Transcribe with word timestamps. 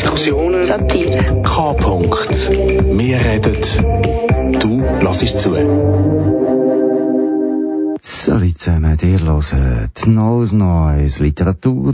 Diskussionen, 0.00 0.64
Satire. 0.64 1.42
K. 1.42 1.72
-Punkt. 1.72 2.32
Wir 2.98 3.18
reden, 3.20 3.56
du 4.58 4.80
lassest 5.04 5.40
zu. 5.40 5.50
Salut 8.00 8.56
zusammen, 8.58 8.96
ihr 9.02 9.20
hört 9.20 10.06
Neues 10.06 10.52
Neues 10.52 11.20
Literatur. 11.20 11.92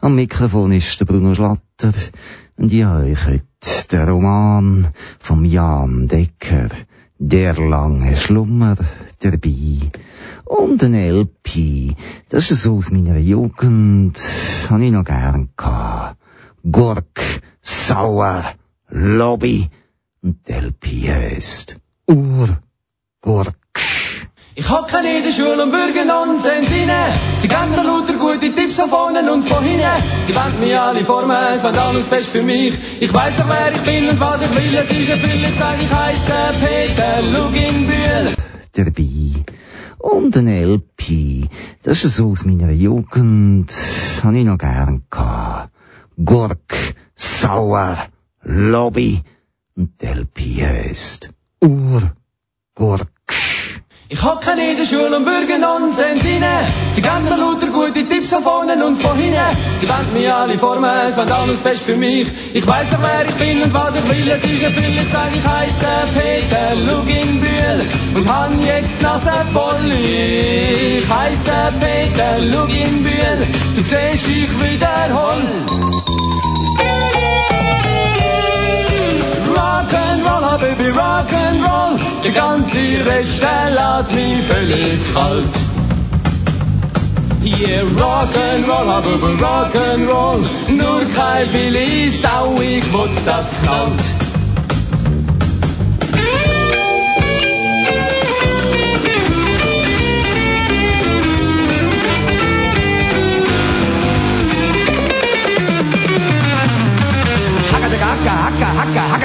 Am 0.00 0.14
Mikrofon 0.14 0.70
ist 0.70 1.00
der 1.00 1.06
Bruno 1.06 1.34
Schlatter. 1.34 1.94
Und 2.56 2.72
ich 2.72 2.84
habe 2.84 3.06
euch 3.06 3.26
heute 3.26 3.88
den 3.90 4.08
Roman 4.08 4.88
von 5.18 5.44
Jan 5.44 6.06
Decker, 6.06 6.68
Der 7.18 7.54
lange 7.54 8.14
Schlummer, 8.16 8.76
dabei. 9.18 9.90
Und 10.44 10.84
ein 10.84 10.94
LP, 10.94 11.96
das 12.28 12.52
ist 12.52 12.62
so 12.62 12.76
aus 12.76 12.92
meiner 12.92 13.18
Jugend, 13.18 14.16
habe 14.70 14.84
ich 14.84 14.92
noch 14.92 15.04
gern 15.04 15.48
gehabt. 15.56 16.18
Gurk, 16.70 17.40
Sauer, 17.68 18.54
Lobby. 18.88 19.68
Und 20.22 20.48
die 20.48 20.52
LP 20.52 20.84
heisst 21.08 21.76
Ur, 22.06 22.48
Gurk. 23.20 23.54
Ich 24.54 24.68
hocke 24.68 24.96
in 24.98 25.22
der 25.22 25.32
Schule 25.32 25.62
und 25.62 25.70
bürge 25.70 26.04
Nonsens 26.06 26.70
rein. 26.70 26.90
Sie 27.40 27.46
geben 27.46 27.70
mir 27.70 27.84
lauter 27.84 28.14
gute 28.14 28.52
Tipps 28.54 28.76
von 28.80 28.88
vorne 28.88 29.20
und 29.32 29.44
von 29.44 29.62
hinten. 29.62 30.02
Sie 30.26 30.34
wollen 30.34 30.60
mich 30.60 30.76
alle 30.78 31.04
formen, 31.04 31.36
es 31.54 31.62
wird 31.62 31.78
alles 31.78 32.06
best 32.06 32.30
für 32.30 32.42
mich. 32.42 32.74
Ich 33.00 33.12
weiss 33.12 33.36
doch, 33.36 33.48
wer 33.48 33.72
ich 33.72 33.82
bin 33.82 34.08
und 34.08 34.18
was 34.18 34.40
ich 34.42 34.50
will. 34.56 34.74
Es 34.74 34.90
ist 34.90 35.10
ein 35.12 35.20
Füll, 35.20 35.44
ich 35.44 35.54
sag, 35.54 35.80
ich 35.80 35.92
heisse 35.92 36.38
Peter 36.64 37.22
Luginbühl. 37.34 38.34
dabei. 38.72 39.44
Und 39.98 40.36
ein 40.36 40.48
LP, 40.48 41.48
das 41.82 42.04
ist 42.04 42.16
so 42.16 42.30
aus 42.30 42.44
meiner 42.44 42.70
Jugend, 42.70 43.72
habe 44.24 44.38
ich 44.38 44.44
noch 44.44 44.58
gern 44.58 45.02
gehabt. 45.10 45.70
Gurk, 46.24 46.74
Sauer, 47.18 47.96
Lobby. 48.44 49.22
LP 50.00 50.38
heisst 50.62 51.30
Ur, 51.60 52.12
Gurk. 52.76 53.08
Ich 54.08 54.22
hocke 54.22 54.52
in 54.52 54.76
der 54.76 54.84
Schule 54.86 55.16
und 55.16 55.24
bürge 55.24 55.58
Nonsens 55.58 56.24
rein. 56.24 56.44
Sie 56.92 57.02
geben 57.02 57.24
mir 57.24 57.36
lauter 57.36 57.66
gute 57.66 58.08
Tipps 58.08 58.30
von 58.30 58.42
vorne 58.42 58.84
und 58.86 58.96
von 59.02 59.16
hinten. 59.18 59.56
Sie 59.80 59.88
wollen 59.88 60.12
mich 60.14 60.32
alle 60.32 60.58
formen, 60.58 61.08
es 61.08 61.16
wird 61.16 61.30
alles 61.30 61.58
best 61.58 61.82
für 61.82 61.96
mich. 61.96 62.28
Ich 62.54 62.66
weiss 62.66 62.88
doch, 62.90 63.02
wer 63.02 63.26
ich 63.28 63.34
bin 63.34 63.62
und 63.62 63.74
was 63.74 63.96
ich 63.96 64.10
will. 64.10 64.30
Es 64.30 64.44
ist 64.44 64.64
ein 64.64 64.72
Füll, 64.72 64.96
ich 65.02 65.08
sag, 65.08 65.34
ich 65.34 65.46
heisse 65.46 65.92
Peter 66.14 66.74
Luginbühl 66.86 67.80
und 68.14 68.32
han 68.32 68.62
jetzt 68.64 69.02
Nase 69.02 69.44
voll. 69.52 69.90
Ich 69.90 71.08
heisse 71.08 71.72
Peter 71.80 72.38
Luginbühl, 72.52 73.46
du 73.76 73.82
siehst, 73.82 74.28
ich 74.28 74.52
wiederhol. 74.62 76.17
Rock'n'Roller, 79.56 80.52
ah, 80.52 80.58
Baby 80.58 80.90
Rock'n'Roll, 80.90 81.98
die 82.24 82.32
ganze 82.32 82.78
Relative 83.06 84.60
liegt 84.66 85.14
halt. 85.16 85.54
Yeah, 87.42 87.82
Rock'n'Roll, 87.82 88.88
aber 88.88 88.92
ah, 88.92 89.00
Baby 89.00 89.32
Rock'n'Roll, 89.42 90.40
nur 90.76 91.00
kein 91.14 91.48
Billy 91.48 92.10
sau 92.22 92.54
ich, 92.60 92.92
wo's 92.92 93.24
das 93.24 93.46
kalt. 93.64 94.27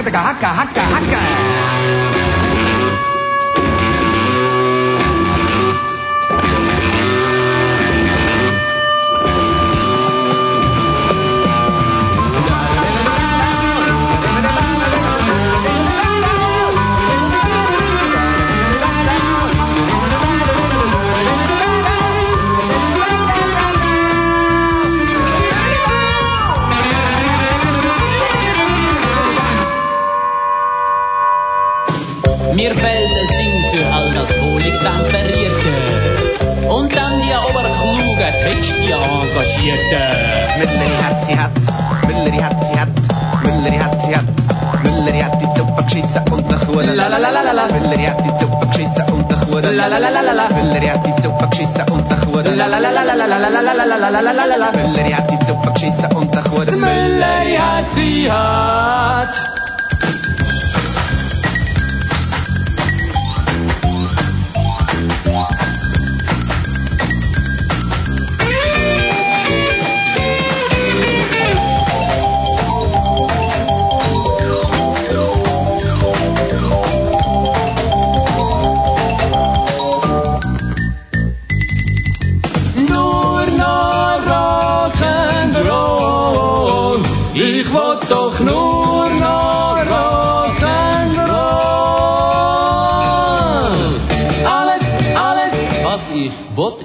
بڑا 0.06 0.31
کہا 0.41 0.64
تھا 0.74 0.83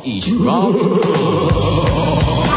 Each 0.04 0.30
wam. 0.38 2.47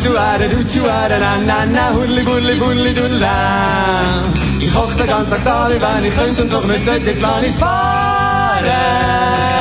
Zu 0.00 0.18
ara, 0.18 0.48
du 0.48 0.48
zu 0.48 0.48
ara, 0.48 0.48
du 0.48 0.68
zu 0.68 0.84
ara, 0.84 1.18
na 1.18 1.36
na 1.36 1.64
na, 1.66 1.92
hurli 1.92 2.22
burli 2.24 2.54
burli 2.58 2.94
dulla. 2.94 4.22
Ich 4.60 4.74
hock 4.74 4.96
den 4.96 5.06
ganzen 5.06 5.30
Tag 5.30 5.44
da, 5.44 5.68
wenn 5.68 6.04
ich 6.04 6.16
könnte 6.16 6.42
und 6.42 6.52
doch 6.52 6.66
nicht 6.66 6.84
sollte, 6.84 7.10
jetzt 7.10 7.22
lass 7.22 7.42
ich's 7.42 7.58
fahren. 7.58 9.51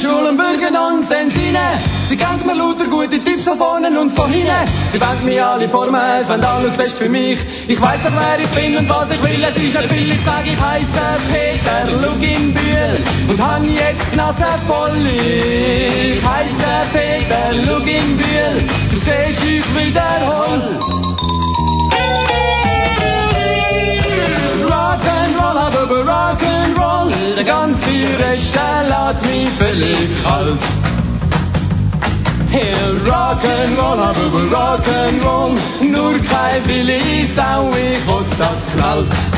Hocken 0.00 0.08
in 0.08 0.08
der 0.08 0.08
Schule 0.08 0.28
und 0.30 0.36
bürgen 0.36 0.72
Nonsens 0.72 1.34
rein. 1.36 1.82
Sie 2.08 2.16
geben 2.16 2.46
mir 2.46 2.54
lauter 2.54 2.86
gute 2.86 3.22
Tipps 3.22 3.44
von 3.44 3.58
vorne 3.58 3.98
und 4.00 4.10
von 4.10 4.30
hinten. 4.30 4.50
Sie 4.92 5.00
wollen 5.00 5.24
mich 5.24 5.42
alle 5.42 5.68
formen, 5.68 6.20
es 6.20 6.28
wollen 6.28 6.44
alles 6.44 6.76
best 6.76 6.98
für 6.98 7.08
mich. 7.08 7.38
Ich 7.68 7.80
weiss 7.80 8.02
doch, 8.02 8.12
wer 8.12 8.40
ich 8.40 8.50
bin 8.50 8.76
und 8.76 8.88
was 8.88 9.10
ich 9.10 9.22
will. 9.22 9.42
Es 9.42 9.56
ist 9.56 9.76
ein 9.76 9.88
Bill, 9.88 10.10
ich 10.10 10.20
sag, 10.22 10.46
ich 10.46 10.60
heisse 10.60 10.86
Peter 11.30 12.08
Luginbühl 12.08 12.98
und 13.28 13.40
han 13.40 13.64
jetzt 13.64 14.06
die 14.12 14.16
Nase 14.16 14.44
voll. 14.66 15.06
Ich 15.06 16.24
heisse 16.26 16.72
Peter 16.92 17.72
Luginbühl, 17.72 18.68
du 18.90 19.00
siehst, 19.00 19.44
ich 19.44 19.64
wiederhol. 19.76 21.09
Über 25.82 26.00
Rock'n'Roll. 26.12 27.12
Der 27.36 27.44
ganze 27.44 27.80
der 27.80 28.36
lässt 28.88 29.26
mich 29.26 29.48
völlig 29.58 30.24
kalt. 30.24 30.60
Hier 32.50 33.12
Rock'n'Roll, 33.12 33.98
hab 34.06 34.16
über 34.16 34.56
Rock'n'Roll. 34.56 35.56
Nur 35.90 36.18
kein 36.18 36.62
Billy 36.64 37.26
Sau, 37.34 37.70
ich 37.70 38.06
wusste, 38.06 38.36
das 38.38 38.74
knallt. 38.74 39.29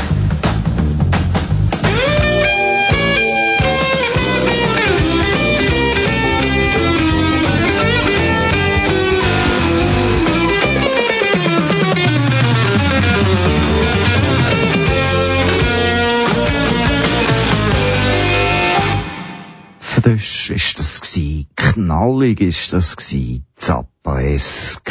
Frisch 20.02 20.50
ist 20.50 20.81
das 20.81 21.00
gsi, 21.00 21.46
knallig 21.54 22.40
ist 22.40 22.72
das 22.72 22.96
gsi, 22.96 23.43
zappaesk. 23.54 24.90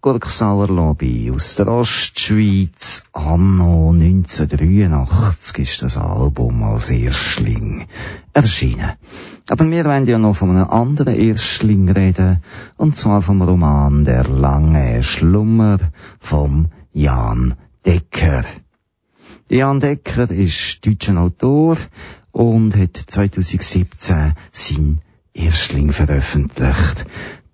Gurksauer 0.00 0.68
Lobby 0.68 1.32
aus 1.34 1.56
der 1.56 1.66
Ostschweiz, 1.66 3.02
anno 3.12 3.90
1983 3.90 5.58
ist 5.58 5.82
das 5.82 5.96
Album 5.96 6.62
als 6.62 6.90
Erstling 6.90 7.86
erschienen. 8.32 8.92
Aber 9.48 9.68
wir 9.68 9.84
wollen 9.84 10.06
ja 10.06 10.18
noch 10.18 10.36
von 10.36 10.50
einem 10.50 10.70
anderen 10.70 11.14
Erstling 11.14 11.90
reden, 11.90 12.40
und 12.76 12.94
zwar 12.94 13.22
vom 13.22 13.42
Roman 13.42 14.04
Der 14.04 14.28
lange 14.28 15.02
Schlummer 15.02 15.78
vom 16.20 16.68
Jan 16.92 17.54
Decker. 17.84 18.44
Jan 19.48 19.80
Decker 19.80 20.30
ist 20.30 20.86
deutscher 20.86 21.18
Autor, 21.18 21.76
und 22.32 22.76
hat 22.76 22.96
2017 22.96 24.34
sein 24.52 25.00
Erstling 25.32 25.92
veröffentlicht. 25.92 27.06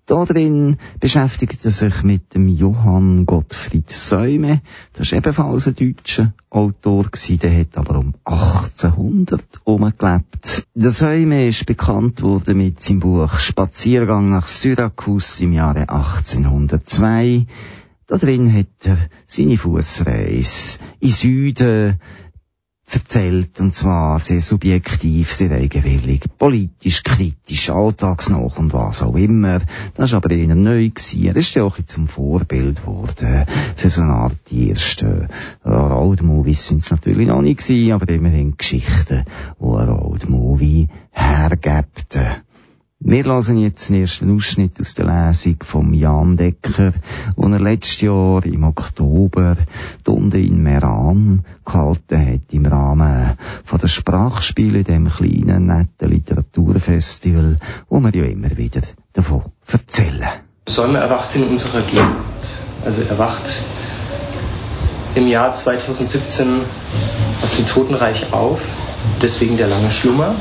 Darin 0.07 0.77
beschäftigt 1.01 1.65
er 1.65 1.71
sich 1.71 2.01
mit 2.01 2.33
dem 2.33 2.47
Johann 2.47 3.25
Gottfried 3.25 3.89
Säume. 3.89 4.61
Das 4.93 5.07
ist 5.07 5.13
ebenfalls 5.13 5.67
ein 5.67 5.75
deutscher 5.75 6.33
Autor 6.49 7.07
der 7.41 7.59
hat 7.59 7.77
aber 7.77 7.99
um 7.99 8.13
1800 8.23 9.43
umgelebt. 9.65 10.65
Der 10.73 10.91
Säume 10.91 11.49
ist 11.49 11.65
bekannt 11.65 12.21
worden 12.21 12.57
mit 12.57 12.81
seinem 12.81 13.01
Buch 13.01 13.37
Spaziergang 13.37 14.29
nach 14.29 14.47
Syrakus 14.47 15.41
im 15.41 15.51
Jahre 15.51 15.89
1802. 15.89 17.45
Darin 18.07 18.57
hat 18.57 18.85
er 18.85 18.97
seine 19.25 19.57
Fußreise 19.57 20.79
in 21.01 21.09
Süden 21.09 21.99
erzählt, 22.89 23.59
und 23.59 23.75
zwar 23.75 24.19
sehr 24.19 24.39
subjektiv, 24.39 25.33
sehr 25.33 25.51
eigenwillig, 25.51 26.25
politisch, 26.37 27.03
kritisch, 27.03 27.69
alltagsnah 27.69 28.37
und 28.37 28.73
was 28.73 29.03
auch 29.03 29.15
immer. 29.15 29.59
Das 29.95 30.11
war 30.11 30.17
aber 30.17 30.31
eher 30.31 30.55
neu. 30.55 30.89
Er 31.21 31.35
ist 31.35 31.55
ja 31.55 31.63
auch 31.63 31.77
zum 31.85 32.07
Vorbild 32.07 32.81
geworden 32.81 33.45
für 33.75 33.89
so 33.89 34.01
eine 34.01 34.13
Art 34.13 34.37
die 34.49 34.69
ersten 34.69 35.27
Roadmovies 35.65 36.67
sind 36.67 36.81
es 36.83 36.91
natürlich 36.91 37.27
noch 37.27 37.41
nicht 37.41 37.59
gewesen, 37.59 37.91
aber 37.91 38.07
immerhin 38.09 38.55
Geschichten, 38.57 39.25
die 39.59 39.65
ein 39.65 39.89
Roadmovie 39.89 40.87
hergibt. 41.11 42.17
Wir 42.99 43.23
lassen 43.25 43.59
jetzt 43.59 43.89
den 43.89 44.01
ersten 44.01 44.35
Ausschnitt 44.35 44.79
aus 44.79 44.95
der 44.95 45.05
Lesung 45.05 45.57
vom 45.61 45.93
Jan 45.93 46.35
Decker, 46.35 46.93
den 47.37 47.53
er 47.53 47.59
letztes 47.59 48.01
Jahr 48.01 48.43
im 48.43 48.63
Oktober 48.63 49.55
Tunde 50.03 50.41
in 50.41 50.63
Meran 50.63 51.43
gehalten 51.63 52.27
hat, 52.27 52.51
im 52.53 52.65
Rahmen 52.65 53.37
von 53.63 53.79
der 53.79 53.87
Sprachspiele, 53.87 54.83
dem 54.83 55.09
kleinen, 55.09 55.67
netten 55.67 56.09
Literaturfestival, 56.09 57.59
wo 57.87 57.99
wir 57.99 58.15
ja 58.15 58.25
immer 58.25 58.57
wieder 58.57 58.81
davon 59.13 59.43
erzählen. 59.71 60.41
Säume 60.67 60.97
erwacht 60.97 61.35
in 61.35 61.43
unserer 61.43 61.83
Gegend. 61.83 62.17
Also 62.83 63.03
erwacht 63.03 63.63
im 65.13 65.27
Jahr 65.27 65.53
2017 65.53 66.61
aus 67.43 67.57
dem 67.57 67.67
Totenreich 67.67 68.33
auf, 68.33 68.59
deswegen 69.21 69.55
der 69.55 69.67
lange 69.67 69.91
Schlummer. 69.91 70.35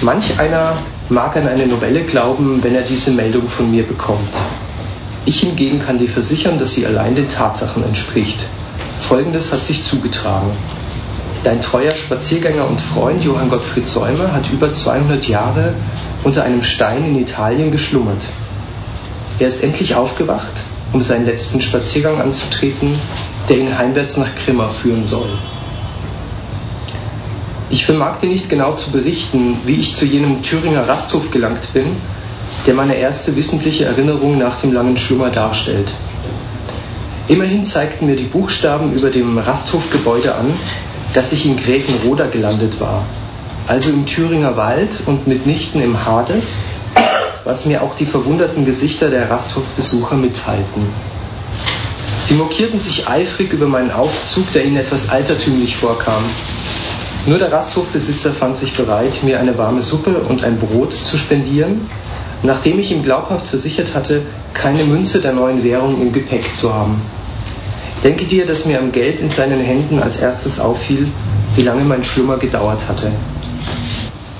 Manch 0.00 0.38
einer 0.38 0.78
mag 1.08 1.36
an 1.36 1.46
eine 1.46 1.66
Novelle 1.66 2.02
glauben, 2.02 2.62
wenn 2.62 2.74
er 2.74 2.82
diese 2.82 3.10
Meldung 3.10 3.48
von 3.48 3.70
mir 3.70 3.82
bekommt. 3.82 4.34
Ich 5.26 5.40
hingegen 5.40 5.80
kann 5.80 5.98
dir 5.98 6.08
versichern, 6.08 6.58
dass 6.58 6.72
sie 6.72 6.86
allein 6.86 7.14
den 7.14 7.28
Tatsachen 7.28 7.84
entspricht. 7.84 8.38
Folgendes 9.00 9.52
hat 9.52 9.62
sich 9.62 9.84
zugetragen. 9.84 10.50
Dein 11.42 11.60
treuer 11.60 11.94
Spaziergänger 11.94 12.66
und 12.66 12.80
Freund 12.80 13.24
Johann 13.24 13.50
Gottfried 13.50 13.86
Säumer 13.86 14.32
hat 14.32 14.50
über 14.50 14.72
200 14.72 15.26
Jahre 15.26 15.74
unter 16.22 16.44
einem 16.44 16.62
Stein 16.62 17.04
in 17.04 17.18
Italien 17.18 17.70
geschlummert. 17.70 18.22
Er 19.38 19.48
ist 19.48 19.62
endlich 19.62 19.94
aufgewacht, 19.94 20.52
um 20.92 21.00
seinen 21.00 21.26
letzten 21.26 21.62
Spaziergang 21.62 22.20
anzutreten, 22.20 22.98
der 23.48 23.58
ihn 23.58 23.76
heimwärts 23.76 24.16
nach 24.16 24.34
Krimmer 24.34 24.68
führen 24.68 25.06
soll. 25.06 25.30
Ich 27.72 27.86
vermag 27.86 28.18
dir 28.18 28.28
nicht 28.28 28.48
genau 28.48 28.74
zu 28.74 28.90
berichten, 28.90 29.58
wie 29.64 29.76
ich 29.76 29.94
zu 29.94 30.04
jenem 30.04 30.42
Thüringer 30.42 30.88
Rasthof 30.88 31.30
gelangt 31.30 31.72
bin, 31.72 31.96
der 32.66 32.74
meine 32.74 32.96
erste 32.96 33.36
wissentliche 33.36 33.84
Erinnerung 33.84 34.38
nach 34.38 34.60
dem 34.60 34.72
langen 34.72 34.96
Schlummer 34.96 35.30
darstellt. 35.30 35.92
Immerhin 37.28 37.64
zeigten 37.64 38.06
mir 38.06 38.16
die 38.16 38.24
Buchstaben 38.24 38.92
über 38.92 39.10
dem 39.10 39.38
Rasthofgebäude 39.38 40.34
an, 40.34 40.52
dass 41.14 41.30
ich 41.30 41.46
in 41.46 41.56
Gräfenroda 41.56 42.26
gelandet 42.26 42.80
war, 42.80 43.04
also 43.68 43.90
im 43.90 44.04
Thüringer 44.04 44.56
Wald 44.56 44.98
und 45.06 45.28
mitnichten 45.28 45.80
im 45.80 46.04
Hades, 46.04 46.56
was 47.44 47.66
mir 47.66 47.84
auch 47.84 47.94
die 47.94 48.06
verwunderten 48.06 48.64
Gesichter 48.64 49.10
der 49.10 49.30
Rasthofbesucher 49.30 50.16
mitteilten. 50.16 50.86
Sie 52.16 52.34
mokierten 52.34 52.80
sich 52.80 53.08
eifrig 53.08 53.52
über 53.52 53.66
meinen 53.66 53.92
Aufzug, 53.92 54.52
der 54.52 54.64
ihnen 54.64 54.76
etwas 54.76 55.08
altertümlich 55.08 55.76
vorkam, 55.76 56.24
nur 57.26 57.38
der 57.38 57.52
Rasthofbesitzer 57.52 58.32
fand 58.32 58.56
sich 58.56 58.74
bereit, 58.74 59.22
mir 59.22 59.40
eine 59.40 59.58
warme 59.58 59.82
Suppe 59.82 60.18
und 60.18 60.42
ein 60.42 60.58
Brot 60.58 60.92
zu 60.92 61.16
spendieren, 61.16 61.90
nachdem 62.42 62.78
ich 62.78 62.90
ihm 62.90 63.02
glaubhaft 63.02 63.46
versichert 63.46 63.94
hatte, 63.94 64.22
keine 64.54 64.84
Münze 64.84 65.20
der 65.20 65.32
neuen 65.32 65.62
Währung 65.62 66.00
im 66.00 66.12
Gepäck 66.12 66.54
zu 66.54 66.72
haben. 66.72 67.00
Denke 68.02 68.24
dir, 68.24 68.46
dass 68.46 68.64
mir 68.64 68.78
am 68.78 68.92
Geld 68.92 69.20
in 69.20 69.28
seinen 69.28 69.60
Händen 69.60 70.00
als 70.00 70.20
erstes 70.20 70.58
auffiel, 70.58 71.08
wie 71.54 71.62
lange 71.62 71.84
mein 71.84 72.04
Schlummer 72.04 72.38
gedauert 72.38 72.88
hatte. 72.88 73.12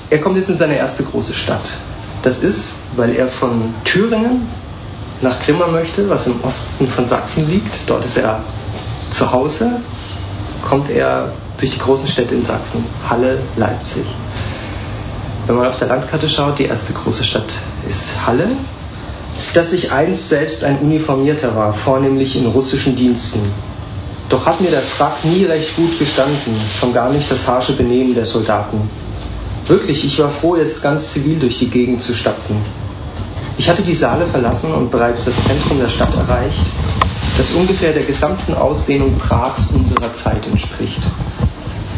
Er 0.09 0.19
kommt 0.19 0.37
jetzt 0.37 0.49
in 0.49 0.57
seine 0.57 0.77
erste 0.77 1.03
große 1.03 1.33
Stadt. 1.33 1.77
Das 2.23 2.41
ist, 2.41 2.73
weil 2.95 3.15
er 3.15 3.27
von 3.27 3.73
Thüringen 3.83 4.49
nach 5.21 5.39
Grimma 5.45 5.67
möchte, 5.67 6.09
was 6.09 6.27
im 6.27 6.43
Osten 6.43 6.87
von 6.87 7.05
Sachsen 7.05 7.49
liegt. 7.49 7.87
Dort 7.87 8.05
ist 8.05 8.17
er 8.17 8.41
zu 9.11 9.31
Hause, 9.31 9.81
kommt 10.67 10.89
er 10.89 11.31
durch 11.61 11.71
die 11.71 11.79
großen 11.79 12.07
Städte 12.07 12.33
in 12.33 12.43
Sachsen, 12.43 12.83
Halle, 13.07 13.39
Leipzig. 13.55 14.03
Wenn 15.45 15.55
man 15.55 15.67
auf 15.67 15.77
der 15.77 15.89
Landkarte 15.89 16.27
schaut, 16.27 16.57
die 16.59 16.65
erste 16.65 16.93
große 16.93 17.23
Stadt 17.23 17.53
ist 17.87 18.25
Halle. 18.25 18.47
Dass 19.53 19.71
ich 19.71 19.91
einst 19.91 20.29
selbst 20.29 20.63
ein 20.63 20.79
Uniformierter 20.79 21.55
war, 21.55 21.73
vornehmlich 21.73 22.35
in 22.35 22.47
russischen 22.47 22.95
Diensten. 22.95 23.39
Doch 24.29 24.45
hat 24.45 24.59
mir 24.61 24.71
der 24.71 24.81
Frack 24.81 25.23
nie 25.23 25.45
recht 25.45 25.75
gut 25.75 25.97
gestanden, 25.99 26.55
schon 26.79 26.93
gar 26.93 27.11
nicht 27.11 27.31
das 27.31 27.47
harsche 27.47 27.73
Benehmen 27.73 28.13
der 28.13 28.25
Soldaten. 28.25 28.89
Wirklich, 29.67 30.05
ich 30.05 30.19
war 30.19 30.29
froh, 30.29 30.55
jetzt 30.55 30.81
ganz 30.81 31.11
zivil 31.11 31.39
durch 31.39 31.57
die 31.57 31.69
Gegend 31.69 32.01
zu 32.01 32.13
stapfen. 32.13 32.57
Ich 33.57 33.69
hatte 33.69 33.81
die 33.83 33.93
Saale 33.93 34.25
verlassen 34.25 34.73
und 34.73 34.89
bereits 34.89 35.25
das 35.25 35.35
Zentrum 35.43 35.79
der 35.79 35.89
Stadt 35.89 36.15
erreicht, 36.15 36.65
das 37.37 37.51
ungefähr 37.51 37.93
der 37.93 38.03
gesamten 38.03 38.53
Ausdehnung 38.53 39.17
Prags 39.17 39.71
unserer 39.71 40.13
Zeit 40.13 40.47
entspricht 40.47 41.01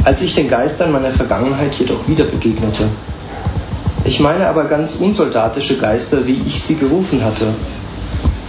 als 0.04 0.22
ich 0.22 0.36
den 0.36 0.50
Geistern 0.50 0.92
meiner 0.92 1.12
Vergangenheit 1.12 1.76
jedoch 1.76 2.08
wieder 2.08 2.26
begegnete. 2.26 2.90
Ich 4.06 4.20
meine 4.20 4.48
aber 4.48 4.66
ganz 4.66 4.96
unsoldatische 4.96 5.78
Geister, 5.78 6.28
wie 6.28 6.42
ich 6.46 6.62
sie 6.62 6.76
gerufen 6.76 7.24
hatte. 7.24 7.48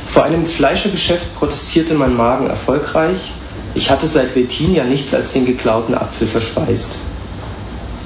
Vor 0.08 0.24
einem 0.24 0.46
Fleischergeschäft 0.46 1.34
protestierte 1.36 1.94
mein 1.94 2.14
Magen 2.14 2.48
erfolgreich. 2.48 3.32
Ich 3.74 3.90
hatte 3.90 4.08
seit 4.08 4.34
Wettin 4.34 4.74
ja 4.74 4.84
nichts 4.84 5.14
als 5.14 5.32
den 5.32 5.46
geklauten 5.46 5.94
Apfel 5.94 6.26
verspeist. 6.26 6.98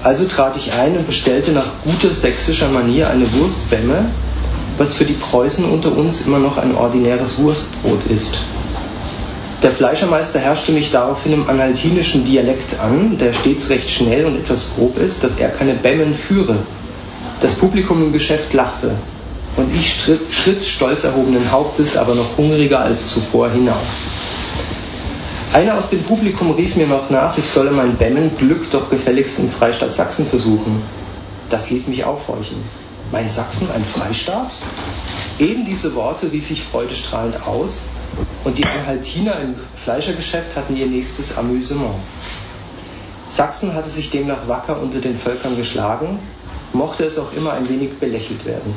Also 0.02 0.26
trat 0.26 0.56
ich 0.56 0.72
ein 0.72 0.96
und 0.96 1.06
bestellte 1.06 1.52
nach 1.52 1.72
guter 1.84 2.12
sächsischer 2.12 2.68
Manier 2.68 3.10
eine 3.10 3.32
Wurstbämme, 3.32 4.10
was 4.76 4.94
für 4.94 5.04
die 5.04 5.14
Preußen 5.14 5.64
unter 5.64 5.96
uns 5.96 6.20
immer 6.26 6.38
noch 6.38 6.56
ein 6.56 6.74
ordinäres 6.74 7.38
Wurstbrot 7.38 8.04
ist. 8.08 8.38
Der 9.62 9.72
Fleischermeister 9.72 10.38
herrschte 10.38 10.70
mich 10.70 10.92
daraufhin 10.92 11.32
im 11.32 11.48
analtinischen 11.48 12.24
Dialekt 12.24 12.78
an, 12.78 13.18
der 13.18 13.32
stets 13.32 13.70
recht 13.70 13.90
schnell 13.90 14.24
und 14.24 14.36
etwas 14.36 14.72
grob 14.76 14.96
ist, 14.98 15.24
dass 15.24 15.36
er 15.36 15.48
keine 15.48 15.74
Bämmen 15.74 16.14
führe. 16.14 16.58
Das 17.40 17.54
Publikum 17.54 18.04
im 18.04 18.12
Geschäft 18.12 18.52
lachte, 18.52 18.92
und 19.56 19.74
ich 19.74 20.00
schritt, 20.30 20.64
stolz 20.64 21.02
erhobenen 21.02 21.50
Hauptes, 21.50 21.96
aber 21.96 22.14
noch 22.14 22.36
hungriger 22.36 22.78
als 22.78 23.08
zuvor 23.08 23.50
hinaus. 23.50 24.04
Einer 25.52 25.76
aus 25.76 25.90
dem 25.90 26.04
Publikum 26.04 26.52
rief 26.52 26.76
mir 26.76 26.86
noch 26.86 27.10
nach, 27.10 27.36
ich 27.36 27.48
solle 27.48 27.72
mein 27.72 27.96
Bemmen 27.96 28.36
Glück 28.38 28.70
doch 28.70 28.88
gefälligst 28.90 29.40
im 29.40 29.50
Freistaat 29.50 29.92
Sachsen 29.92 30.26
versuchen. 30.26 30.82
Das 31.50 31.68
ließ 31.68 31.88
mich 31.88 32.04
aufhorchen. 32.04 32.58
Mein 33.10 33.28
Sachsen 33.28 33.68
ein 33.74 33.84
Freistaat? 33.84 34.54
Eben 35.40 35.64
diese 35.64 35.96
Worte 35.96 36.30
rief 36.30 36.48
ich 36.52 36.62
freudestrahlend 36.62 37.44
aus 37.44 37.82
und 38.44 38.58
die 38.58 38.64
Anhaltiner 38.64 39.40
im 39.40 39.56
Fleischergeschäft 39.74 40.56
hatten 40.56 40.76
ihr 40.76 40.86
nächstes 40.86 41.36
Amüsement. 41.36 41.96
Sachsen 43.28 43.74
hatte 43.74 43.90
sich 43.90 44.10
demnach 44.10 44.48
wacker 44.48 44.80
unter 44.80 45.00
den 45.00 45.16
Völkern 45.16 45.56
geschlagen, 45.56 46.18
mochte 46.72 47.04
es 47.04 47.18
auch 47.18 47.32
immer 47.32 47.52
ein 47.52 47.68
wenig 47.68 47.98
belächelt 47.98 48.44
werden. 48.44 48.74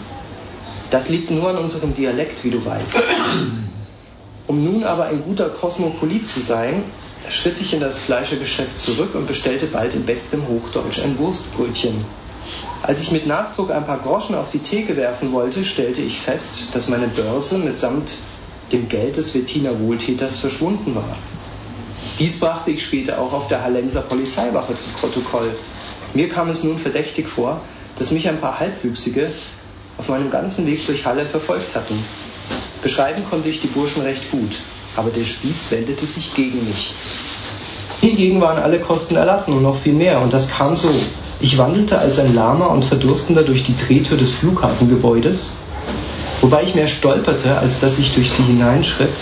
Das 0.89 1.07
liegt 1.07 1.31
nur 1.31 1.49
an 1.49 1.57
unserem 1.57 1.95
Dialekt, 1.95 2.43
wie 2.43 2.49
du 2.49 2.63
weißt. 2.63 2.97
Um 4.47 4.63
nun 4.63 4.83
aber 4.83 5.05
ein 5.05 5.23
guter 5.23 5.49
Kosmopolit 5.49 6.27
zu 6.27 6.41
sein, 6.41 6.83
schritt 7.29 7.61
ich 7.61 7.73
in 7.73 7.79
das 7.79 7.97
Fleischergeschäft 7.97 8.77
zurück 8.77 9.15
und 9.15 9.27
bestellte 9.27 9.67
bald 9.67 9.95
in 9.95 10.05
bestem 10.05 10.47
Hochdeutsch 10.47 10.99
ein 10.99 11.17
Wurstbrötchen. 11.17 12.03
Als 12.81 12.99
ich 12.99 13.11
mit 13.11 13.27
Nachdruck 13.27 13.71
ein 13.71 13.85
paar 13.85 13.99
Groschen 13.99 14.35
auf 14.35 14.49
die 14.49 14.59
Theke 14.59 14.97
werfen 14.97 15.31
wollte, 15.31 15.63
stellte 15.63 16.01
ich 16.01 16.19
fest, 16.19 16.75
dass 16.75 16.89
meine 16.89 17.07
Börse 17.07 17.57
mitsamt 17.57 18.15
dem 18.71 18.87
Geld 18.89 19.17
des 19.17 19.35
Wettiner 19.35 19.79
Wohltäters 19.79 20.37
verschwunden 20.37 20.95
war. 20.95 21.17
Dies 22.19 22.39
brachte 22.39 22.71
ich 22.71 22.83
später 22.83 23.19
auch 23.19 23.33
auf 23.33 23.47
der 23.47 23.63
Hallenser 23.63 24.01
Polizeiwache 24.01 24.75
zu 24.75 24.89
Protokoll. 24.89 25.55
Mir 26.13 26.29
kam 26.29 26.49
es 26.49 26.63
nun 26.63 26.77
verdächtig 26.77 27.27
vor, 27.27 27.61
dass 27.97 28.11
mich 28.11 28.27
ein 28.27 28.39
paar 28.39 28.59
Halbwüchsige 28.59 29.31
auf 29.97 30.09
meinem 30.09 30.29
ganzen 30.29 30.65
Weg 30.65 30.85
durch 30.85 31.05
Halle 31.05 31.25
verfolgt 31.25 31.75
hatten. 31.75 32.03
Beschreiben 32.81 33.23
konnte 33.29 33.49
ich 33.49 33.61
die 33.61 33.67
Burschen 33.67 34.01
recht 34.01 34.31
gut, 34.31 34.57
aber 34.95 35.09
der 35.09 35.23
Spieß 35.23 35.71
wendete 35.71 36.05
sich 36.05 36.33
gegen 36.33 36.67
mich. 36.67 36.93
Hingegen 38.01 38.41
waren 38.41 38.57
alle 38.57 38.79
Kosten 38.79 39.15
erlassen 39.15 39.53
und 39.53 39.63
noch 39.63 39.77
viel 39.77 39.93
mehr, 39.93 40.21
und 40.21 40.33
das 40.33 40.49
kam 40.49 40.75
so. 40.75 40.89
Ich 41.39 41.57
wandelte 41.57 41.99
als 41.99 42.19
ein 42.19 42.33
Lahmer 42.33 42.71
und 42.71 42.83
Verdurstender 42.83 43.43
durch 43.43 43.63
die 43.63 43.75
Drehtür 43.75 44.17
des 44.17 44.31
Flughafengebäudes, 44.31 45.51
wobei 46.41 46.63
ich 46.63 46.75
mehr 46.75 46.87
stolperte, 46.87 47.57
als 47.57 47.79
dass 47.79 47.99
ich 47.99 48.13
durch 48.13 48.31
sie 48.31 48.43
hineinschritt 48.43 49.13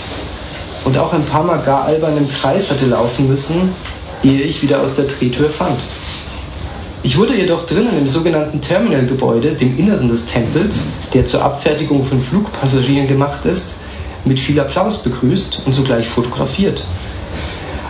und 0.84 0.98
auch 0.98 1.12
ein 1.12 1.24
paar 1.24 1.44
Mal 1.44 1.58
gar 1.58 1.84
albern 1.84 2.16
im 2.16 2.28
Kreis 2.28 2.70
hatte 2.70 2.86
laufen 2.86 3.28
müssen, 3.28 3.72
ehe 4.22 4.42
ich 4.42 4.62
wieder 4.62 4.80
aus 4.80 4.96
der 4.96 5.04
Drehtür 5.04 5.50
fand. 5.50 5.78
Ich 7.02 7.16
wurde 7.16 7.34
jedoch 7.34 7.64
drinnen 7.66 7.96
im 7.98 8.08
sogenannten 8.08 8.60
Terminalgebäude, 8.60 9.52
dem 9.52 9.78
Inneren 9.78 10.08
des 10.08 10.26
Tempels, 10.26 10.80
der 11.14 11.26
zur 11.26 11.42
Abfertigung 11.42 12.04
von 12.04 12.20
Flugpassagieren 12.20 13.08
gemacht 13.08 13.44
ist, 13.46 13.74
mit 14.24 14.38
viel 14.38 14.60
Applaus 14.60 15.02
begrüßt 15.02 15.62
und 15.64 15.72
sogleich 15.72 16.06
fotografiert. 16.08 16.84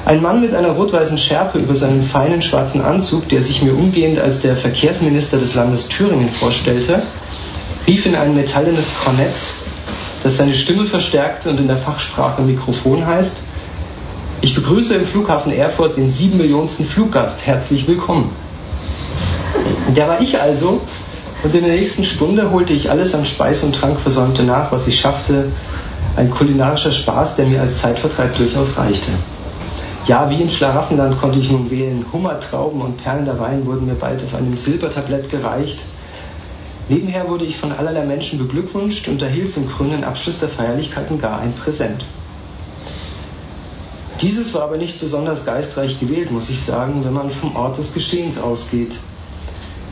Ein 0.05 0.23
Mann 0.23 0.41
mit 0.41 0.55
einer 0.55 0.71
rot-weißen 0.71 1.19
Schärpe 1.19 1.59
über 1.59 1.75
seinen 1.75 2.03
feinen 2.03 2.41
schwarzen 2.41 2.81
Anzug, 2.81 3.29
der 3.29 3.43
sich 3.43 3.63
mir 3.63 3.75
umgehend 3.75 4.19
als 4.19 4.43
der 4.43 4.57
Verkehrsminister 4.57 5.39
des 5.39 5.55
Landes 5.55 5.89
Thüringen 5.89 6.31
vorstellte, 6.31 7.03
rief 7.91 8.07
in 8.07 8.15
ein 8.15 8.37
metallenes 8.37 8.95
Kornett, 9.03 9.35
das 10.23 10.37
seine 10.37 10.55
Stimme 10.55 10.87
verstärkte 10.87 11.51
und 11.51 11.59
in 11.59 11.67
der 11.67 11.79
Fachsprache 11.79 12.41
Mikrofon 12.41 13.05
heißt, 13.05 13.39
ich 14.43 14.55
begrüße 14.55 14.95
im 14.95 15.05
Flughafen 15.05 15.53
Erfurt 15.53 15.97
den 15.97 16.09
sieben 16.09 16.39
Millionsten 16.39 16.85
Fluggast. 16.85 17.45
Herzlich 17.45 17.89
willkommen. 17.89 18.31
Der 19.89 20.07
war 20.07 20.21
ich 20.21 20.41
also, 20.41 20.83
und 21.43 21.53
in 21.53 21.65
der 21.65 21.73
nächsten 21.73 22.05
Stunde 22.05 22.53
holte 22.53 22.75
ich 22.75 22.89
alles 22.93 23.13
an 23.13 23.27
Speis 23.27 23.65
und 23.65 23.75
Trank 23.75 23.99
versäumte 23.99 24.45
nach, 24.45 24.71
was 24.71 24.87
ich 24.87 25.01
schaffte. 25.01 25.47
Ein 26.15 26.31
kulinarischer 26.31 26.93
Spaß, 26.93 27.35
der 27.35 27.47
mir 27.47 27.61
als 27.61 27.81
Zeitvertreib 27.81 28.37
durchaus 28.37 28.79
reichte. 28.79 29.11
Ja, 30.07 30.31
wie 30.31 30.41
im 30.41 30.49
Schlaraffenland 30.49 31.21
konnte 31.21 31.41
ich 31.41 31.51
nun 31.51 31.73
wählen. 31.73 32.07
Hummer, 32.13 32.39
Trauben 32.39 32.83
und 32.83 33.03
perlender 33.03 33.41
Wein 33.41 33.67
wurden 33.67 33.87
mir 33.87 33.95
bald 33.95 34.23
auf 34.23 34.37
einem 34.37 34.57
Silbertablett 34.57 35.29
gereicht. 35.29 35.81
Nebenher 36.89 37.29
wurde 37.29 37.45
ich 37.45 37.57
von 37.57 37.73
allerlei 37.73 38.05
Menschen 38.05 38.39
beglückwünscht 38.39 39.07
und 39.09 39.23
erhielt 39.23 39.53
zum 39.53 39.69
krönenden 39.69 40.05
Abschluss 40.05 40.41
der 40.41 40.49
Feierlichkeiten 40.49 41.21
gar 41.21 41.39
ein 41.39 41.53
Präsent. 41.53 42.05
Dieses 44.21 44.53
war 44.55 44.65
aber 44.65 44.77
nicht 44.77 45.01
besonders 45.01 45.47
geistreich 45.47 45.99
gewählt, 45.99 46.31
muss 46.31 46.51
ich 46.51 46.63
sagen, 46.63 47.05
wenn 47.05 47.13
man 47.13 47.31
vom 47.31 47.57
Ort 47.57 47.79
des 47.79 47.95
Geschehens 47.95 48.39
ausgeht. 48.39 48.97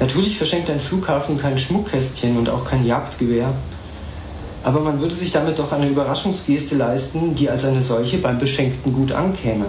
Natürlich 0.01 0.37
verschenkt 0.37 0.69
ein 0.71 0.81
Flughafen 0.81 1.39
kein 1.39 1.59
Schmuckkästchen 1.59 2.37
und 2.37 2.51
auch 2.51 2.65
kein 2.65 2.85
Jagdgewehr, 2.85 3.55
aber 4.63 4.81
man 4.81 5.01
würde 5.01 5.15
sich 5.15 5.33
damit 5.33 5.59
doch 5.59 5.73
eine 5.73 5.89
Überraschungsgeste 5.89 6.77
leisten, 6.77 7.35
die 7.37 7.49
als 7.49 7.65
eine 7.65 7.83
solche 7.83 8.19
beim 8.19 8.39
Beschenkten 8.39 8.93
gut 8.93 9.13
ankäme. 9.13 9.67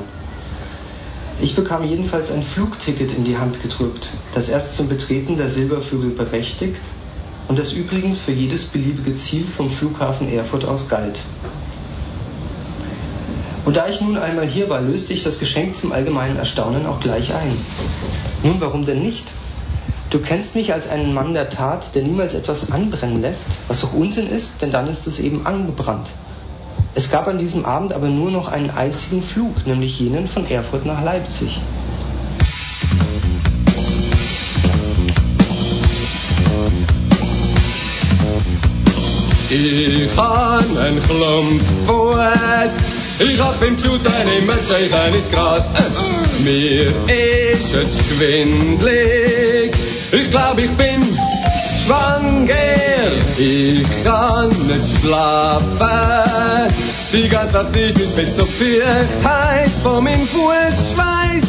Ich 1.42 1.56
bekam 1.56 1.86
jedenfalls 1.86 2.32
ein 2.32 2.44
Flugticket 2.44 3.16
in 3.18 3.24
die 3.24 3.38
Hand 3.38 3.62
gedrückt, 3.62 4.10
das 4.34 4.50
erst 4.50 4.76
zum 4.76 4.90
Betreten 4.90 5.38
der 5.38 5.50
Silbervögel 5.50 6.10
berechtigt 6.10 6.82
und 7.50 7.58
das 7.58 7.74
übrigens 7.74 8.22
für 8.22 8.32
jedes 8.32 8.68
beliebige 8.68 9.16
Ziel 9.16 9.46
vom 9.46 9.70
Flughafen 9.70 10.32
Erfurt 10.32 10.64
aus 10.64 10.88
galt. 10.88 11.20
Und 13.66 13.76
da 13.76 13.90
ich 13.90 14.00
nun 14.00 14.18
einmal 14.18 14.48
hier 14.48 14.70
war, 14.70 14.80
löste 14.82 15.14
ich 15.14 15.24
das 15.24 15.40
Geschenk 15.40 15.76
zum 15.76 15.92
allgemeinen 15.92 16.38
Erstaunen 16.38 16.86
auch 16.86 17.00
gleich 17.00 17.34
ein. 17.34 17.58
Nun, 18.44 18.62
warum 18.62 18.86
denn 18.86 19.02
nicht? 19.02 19.28
Du 20.12 20.20
kennst 20.20 20.56
mich 20.56 20.74
als 20.74 20.88
einen 20.88 21.14
Mann 21.14 21.34
der 21.34 21.50
Tat, 21.50 21.94
der 21.96 22.04
niemals 22.04 22.36
etwas 22.36 22.72
anbrennen 22.72 23.22
lässt, 23.22 23.48
was 23.68 23.84
auch 23.84 23.94
Unsinn 23.94 24.30
ist, 24.30 24.62
denn 24.62 24.72
dann 24.72 24.88
ist 24.88 25.08
es 25.08 25.20
eben 25.20 25.46
angebrannt. 25.46 26.08
Es 26.96 27.12
gab 27.12 27.28
an 27.28 27.40
diesem 27.40 27.66
Abend 27.66 27.94
aber 27.94 28.10
nur 28.10 28.32
noch 28.32 28.48
einen 28.48 28.70
einzigen 28.70 29.24
Flug, 29.24 29.66
nämlich 29.66 30.00
jenen 30.00 30.28
von 30.28 30.50
Erfurt 30.50 30.86
nach 30.86 31.04
Leipzig. 31.04 31.60
Ich 40.10 40.18
han 40.18 40.78
einen 40.78 41.04
Klump 41.04 41.62
Fuß, 41.86 42.72
ich 43.20 43.40
hab 43.40 43.64
im 43.64 43.78
Shooter 43.78 44.12
immer 44.38 44.62
Zeichen 44.68 45.14
ins 45.14 45.30
Gras. 45.30 45.70
Mir 46.40 46.88
ist 46.88 47.74
es 47.74 48.08
schwindlig, 48.08 49.72
ich 50.12 50.30
glaub 50.30 50.58
ich 50.58 50.72
bin 50.72 51.02
schwanger, 51.86 52.50
ich 53.38 54.04
kann 54.04 54.50
nicht 54.50 55.00
schlafen. 55.02 56.74
Die 57.14 57.30
ganze 57.30 57.54
Nacht 57.54 57.76
ist 57.76 57.98
nicht 57.98 58.18
mit 58.18 58.36
so 58.36 58.46
fürcht 58.46 59.26
heiß 59.26 59.72
von 59.84 60.04
meinem 60.04 60.28
Fußschweiß. 60.28 61.44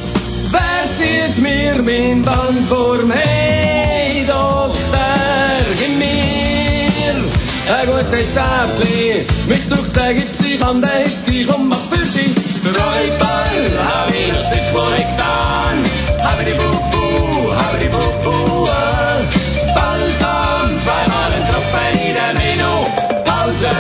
Wer 0.50 0.88
zieht 0.98 1.42
mir 1.42 1.82
mein 1.82 2.22
Band 2.22 2.66
vorm 2.68 3.12
ein 7.70 8.28
Zäpfli. 8.34 9.26
Mich 9.46 9.68
durch 9.68 9.92
den 9.92 10.16
gibt 10.16 10.34
sich 10.36 10.62
an 10.64 10.80
der 10.80 10.90
Hitze, 10.90 11.30
ich 11.30 11.46
komm 11.46 11.68
mach 11.68 11.78
sie. 12.04 12.34
Räuber, 12.66 13.44
hab 13.88 14.08
ich 14.10 14.28
noch 14.32 14.50
nicht 14.50 14.68
vor 14.72 14.90
gesehen. 14.90 15.78
Hab 16.22 16.38
die 16.44 16.52
Bubu, 16.52 17.54
hab 17.54 17.78
die 17.80 17.88
Bubu. 17.88 18.66
Balsam, 19.74 20.70
zweimal 20.84 21.32
ein 21.32 21.44
Tropfen 21.48 21.92
in 22.06 22.14
der 22.14 22.32
Menü. 22.34 22.74
Pause 23.24 23.72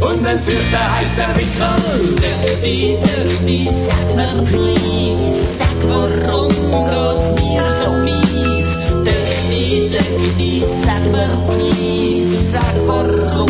und 0.00 0.24
dann 0.24 0.40
führt 0.40 0.72
der 0.72 0.86
heiße 0.96 1.24
Wickel. 1.36 2.16
Dirty, 2.20 2.96
dirty, 3.04 3.60
sag 3.86 4.04
mir 4.16 4.42
please, 4.50 5.38
sag 5.58 5.74
warum 5.88 6.48
geht's 6.48 7.28
mir 7.40 7.68
so 7.82 7.90
mies? 8.04 8.59
Dirty, 9.70 9.88
dirty, 9.88 10.64
sag 10.82 11.06
mir 11.12 11.30
please, 11.46 12.50
sag 12.50 12.74
warum 12.88 13.46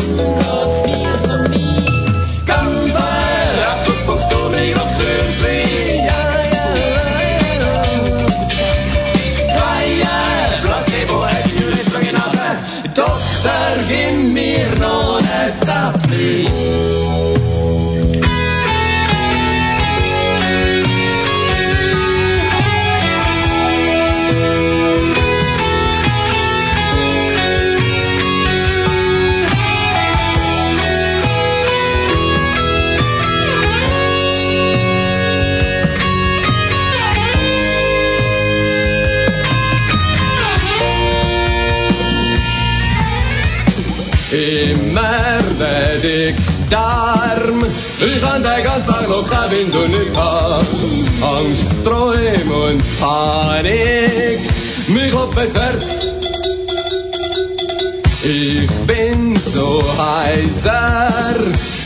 kann 48.30 48.42
den 48.42 48.62
ganzen 48.62 48.86
Tag 48.86 49.08
noch 49.08 49.28
kein 49.28 49.50
Wind 49.50 49.74
und 49.74 49.90
nicht 49.90 50.16
haben. 50.16 50.66
Angst, 51.20 51.66
Träume 51.84 52.54
und 52.68 53.00
Panik. 53.00 54.40
Mich 54.88 55.10
klopft 55.10 55.58
Herz. 55.58 55.84
Ich 58.22 58.70
bin 58.86 59.36
so 59.36 59.82
heiser. 59.98 61.34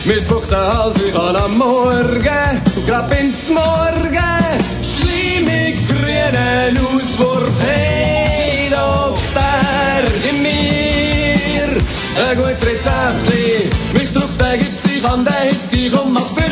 Mir 0.04 0.20
spuckt 0.20 0.50
der 0.50 0.78
Hals, 0.78 0.96
ich 1.06 1.14
kann 1.14 1.36
am 1.36 1.56
Morgen, 1.56 2.62
grad 2.86 3.10
ins 3.18 3.48
Morgen, 3.48 4.34
schlimmig 4.82 5.76
grünen 5.88 6.78
Auswurf. 6.78 7.52
Hey, 7.62 8.68
Doktor, 8.68 10.02
in 10.28 10.42
mir 10.42 11.80
ein 12.28 12.36
gutes 12.36 12.66
Rezept. 12.66 13.94
Mich 13.94 14.12
drückt 14.12 14.38
der 14.40 14.54
ich 14.54 14.60
den 14.60 14.72
Hitz, 14.72 14.84
ich 14.84 15.02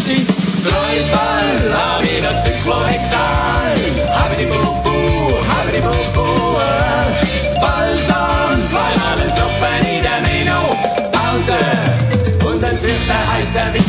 komm 0.02 0.14
auf 0.14 0.22
für 0.22 0.24
Sie. 0.24 0.26
Träumer, 0.62 1.76
hab 1.76 2.02
ich 2.02 2.22
noch 2.22 2.44
Zyklorhexan. 2.44 3.76
Hab 4.14 4.36
die 4.38 4.46
Bubu, 4.46 4.98
hab 5.48 5.72
die 5.72 5.80
Bubu. 5.80 6.56
Balsam, 7.60 8.68
zweimal 8.68 9.18
ein 9.20 9.28
Tropfen 9.36 9.82
in 9.86 10.02
der 10.02 10.20
Meno. 10.20 10.60
Pause. 11.12 11.58
Und 12.46 12.62
dann 12.62 12.82
wird 12.82 13.08
der 13.08 13.32
heiße 13.32 13.74
Wickel. 13.74 13.82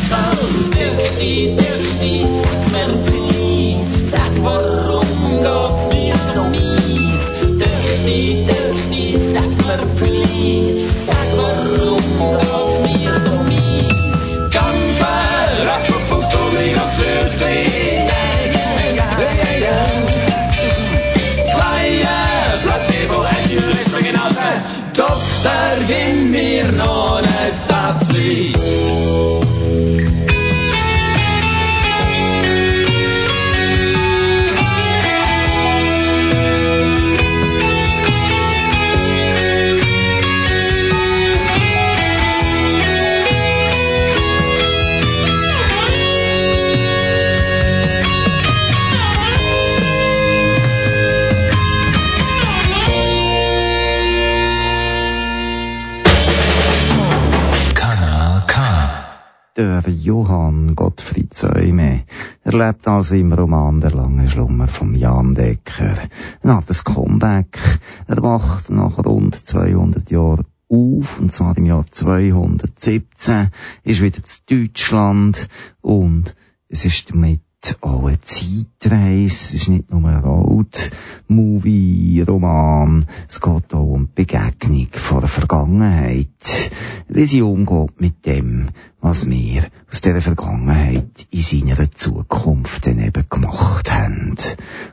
Der 59.84 59.92
Johann 59.92 60.74
Gottfried 60.76 61.34
Säume 61.34 62.04
erlebt 62.42 62.88
also 62.88 63.16
im 63.16 63.34
Roman 63.34 63.80
Der 63.80 63.90
lange 63.90 64.30
Schlummer 64.30 64.66
vom 64.66 64.94
Jan 64.94 65.34
Decker. 65.34 66.08
Er 66.40 66.56
hat 66.56 66.70
das 66.70 66.84
Comeback. 66.84 67.58
Er 68.06 68.22
wacht 68.22 68.70
nach 68.70 68.96
rund 69.04 69.34
200 69.34 70.10
Jahren 70.10 70.46
auf, 70.70 71.20
und 71.20 71.32
zwar 71.32 71.58
im 71.58 71.66
Jahr 71.66 71.84
217, 71.86 73.50
ist 73.82 74.00
wieder 74.00 74.24
zu 74.24 74.40
Deutschland 74.48 75.48
und 75.82 76.34
es 76.70 76.86
ist 76.86 77.10
damit 77.10 77.42
auch 77.80 78.06
eine 78.06 78.20
Zeitreise. 78.20 79.26
Es 79.26 79.54
ist 79.54 79.68
nicht 79.68 79.90
nur 79.90 80.08
ein 80.08 80.18
Road, 80.18 80.90
Movie, 81.28 82.22
Roman. 82.26 83.06
Es 83.28 83.40
geht 83.40 83.74
auch 83.74 83.92
um 83.94 84.06
die 84.06 84.24
Begegnung 84.24 84.88
von 84.92 85.20
der 85.20 85.28
Vergangenheit. 85.28 86.70
Wie 87.08 87.26
sie 87.26 87.42
umgeht 87.42 88.00
mit 88.00 88.26
dem, 88.26 88.68
was 89.00 89.28
wir 89.28 89.66
aus 89.90 90.00
dieser 90.00 90.20
Vergangenheit 90.20 91.26
in 91.30 91.40
seiner 91.40 91.90
Zukunft 91.90 92.86
dann 92.86 92.98
eben 92.98 93.24
gemacht 93.28 93.92
haben. 93.92 94.36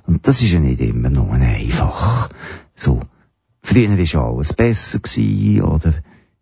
Und 0.07 0.27
das 0.27 0.41
ist 0.41 0.51
ja 0.51 0.59
nicht 0.59 0.81
immer 0.81 1.09
nur 1.09 1.33
einfach. 1.33 2.29
So. 2.75 3.01
Früher 3.63 3.89
war 3.89 4.25
alles 4.25 4.53
besser 4.53 4.99
gewesen, 4.99 5.61
oder 5.61 5.93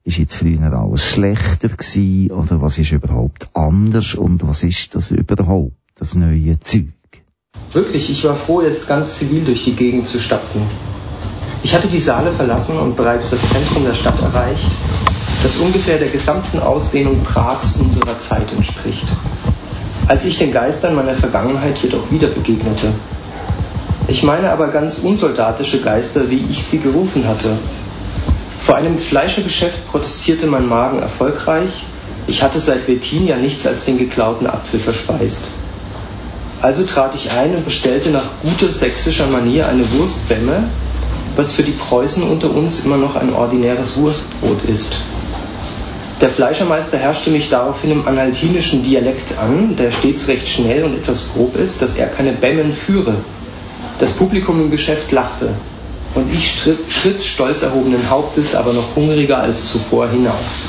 ist 0.03 0.17
jetzt 0.17 0.35
früher 0.35 0.73
alles 0.73 1.05
schlechter 1.05 1.69
gewesen, 1.69 2.31
oder 2.31 2.61
was 2.61 2.77
ist 2.77 2.91
überhaupt 2.91 3.49
anders 3.53 4.15
und 4.15 4.47
was 4.47 4.63
ist 4.63 4.95
das 4.95 5.11
überhaupt, 5.11 5.73
das 5.99 6.15
neue 6.15 6.59
Zeug? 6.61 6.93
Wirklich, 7.73 8.09
ich 8.09 8.23
war 8.23 8.35
froh, 8.35 8.61
jetzt 8.61 8.87
ganz 8.87 9.17
zivil 9.17 9.43
durch 9.43 9.65
die 9.65 9.75
Gegend 9.75 10.07
zu 10.07 10.19
stapfen. 10.19 10.61
Ich 11.61 11.73
hatte 11.75 11.87
die 11.87 11.99
Saale 11.99 12.31
verlassen 12.31 12.79
und 12.79 12.95
bereits 12.95 13.29
das 13.31 13.41
Zentrum 13.49 13.83
der 13.83 13.93
Stadt 13.93 14.19
erreicht, 14.21 14.71
das 15.43 15.57
ungefähr 15.57 15.97
der 15.97 16.07
gesamten 16.07 16.59
Ausdehnung 16.59 17.21
Prags 17.23 17.75
unserer 17.75 18.17
Zeit 18.17 18.51
entspricht. 18.53 19.05
Als 20.07 20.25
ich 20.25 20.37
den 20.37 20.51
Geistern 20.51 20.95
meiner 20.95 21.15
Vergangenheit 21.15 21.77
jedoch 21.79 22.09
wieder 22.09 22.29
begegnete. 22.29 22.93
Ich 24.07 24.23
meine 24.23 24.51
aber 24.51 24.69
ganz 24.69 24.99
unsoldatische 24.99 25.81
Geister, 25.81 26.29
wie 26.29 26.45
ich 26.49 26.63
sie 26.63 26.79
gerufen 26.79 27.27
hatte. 27.27 27.57
Vor 28.59 28.75
einem 28.75 28.97
Fleischergeschäft 28.97 29.87
protestierte 29.87 30.47
mein 30.47 30.65
Magen 30.65 30.99
erfolgreich. 30.99 31.83
Ich 32.25 32.41
hatte 32.41 32.59
seit 32.59 32.87
Wettin 32.87 33.27
ja 33.27 33.37
nichts 33.37 33.67
als 33.67 33.85
den 33.85 33.97
geklauten 33.97 34.47
Apfel 34.47 34.79
verspeist. 34.79 35.51
Also 36.61 36.83
trat 36.83 37.15
ich 37.15 37.31
ein 37.31 37.55
und 37.55 37.63
bestellte 37.65 38.09
nach 38.09 38.29
guter 38.43 38.71
sächsischer 38.71 39.27
Manier 39.27 39.67
eine 39.67 39.89
Wurstbämme, 39.91 40.69
was 41.35 41.53
für 41.53 41.63
die 41.63 41.71
Preußen 41.71 42.23
unter 42.23 42.53
uns 42.53 42.83
immer 42.83 42.97
noch 42.97 43.15
ein 43.15 43.33
ordinäres 43.33 43.95
Wurstbrot 43.95 44.63
ist. 44.63 44.97
Der 46.19 46.29
Fleischermeister 46.29 46.97
herrschte 46.97 47.29
mich 47.29 47.49
daraufhin 47.49 47.91
im 47.91 48.05
anhaltinischen 48.05 48.83
Dialekt 48.83 49.37
an, 49.37 49.77
der 49.77 49.89
stets 49.89 50.27
recht 50.27 50.49
schnell 50.49 50.83
und 50.83 50.95
etwas 50.97 51.29
grob 51.33 51.55
ist, 51.55 51.81
dass 51.81 51.95
er 51.95 52.07
keine 52.07 52.33
Bämmen 52.33 52.73
führe. 52.73 53.15
Das 53.99 54.11
Publikum 54.11 54.59
im 54.59 54.69
Geschäft 54.69 55.13
lachte, 55.13 55.53
und 56.15 56.33
ich 56.33 56.51
schritt, 56.51 56.91
schritt 56.91 57.23
stolz 57.23 57.61
erhobenen 57.61 58.09
Hauptes, 58.09 58.55
aber 58.55 58.73
noch 58.73 58.95
hungriger 58.95 59.37
als 59.37 59.71
zuvor 59.71 60.09
hinaus. 60.09 60.63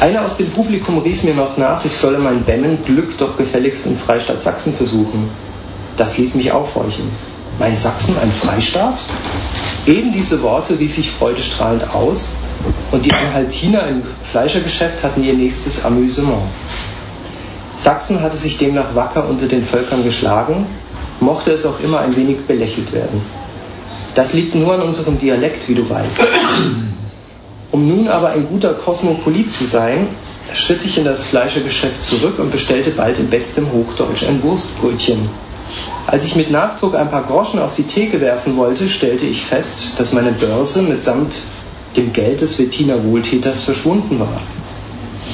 Einer 0.00 0.24
aus 0.24 0.36
dem 0.36 0.50
Publikum 0.50 0.98
rief 0.98 1.24
mir 1.24 1.34
noch 1.34 1.56
nach, 1.56 1.84
ich 1.84 1.96
solle 1.96 2.18
mein 2.18 2.44
Bämmen 2.44 2.84
Glück 2.84 3.18
doch 3.18 3.36
gefälligst 3.36 3.84
im 3.86 3.96
Freistaat 3.96 4.40
Sachsen 4.40 4.74
versuchen. 4.74 5.28
Das 5.96 6.16
ließ 6.16 6.36
mich 6.36 6.52
aufhorchen. 6.52 7.08
Mein 7.58 7.76
Sachsen 7.76 8.16
ein 8.16 8.30
Freistaat? 8.30 9.02
Eben 9.86 10.12
diese 10.12 10.40
Worte 10.42 10.78
rief 10.78 10.98
ich 10.98 11.10
freudestrahlend 11.10 11.92
aus, 11.92 12.32
und 12.92 13.04
die 13.04 13.12
Anhaltiner 13.12 13.88
im 13.88 14.02
Fleischergeschäft 14.22 15.02
hatten 15.02 15.24
ihr 15.24 15.34
nächstes 15.34 15.84
Amüsement. 15.84 16.42
Sachsen 17.76 18.22
hatte 18.22 18.36
sich 18.36 18.56
demnach 18.56 18.94
wacker 18.94 19.28
unter 19.28 19.46
den 19.46 19.62
Völkern 19.62 20.04
geschlagen, 20.04 20.66
mochte 21.18 21.50
es 21.50 21.66
auch 21.66 21.80
immer 21.80 22.00
ein 22.00 22.14
wenig 22.14 22.46
belächelt 22.46 22.92
werden. 22.92 23.22
Das 24.14 24.32
liegt 24.32 24.54
nur 24.54 24.74
an 24.74 24.82
unserem 24.82 25.18
Dialekt, 25.18 25.68
wie 25.68 25.74
du 25.74 25.88
weißt. 25.88 26.24
Um 27.70 27.86
nun 27.86 28.08
aber 28.08 28.30
ein 28.30 28.46
guter 28.46 28.72
Kosmopolit 28.74 29.50
zu 29.50 29.66
sein, 29.66 30.08
schritt 30.54 30.84
ich 30.84 30.96
in 30.96 31.04
das 31.04 31.22
Fleischergeschäft 31.24 32.02
zurück 32.02 32.38
und 32.38 32.50
bestellte 32.50 32.90
bald 32.90 33.18
in 33.18 33.28
bestem 33.28 33.70
Hochdeutsch 33.70 34.24
ein 34.24 34.42
Wurstbrötchen. 34.42 35.28
Als 36.06 36.24
ich 36.24 36.34
mit 36.34 36.50
Nachdruck 36.50 36.94
ein 36.94 37.10
paar 37.10 37.24
Groschen 37.24 37.60
auf 37.60 37.74
die 37.74 37.82
Theke 37.82 38.22
werfen 38.22 38.56
wollte, 38.56 38.88
stellte 38.88 39.26
ich 39.26 39.44
fest, 39.44 39.98
dass 39.98 40.14
meine 40.14 40.32
Börse 40.32 40.80
mitsamt 40.80 41.42
dem 41.96 42.14
Geld 42.14 42.40
des 42.40 42.58
Wettiner 42.58 43.04
Wohltäters 43.04 43.62
verschwunden 43.62 44.18
war. 44.18 44.40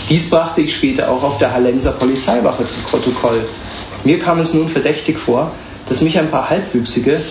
Dies 0.09 0.29
brachte 0.29 0.61
ich 0.61 0.75
später 0.75 1.11
auch 1.11 1.23
auf 1.23 1.39
der 1.39 1.53
Hallenser 1.53 1.93
Polizeiwache 1.93 2.67
zu 2.67 2.81
Protokoll. 2.81 3.47
Mir 4.03 4.19
kam 4.19 4.41
es 4.41 4.53
nun 4.53 4.69
verdächtig 4.69 5.19
vor, 5.19 5.53
dass 5.89 6.01
mich 6.01 6.19
ein 6.19 6.31
paar 6.31 6.51
Halbwüchsige 6.51 7.23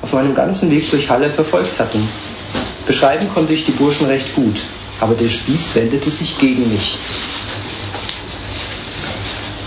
auf 0.00 0.14
meinem 0.14 0.34
ganzen 0.34 0.70
Weg 0.70 0.90
durch 0.90 1.10
Halle 1.10 1.28
verfolgt 1.28 1.78
hatten. 1.78 2.08
Beschreiben 2.88 3.28
konnte 3.34 3.52
ich 3.52 3.66
die 3.66 3.72
Burschen 3.72 4.06
recht 4.06 4.34
gut, 4.34 4.62
aber 4.98 5.14
der 5.14 5.28
Spieß 5.28 5.74
wendete 5.74 6.08
sich 6.08 6.38
gegen 6.38 6.72
mich. 6.72 6.96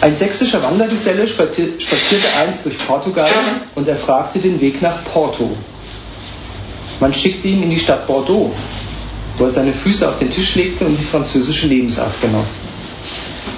Ein 0.02 0.16
sächsischer 0.16 0.64
Wandergeselle 0.64 1.28
spazierte 1.28 2.28
einst 2.44 2.66
durch 2.66 2.80
Portugal 2.80 3.30
und 3.76 3.88
er 3.88 3.96
fragte 3.96 4.40
den 4.40 4.60
Weg 4.60 4.82
nach 4.82 5.06
Porto. 5.06 5.56
Man 7.00 7.14
schickte 7.14 7.48
ihn 7.48 7.62
in 7.62 7.70
die 7.70 7.80
Stadt 7.80 8.08
Bordeaux, 8.08 8.56
wo 9.38 9.44
er 9.44 9.52
seine 9.52 9.74
Füße 9.74 10.10
auf 10.10 10.18
den 10.18 10.32
Tisch 10.32 10.56
legte 10.56 10.88
und 10.88 10.98
die 10.98 11.04
französische 11.04 11.68
Lebensart 11.68 12.20
genoss. 12.22 12.56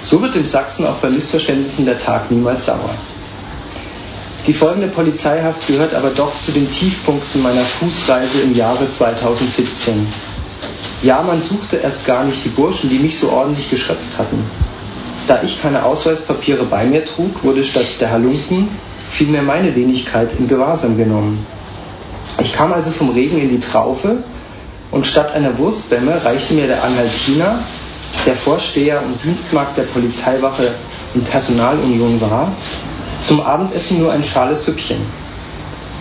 So 0.02 0.20
wird 0.20 0.34
dem 0.34 0.44
Sachsen 0.44 0.86
auch 0.86 0.96
bei 0.96 1.08
Missverständnissen 1.08 1.86
der 1.86 1.96
Tag 1.96 2.30
niemals 2.30 2.66
sauer. 2.66 2.94
Die 4.46 4.52
folgende 4.52 4.88
Polizeihaft 4.88 5.66
gehört 5.66 5.94
aber 5.94 6.10
doch 6.10 6.38
zu 6.38 6.52
den 6.52 6.70
Tiefpunkten 6.70 7.42
meiner 7.42 7.62
Fußreise 7.62 8.42
im 8.42 8.54
Jahre 8.54 8.90
2017. 8.90 10.06
Ja, 11.02 11.22
man 11.22 11.40
suchte 11.40 11.76
erst 11.76 12.04
gar 12.04 12.24
nicht 12.24 12.44
die 12.44 12.50
Burschen, 12.50 12.90
die 12.90 12.98
mich 12.98 13.18
so 13.18 13.30
ordentlich 13.30 13.70
geschröpft 13.70 14.18
hatten. 14.18 14.44
Da 15.26 15.42
ich 15.42 15.62
keine 15.62 15.84
Ausweispapiere 15.84 16.64
bei 16.64 16.84
mir 16.84 17.06
trug, 17.06 17.42
wurde 17.42 17.64
statt 17.64 17.86
der 18.00 18.10
Halunken 18.10 18.68
vielmehr 19.08 19.42
meine 19.42 19.74
Wenigkeit 19.74 20.34
in 20.38 20.46
Gewahrsam 20.46 20.98
genommen. 20.98 21.46
Ich 22.42 22.52
kam 22.52 22.72
also 22.74 22.90
vom 22.90 23.10
Regen 23.10 23.38
in 23.40 23.48
die 23.48 23.60
Traufe 23.60 24.24
und 24.90 25.06
statt 25.06 25.32
einer 25.32 25.56
Wurstbämme 25.56 26.22
reichte 26.22 26.52
mir 26.52 26.66
der 26.66 26.84
Anhaltiner, 26.84 27.60
der 28.26 28.34
Vorsteher 28.34 29.02
und 29.02 29.22
Dienstmarkt 29.24 29.78
der 29.78 29.84
Polizeiwache 29.84 30.74
in 31.14 31.24
Personalunion 31.24 32.20
war, 32.20 32.52
zum 33.20 33.40
Abendessen 33.40 33.98
nur 33.98 34.12
ein 34.12 34.24
schales 34.24 34.64
Süppchen. 34.64 34.98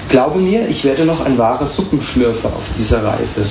Glaube 0.09 0.39
mir, 0.39 0.67
ich 0.67 0.83
werde 0.83 1.05
noch 1.05 1.25
ein 1.25 1.37
wahrer 1.37 1.67
Suppenschlürfer 1.67 2.49
auf 2.49 2.69
dieser 2.77 3.03
Reise. 3.03 3.45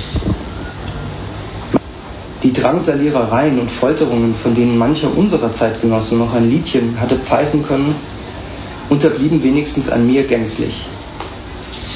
Die 2.43 2.53
Drangsalierereien 2.53 3.59
und 3.59 3.71
Folterungen, 3.71 4.35
von 4.35 4.53
denen 4.53 4.77
mancher 4.77 5.15
unserer 5.15 5.51
Zeitgenossen 5.51 6.19
noch 6.19 6.33
ein 6.33 6.49
Liedchen 6.49 6.99
hatte 6.99 7.17
pfeifen 7.17 7.65
können, 7.65 7.95
unterblieben 8.89 9.41
wenigstens 9.43 9.89
an 9.89 10.05
mir 10.05 10.25
gänzlich. 10.25 10.85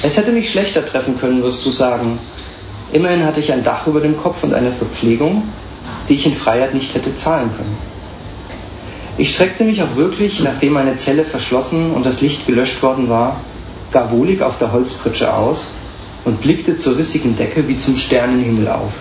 Es 0.03 0.15
hätte 0.15 0.31
mich 0.31 0.49
schlechter 0.49 0.85
treffen 0.85 1.19
können, 1.19 1.43
wirst 1.43 1.65
du 1.65 1.71
sagen. 1.71 2.19
Immerhin 2.91 3.25
hatte 3.25 3.39
ich 3.39 3.51
ein 3.51 3.63
Dach 3.63 3.87
über 3.87 3.99
dem 3.99 4.17
Kopf 4.17 4.43
und 4.43 4.53
eine 4.53 4.71
Verpflegung, 4.71 5.43
die 6.07 6.13
ich 6.13 6.25
in 6.25 6.35
Freiheit 6.35 6.73
nicht 6.73 6.93
hätte 6.95 7.15
zahlen 7.15 7.49
können. 7.55 7.75
Ich 9.19 9.31
streckte 9.31 9.63
mich 9.63 9.81
auch 9.81 9.95
wirklich, 9.95 10.41
nachdem 10.41 10.73
meine 10.73 10.95
Zelle 10.95 11.25
verschlossen 11.25 11.91
und 11.91 12.05
das 12.05 12.21
Licht 12.21 12.45
gelöscht 12.45 12.83
worden 12.83 13.09
war, 13.09 13.41
gar 13.91 14.11
wohlig 14.11 14.43
auf 14.43 14.59
der 14.59 14.71
Holzpritsche 14.71 15.33
aus 15.33 15.73
und 16.23 16.41
blickte 16.41 16.77
zur 16.77 16.97
rissigen 16.97 17.35
Decke 17.35 17.67
wie 17.67 17.77
zum 17.77 17.97
Sternenhimmel 17.97 18.67
auf. 18.67 18.93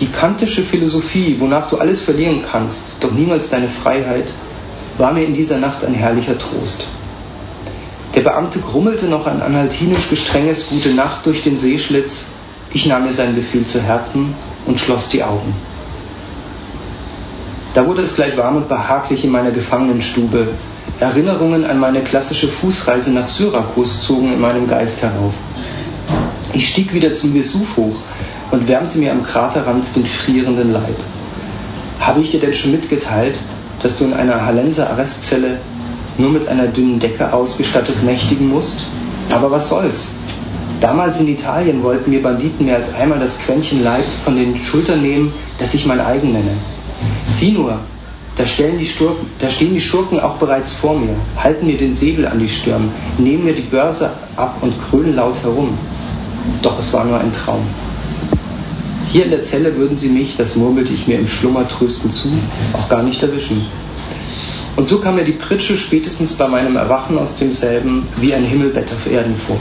Die 0.00 0.08
kantische 0.08 0.62
Philosophie, 0.62 1.36
wonach 1.38 1.70
du 1.70 1.78
alles 1.78 2.02
verlieren 2.02 2.42
kannst, 2.50 2.96
doch 3.00 3.12
niemals 3.12 3.48
deine 3.48 3.68
Freiheit, 3.68 4.32
war 4.98 5.14
mir 5.14 5.24
in 5.24 5.34
dieser 5.34 5.56
Nacht 5.56 5.82
ein 5.82 5.94
herrlicher 5.94 6.38
Trost. 6.38 6.86
Der 8.14 8.20
Beamte 8.20 8.58
grummelte 8.58 9.06
noch 9.06 9.26
ein 9.26 9.40
anhaltinisch 9.40 10.10
gestrenges 10.10 10.68
Gute 10.68 10.92
Nacht 10.92 11.24
durch 11.24 11.42
den 11.42 11.56
Seeschlitz. 11.56 12.26
Ich 12.72 12.86
nahm 12.86 13.04
mir 13.04 13.12
seinen 13.12 13.36
Befehl 13.36 13.64
zu 13.64 13.80
Herzen 13.80 14.34
und 14.66 14.78
schloss 14.78 15.08
die 15.08 15.22
Augen. 15.22 15.54
Da 17.80 17.86
wurde 17.86 18.02
es 18.02 18.14
gleich 18.14 18.36
warm 18.36 18.56
und 18.56 18.68
behaglich 18.68 19.24
in 19.24 19.30
meiner 19.30 19.52
Gefangenenstube. 19.52 20.52
Erinnerungen 21.00 21.64
an 21.64 21.78
meine 21.78 22.04
klassische 22.04 22.46
Fußreise 22.46 23.10
nach 23.10 23.30
Syrakus 23.30 24.02
zogen 24.02 24.30
in 24.30 24.38
meinem 24.38 24.68
Geist 24.68 25.00
herauf. 25.00 25.32
Ich 26.52 26.68
stieg 26.68 26.92
wieder 26.92 27.14
zum 27.14 27.32
Vesuv 27.32 27.78
hoch 27.78 27.96
und 28.50 28.68
wärmte 28.68 28.98
mir 28.98 29.12
am 29.12 29.22
Kraterrand 29.22 29.96
den 29.96 30.04
frierenden 30.04 30.72
Leib. 30.72 30.94
Habe 31.98 32.20
ich 32.20 32.30
dir 32.30 32.40
denn 32.40 32.52
schon 32.52 32.72
mitgeteilt, 32.72 33.38
dass 33.82 33.96
du 33.96 34.04
in 34.04 34.12
einer 34.12 34.44
Hallenser 34.44 34.90
Arrestzelle 34.90 35.56
nur 36.18 36.32
mit 36.32 36.48
einer 36.48 36.66
dünnen 36.66 37.00
Decke 37.00 37.32
ausgestattet 37.32 38.02
nächtigen 38.04 38.50
musst? 38.50 38.84
Aber 39.30 39.50
was 39.50 39.70
soll's? 39.70 40.12
Damals 40.82 41.18
in 41.18 41.28
Italien 41.28 41.82
wollten 41.82 42.10
mir 42.10 42.22
Banditen 42.22 42.66
mehr 42.66 42.76
als 42.76 42.94
einmal 42.94 43.20
das 43.20 43.38
Quäntchen 43.38 43.82
Leib 43.82 44.04
von 44.22 44.36
den 44.36 44.62
Schultern 44.62 45.00
nehmen, 45.00 45.32
das 45.56 45.72
ich 45.72 45.86
mein 45.86 46.00
eigen 46.00 46.32
nenne. 46.32 46.58
Sieh 47.28 47.52
nur, 47.52 47.78
da, 48.36 48.44
die 48.44 48.90
da 49.38 49.48
stehen 49.48 49.74
die 49.74 49.80
Schurken 49.80 50.20
auch 50.20 50.36
bereits 50.36 50.72
vor 50.72 50.98
mir, 50.98 51.14
halten 51.36 51.66
mir 51.66 51.76
den 51.76 51.94
Säbel 51.94 52.26
an 52.26 52.38
die 52.38 52.48
Stirn, 52.48 52.90
nehmen 53.18 53.44
mir 53.44 53.54
die 53.54 53.62
Börse 53.62 54.12
ab 54.36 54.58
und 54.60 54.74
krönen 54.78 55.14
laut 55.14 55.42
herum. 55.42 55.76
Doch 56.62 56.78
es 56.78 56.92
war 56.92 57.04
nur 57.04 57.18
ein 57.18 57.32
Traum. 57.32 57.66
Hier 59.12 59.24
in 59.24 59.30
der 59.30 59.42
Zelle 59.42 59.76
würden 59.76 59.96
sie 59.96 60.08
mich, 60.08 60.36
das 60.36 60.56
murmelte 60.56 60.94
ich 60.94 61.06
mir 61.06 61.18
im 61.18 61.26
Schlummer 61.26 61.68
tröstend 61.68 62.12
zu, 62.12 62.28
auch 62.72 62.88
gar 62.88 63.02
nicht 63.02 63.22
erwischen. 63.22 63.66
Und 64.76 64.86
so 64.86 64.98
kam 64.98 65.16
mir 65.16 65.24
die 65.24 65.32
Pritsche 65.32 65.76
spätestens 65.76 66.34
bei 66.34 66.46
meinem 66.46 66.76
Erwachen 66.76 67.18
aus 67.18 67.36
demselben 67.36 68.08
wie 68.16 68.32
ein 68.32 68.44
Himmelbett 68.44 68.92
auf 68.92 69.10
Erden 69.10 69.36
vor. 69.36 69.58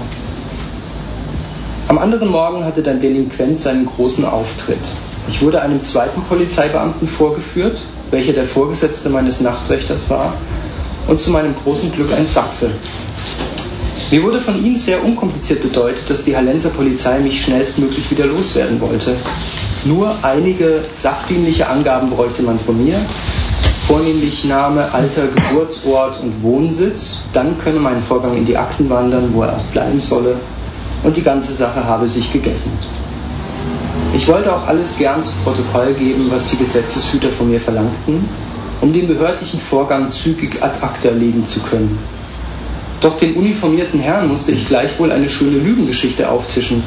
Am 1.88 1.98
anderen 1.98 2.30
Morgen 2.30 2.64
hatte 2.64 2.84
dein 2.84 3.00
Delinquent 3.00 3.60
seinen 3.60 3.88
großen 3.88 4.24
Auftritt. 4.24 4.92
Ich 5.30 5.44
wurde 5.44 5.62
einem 5.62 5.84
zweiten 5.84 6.24
Polizeibeamten 6.24 7.08
vorgeführt, 7.08 7.84
welcher 8.10 8.34
der 8.34 8.46
Vorgesetzte 8.46 9.10
meines 9.10 9.40
Nachtwächters 9.42 10.10
war, 10.10 10.34
und 11.08 11.20
zu 11.20 11.30
meinem 11.30 11.54
großen 11.54 11.92
Glück 11.92 12.12
ein 12.12 12.26
Sachse. 12.26 12.72
Mir 14.10 14.24
wurde 14.24 14.40
von 14.40 14.66
ihm 14.66 14.76
sehr 14.76 15.06
unkompliziert 15.06 15.62
bedeutet, 15.62 16.10
dass 16.10 16.24
die 16.24 16.36
Hallenser 16.36 16.70
Polizei 16.70 17.20
mich 17.20 17.44
schnellstmöglich 17.44 18.10
wieder 18.10 18.26
loswerden 18.26 18.82
wollte. 18.82 19.18
Nur 19.86 20.16
einige 20.24 20.82
sachdienliche 20.96 21.68
Angaben 21.68 22.10
bräuchte 22.10 22.42
man 22.42 22.58
von 22.58 22.84
mir, 22.84 23.00
vornehmlich 23.86 24.46
Name, 24.46 24.92
Alter, 24.92 25.28
Geburtsort 25.28 26.22
und 26.24 26.42
Wohnsitz. 26.42 27.20
Dann 27.34 27.60
könne 27.60 27.80
mein 27.80 28.02
Vorgang 28.02 28.36
in 28.36 28.48
die 28.48 28.58
Akten 28.58 28.90
wandern, 28.90 29.32
wo 29.32 29.44
er 29.44 29.58
auch 29.58 29.66
bleiben 29.72 30.02
solle. 30.02 30.38
Und 31.04 31.16
die 31.18 31.24
ganze 31.24 31.54
Sache 31.54 31.86
habe 31.86 32.10
sich 32.10 32.34
gegessen. 32.34 32.72
Ich 34.20 34.28
wollte 34.28 34.54
auch 34.54 34.68
alles 34.68 34.98
gern 34.98 35.24
zu 35.24 35.32
Protokoll 35.46 35.94
geben, 35.94 36.30
was 36.30 36.48
die 36.48 36.58
Gesetzeshüter 36.58 37.30
von 37.30 37.50
mir 37.50 37.62
verlangten, 37.62 38.28
um 38.82 38.92
den 38.92 39.08
behördlichen 39.08 39.62
Vorgang 39.62 40.10
zügig 40.10 40.62
ad 40.62 40.78
acta 40.82 41.12
legen 41.12 41.46
zu 41.46 41.62
können. 41.62 41.98
Doch 43.00 43.18
den 43.18 43.36
uniformierten 43.36 44.02
Herrn 44.02 44.28
musste 44.28 44.52
ich 44.52 44.68
gleichwohl 44.68 45.14
eine 45.14 45.30
schöne 45.30 45.60
Lügengeschichte 45.60 46.30
auftischen. 46.30 46.84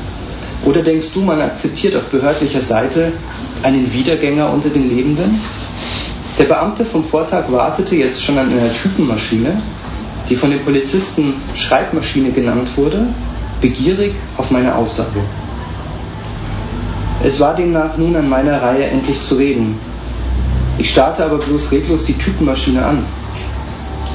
Oder 0.67 0.83
denkst 0.83 1.15
du, 1.15 1.23
man 1.23 1.41
akzeptiert 1.41 1.97
auf 1.97 2.11
behördlicher 2.11 2.61
Seite 2.61 3.15
einen 3.63 3.91
Wiedergänger 3.95 4.53
unter 4.53 4.69
den 4.69 4.95
Lebenden? 4.95 5.41
Der 6.39 6.45
Beamte 6.45 6.85
vom 6.85 7.03
Vortag 7.03 7.51
wartete 7.51 7.97
jetzt 7.97 8.23
schon 8.23 8.37
an 8.37 8.53
einer 8.53 8.75
Typenmaschine, 8.75 9.63
die 10.29 10.37
von 10.37 10.51
den 10.51 10.61
Polizisten 10.61 11.37
Schreibmaschine 11.55 12.31
genannt 12.31 12.77
wurde, 12.77 13.07
begierig 13.63 14.13
auf 14.37 14.51
meine 14.51 14.75
Aussage. 14.75 15.21
Es 17.25 17.39
war 17.39 17.55
demnach 17.55 17.97
nun 17.97 18.17
an 18.17 18.29
meiner 18.29 18.61
Reihe, 18.61 18.85
endlich 18.85 19.23
zu 19.23 19.37
reden. 19.37 19.79
Ich 20.79 20.91
starrte 20.91 21.25
aber 21.25 21.39
bloß 21.39 21.71
reglos 21.71 22.05
die 22.05 22.19
Typenmaschine 22.19 22.85
an. 22.85 23.05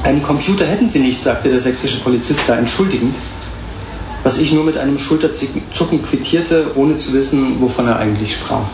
Einen 0.02 0.22
Computer 0.22 0.66
hätten 0.66 0.88
Sie 0.88 0.98
nicht, 0.98 1.22
sagte 1.22 1.48
der 1.48 1.58
sächsische 1.58 2.00
Polizist 2.00 2.42
da 2.46 2.56
entschuldigend, 2.56 3.14
was 4.24 4.38
ich 4.38 4.52
nur 4.52 4.64
mit 4.64 4.76
einem 4.76 4.98
Schulterzucken 4.98 6.02
quittierte, 6.02 6.72
ohne 6.74 6.96
zu 6.96 7.14
wissen, 7.14 7.60
wovon 7.60 7.86
er 7.86 7.98
eigentlich 7.98 8.34
sprach. 8.34 8.66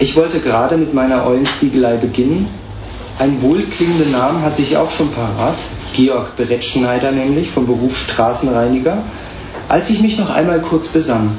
Ich 0.00 0.16
wollte 0.16 0.40
gerade 0.40 0.76
mit 0.76 0.92
meiner 0.92 1.24
Eulenspiegelei 1.24 1.96
beginnen. 1.96 2.48
Einen 3.20 3.40
wohlklingenden 3.42 4.10
Namen 4.10 4.42
hatte 4.42 4.60
ich 4.60 4.76
auch 4.76 4.90
schon 4.90 5.12
parat, 5.12 5.54
Georg 5.94 6.36
Berettschneider 6.36 7.12
nämlich, 7.12 7.50
vom 7.50 7.66
Beruf 7.66 7.96
Straßenreiniger, 7.96 9.04
als 9.68 9.88
ich 9.88 10.02
mich 10.02 10.18
noch 10.18 10.30
einmal 10.30 10.60
kurz 10.60 10.88
besann. 10.88 11.38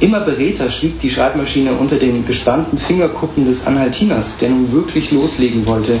Immer 0.00 0.20
beredter 0.20 0.70
schwieg 0.70 1.00
die 1.00 1.10
Schreibmaschine 1.10 1.72
unter 1.72 1.96
den 1.96 2.24
gespannten 2.24 2.78
Fingerkuppen 2.78 3.46
des 3.46 3.66
Anhaltiners, 3.66 4.38
der 4.38 4.50
nun 4.50 4.70
wirklich 4.72 5.10
loslegen 5.10 5.66
wollte. 5.66 5.98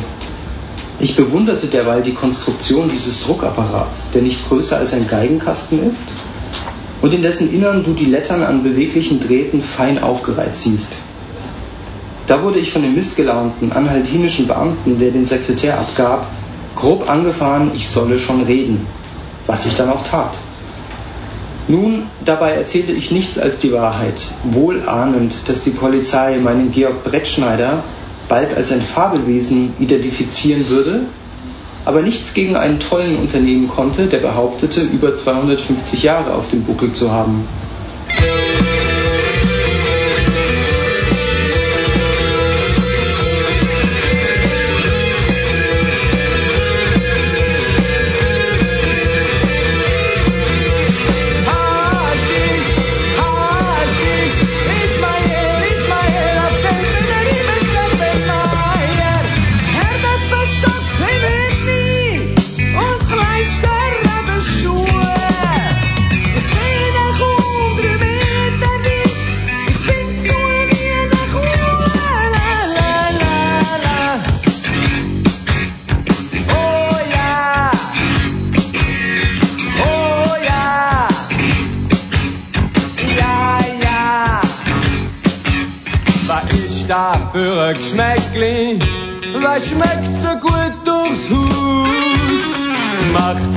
Ich 1.00 1.16
bewunderte 1.16 1.66
derweil 1.66 2.02
die 2.02 2.14
Konstruktion 2.14 2.88
dieses 2.90 3.24
Druckapparats, 3.24 4.12
der 4.12 4.22
nicht 4.22 4.48
größer 4.48 4.76
als 4.76 4.94
ein 4.94 5.08
Geigenkasten 5.08 5.84
ist 5.84 6.02
und 7.02 7.12
in 7.12 7.22
dessen 7.22 7.52
Innern 7.52 7.82
du 7.82 7.92
die 7.92 8.04
Lettern 8.04 8.44
an 8.44 8.62
beweglichen 8.62 9.18
Drähten 9.18 9.62
fein 9.62 9.98
aufgereiht 10.00 10.54
siehst. 10.54 10.96
Da 12.28 12.42
wurde 12.42 12.60
ich 12.60 12.72
von 12.72 12.82
dem 12.82 12.94
missgelaunten 12.94 13.72
anhaltinischen 13.72 14.46
Beamten, 14.46 14.98
der 14.98 15.10
den 15.10 15.24
Sekretär 15.24 15.78
abgab, 15.78 16.26
grob 16.76 17.08
angefahren, 17.10 17.72
ich 17.74 17.88
solle 17.88 18.20
schon 18.20 18.42
reden, 18.44 18.86
was 19.46 19.66
ich 19.66 19.74
dann 19.74 19.90
auch 19.90 20.04
tat. 20.04 20.34
Nun, 21.68 22.04
dabei 22.24 22.52
erzählte 22.52 22.92
ich 22.92 23.10
nichts 23.10 23.38
als 23.38 23.58
die 23.58 23.72
Wahrheit, 23.72 24.28
wohl 24.42 24.88
ahnend, 24.88 25.48
dass 25.48 25.64
die 25.64 25.70
Polizei 25.70 26.38
meinen 26.38 26.72
Georg 26.72 27.04
Brettschneider 27.04 27.84
bald 28.26 28.56
als 28.56 28.72
ein 28.72 28.80
Fabelwesen 28.80 29.74
identifizieren 29.78 30.70
würde, 30.70 31.02
aber 31.84 32.00
nichts 32.00 32.32
gegen 32.32 32.56
einen 32.56 32.80
tollen 32.80 33.16
Unternehmen 33.16 33.68
konnte, 33.68 34.06
der 34.06 34.18
behauptete, 34.18 34.80
über 34.80 35.14
250 35.14 36.02
Jahre 36.02 36.34
auf 36.34 36.48
dem 36.50 36.62
Buckel 36.64 36.92
zu 36.92 37.12
haben. 37.12 37.46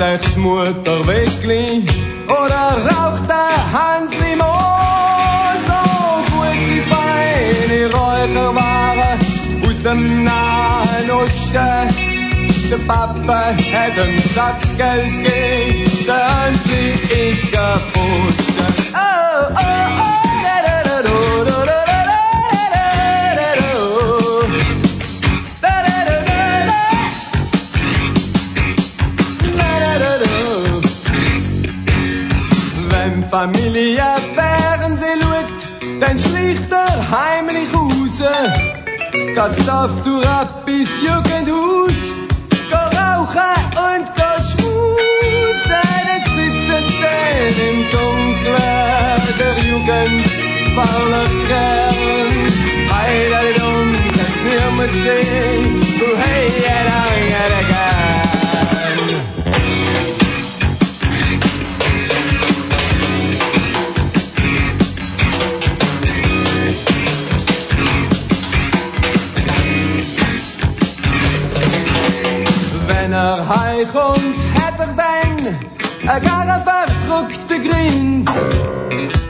Die 0.01 0.39
Mutter 0.39 1.05
wirklich? 1.05 1.87
Oder 2.25 2.89
raucht 2.89 3.29
der 3.29 3.53
Hansli 3.71 4.35
Mohl 4.35 5.59
so 5.67 5.79
gute, 6.33 6.81
feine 6.89 7.85
Räucherware 7.93 9.19
aus 9.63 9.83
dem 9.83 10.23
Nahen 10.23 11.11
Osten? 11.11 11.87
Der 12.71 12.77
Papa 12.87 13.53
hat 13.53 13.99
einen 13.99 14.17
Sack 14.17 14.59
Geld 14.75 15.05
gegeben, 15.05 16.05
der 16.07 16.45
Hansli 16.45 17.29
ist 17.29 17.51
gefunden. 17.51 18.40
Geht's 39.41 39.67
auf 39.69 39.89
durch 40.04 40.23
bis 40.65 40.88
Jugendhaus, 41.01 41.97
go 42.69 42.77
rauchen 42.77 43.58
und 43.73 44.06
go 44.15 44.32
schmusen. 44.38 45.82
Dann 46.06 46.23
sitzen 46.36 46.84
dann 47.01 47.56
im 47.67 47.80
Dunkeln 47.91 49.21
der 49.39 49.56
Jugend 49.65 50.27
fauler 50.75 51.30
Kern. 51.47 52.38
Heide 52.93 53.43
dumm, 53.60 53.89
kann's 54.13 54.39
niemand 54.45 54.93
sehen, 54.93 55.30
er 73.81 73.93
heimkommt, 73.93 74.37
hat 74.55 74.79
er 74.79 74.87
dann 74.87 76.09
ein 76.09 76.23
gar 76.23 76.59
verdruckte 76.59 77.59
Grind. 77.59 78.29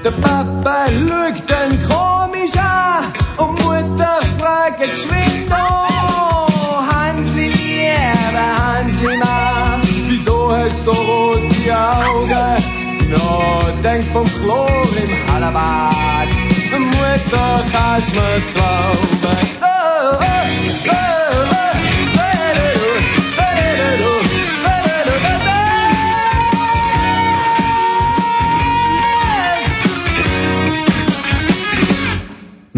Der 0.04 0.12
Papa 0.12 0.86
schaut 0.88 1.44
dann 1.48 1.80
komisch 1.84 2.58
an 2.58 3.14
und 3.38 3.64
Mutter 3.64 4.20
fragt 4.40 4.80
geschwind, 4.80 5.52
oh, 5.52 6.82
Hansli, 6.92 7.50
lieber 7.50 8.48
Hansli, 8.58 9.18
Mann, 9.18 9.82
wieso 10.08 10.52
hast 10.52 10.86
du 10.86 10.94
so 10.94 11.02
rote 11.02 11.78
Augen? 11.78 12.64
No, 13.10 13.62
denk 13.84 14.06
vom 14.06 14.26
Chlor 14.26 14.88
im 15.04 15.34
Hallenbad, 15.34 16.28
Mutter, 16.72 17.64
kannst 17.72 18.14
mir's 18.14 18.54
glauben. 18.54 19.21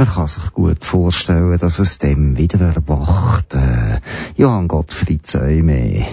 Man 0.03 0.15
kann 0.15 0.27
sich 0.27 0.51
gut 0.51 0.83
vorstellen, 0.83 1.57
dass 1.59 1.79
es 1.79 1.97
dem 1.97 2.37
wieder 2.37 2.59
erwacht. 2.59 3.55
Äh, 3.55 4.01
Johann 4.35 4.67
Gottfried 4.67 5.25
Zäume, 5.25 6.05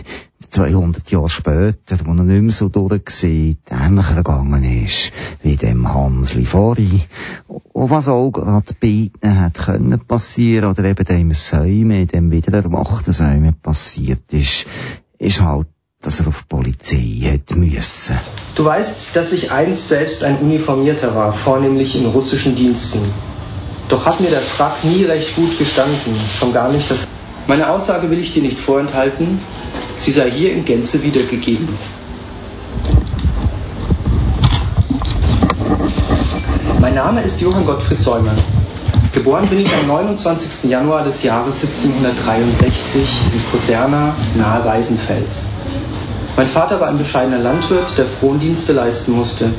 200 0.48 1.10
Jahre 1.10 1.28
später, 1.28 1.98
wo 2.04 2.12
er 2.12 2.22
nicht 2.22 2.40
mehr 2.40 2.52
so 2.52 2.68
durchgesehen, 2.68 3.58
ähnlich 3.68 4.10
ergangen 4.10 4.62
ist, 4.84 5.10
wie 5.42 5.56
dem 5.56 5.92
Hansli 5.92 6.44
Fori. 6.44 7.02
Und 7.48 7.90
was 7.90 8.06
auch 8.06 8.30
gerade 8.30 8.76
bei 8.80 9.10
ihnen 9.24 9.40
hat 9.40 9.58
können 9.58 9.98
passieren, 10.06 10.70
oder 10.70 10.84
eben 10.84 11.04
dem 11.04 11.32
Säume, 11.32 12.06
dem 12.06 12.30
wieder 12.30 12.52
erwachten 12.58 13.10
Säume 13.10 13.54
passiert 13.60 14.32
ist, 14.32 14.68
ist 15.18 15.40
halt, 15.40 15.66
dass 16.00 16.20
er 16.20 16.28
auf 16.28 16.42
die 16.42 16.48
Polizei 16.48 17.18
hätte 17.22 17.56
müssen. 17.56 18.20
Du 18.54 18.64
weißt, 18.64 19.16
dass 19.16 19.32
ich 19.32 19.50
einst 19.50 19.88
selbst 19.88 20.22
ein 20.22 20.38
Uniformierter 20.38 21.16
war, 21.16 21.32
vornehmlich 21.32 21.96
in 21.96 22.06
russischen 22.06 22.54
Diensten. 22.54 23.00
Doch 23.90 24.06
hat 24.06 24.20
mir 24.20 24.30
der 24.30 24.40
Frack 24.40 24.84
nie 24.84 25.04
recht 25.04 25.34
gut 25.34 25.58
gestanden, 25.58 26.14
schon 26.38 26.52
gar 26.52 26.70
nicht 26.70 26.88
das. 26.88 27.08
Meine 27.48 27.68
Aussage 27.68 28.08
will 28.08 28.20
ich 28.20 28.32
dir 28.32 28.42
nicht 28.42 28.58
vorenthalten, 28.58 29.40
sie 29.96 30.12
sei 30.12 30.30
hier 30.30 30.52
in 30.52 30.64
Gänze 30.64 31.02
wiedergegeben. 31.02 31.68
Mein 36.80 36.94
Name 36.94 37.22
ist 37.22 37.40
Johann 37.40 37.66
Gottfried 37.66 38.00
Säumer. 38.00 38.34
Geboren 39.12 39.48
bin 39.48 39.58
ich 39.58 39.74
am 39.74 39.88
29. 39.88 40.70
Januar 40.70 41.02
des 41.02 41.24
Jahres 41.24 41.60
1763 41.64 43.22
in 43.34 43.50
Koserna 43.50 44.14
nahe 44.36 44.64
Weißenfels. 44.64 45.46
Mein 46.36 46.46
Vater 46.46 46.80
war 46.80 46.86
ein 46.86 46.98
bescheidener 46.98 47.38
Landwirt, 47.38 47.98
der 47.98 48.06
Frondienste 48.06 48.72
leisten 48.72 49.12
musste. 49.12 49.52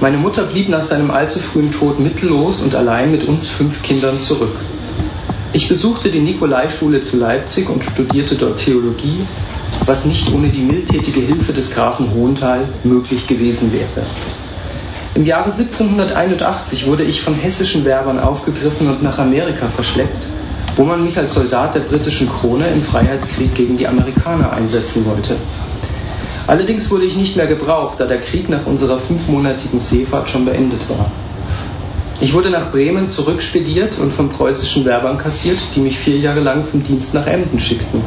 Meine 0.00 0.16
Mutter 0.16 0.44
blieb 0.44 0.70
nach 0.70 0.82
seinem 0.82 1.10
allzu 1.10 1.40
frühen 1.40 1.72
Tod 1.72 2.00
mittellos 2.00 2.62
und 2.62 2.74
allein 2.74 3.10
mit 3.10 3.28
uns 3.28 3.48
fünf 3.48 3.82
Kindern 3.82 4.18
zurück. 4.18 4.56
Ich 5.52 5.68
besuchte 5.68 6.10
die 6.10 6.20
Nikolaischule 6.20 7.02
zu 7.02 7.18
Leipzig 7.18 7.68
und 7.68 7.84
studierte 7.84 8.36
dort 8.36 8.60
Theologie, 8.60 9.26
was 9.84 10.06
nicht 10.06 10.32
ohne 10.32 10.48
die 10.48 10.62
mildtätige 10.62 11.20
Hilfe 11.20 11.52
des 11.52 11.74
Grafen 11.74 12.14
Hohenthal 12.14 12.66
möglich 12.82 13.26
gewesen 13.26 13.74
wäre. 13.74 14.06
Im 15.14 15.26
Jahre 15.26 15.52
1781 15.52 16.86
wurde 16.86 17.02
ich 17.02 17.20
von 17.20 17.34
hessischen 17.34 17.84
Werbern 17.84 18.20
aufgegriffen 18.20 18.88
und 18.88 19.02
nach 19.02 19.18
Amerika 19.18 19.68
verschleppt, 19.68 20.24
wo 20.76 20.84
man 20.84 21.04
mich 21.04 21.18
als 21.18 21.34
Soldat 21.34 21.74
der 21.74 21.80
britischen 21.80 22.30
Krone 22.30 22.68
im 22.68 22.80
Freiheitskrieg 22.80 23.54
gegen 23.54 23.76
die 23.76 23.86
Amerikaner 23.86 24.50
einsetzen 24.50 25.04
wollte. 25.04 25.36
Allerdings 26.46 26.90
wurde 26.90 27.04
ich 27.04 27.16
nicht 27.16 27.36
mehr 27.36 27.46
gebraucht, 27.46 27.98
da 27.98 28.06
der 28.06 28.20
Krieg 28.20 28.48
nach 28.48 28.66
unserer 28.66 28.98
fünfmonatigen 28.98 29.80
Seefahrt 29.80 30.30
schon 30.30 30.44
beendet 30.44 30.88
war. 30.88 31.10
Ich 32.20 32.34
wurde 32.34 32.50
nach 32.50 32.70
Bremen 32.70 33.06
zurückspediert 33.06 33.98
und 33.98 34.12
von 34.12 34.28
preußischen 34.28 34.84
Werbern 34.84 35.16
kassiert, 35.18 35.58
die 35.74 35.80
mich 35.80 35.98
vier 35.98 36.18
Jahre 36.18 36.40
lang 36.40 36.64
zum 36.64 36.84
Dienst 36.84 37.14
nach 37.14 37.26
Emden 37.26 37.58
schickten. 37.58 38.02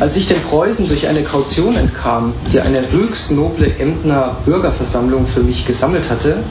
Als 0.00 0.16
ich 0.16 0.26
den 0.26 0.42
Preußen 0.42 0.88
durch 0.88 1.06
eine 1.06 1.22
Kaution 1.22 1.76
entkam, 1.76 2.34
die 2.52 2.60
eine 2.60 2.90
höchst 2.90 3.30
noble 3.30 3.78
Emdener 3.78 4.38
Bürgerversammlung 4.44 5.26
für 5.26 5.40
mich 5.40 5.66
gesammelt 5.66 6.10
hatte, 6.10 6.42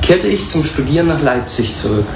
kehrte 0.00 0.26
ich 0.26 0.48
zum 0.48 0.64
Studieren 0.64 1.06
nach 1.06 1.22
Leipzig 1.22 1.76
zurück. 1.76 2.06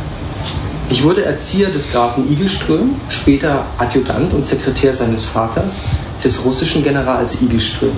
Ich 0.89 1.05
wurde 1.05 1.25
Erzieher 1.25 1.71
des 1.71 1.93
Grafen 1.93 2.33
Igelström, 2.33 2.97
später 3.11 3.67
Adjutant 3.79 4.33
und 4.33 4.47
Sekretär 4.47 4.95
seines 4.95 5.27
Vaters, 5.27 5.77
des 6.27 6.45
russischen 6.45 6.83
Generals 6.83 7.41
Igelström, 7.41 7.93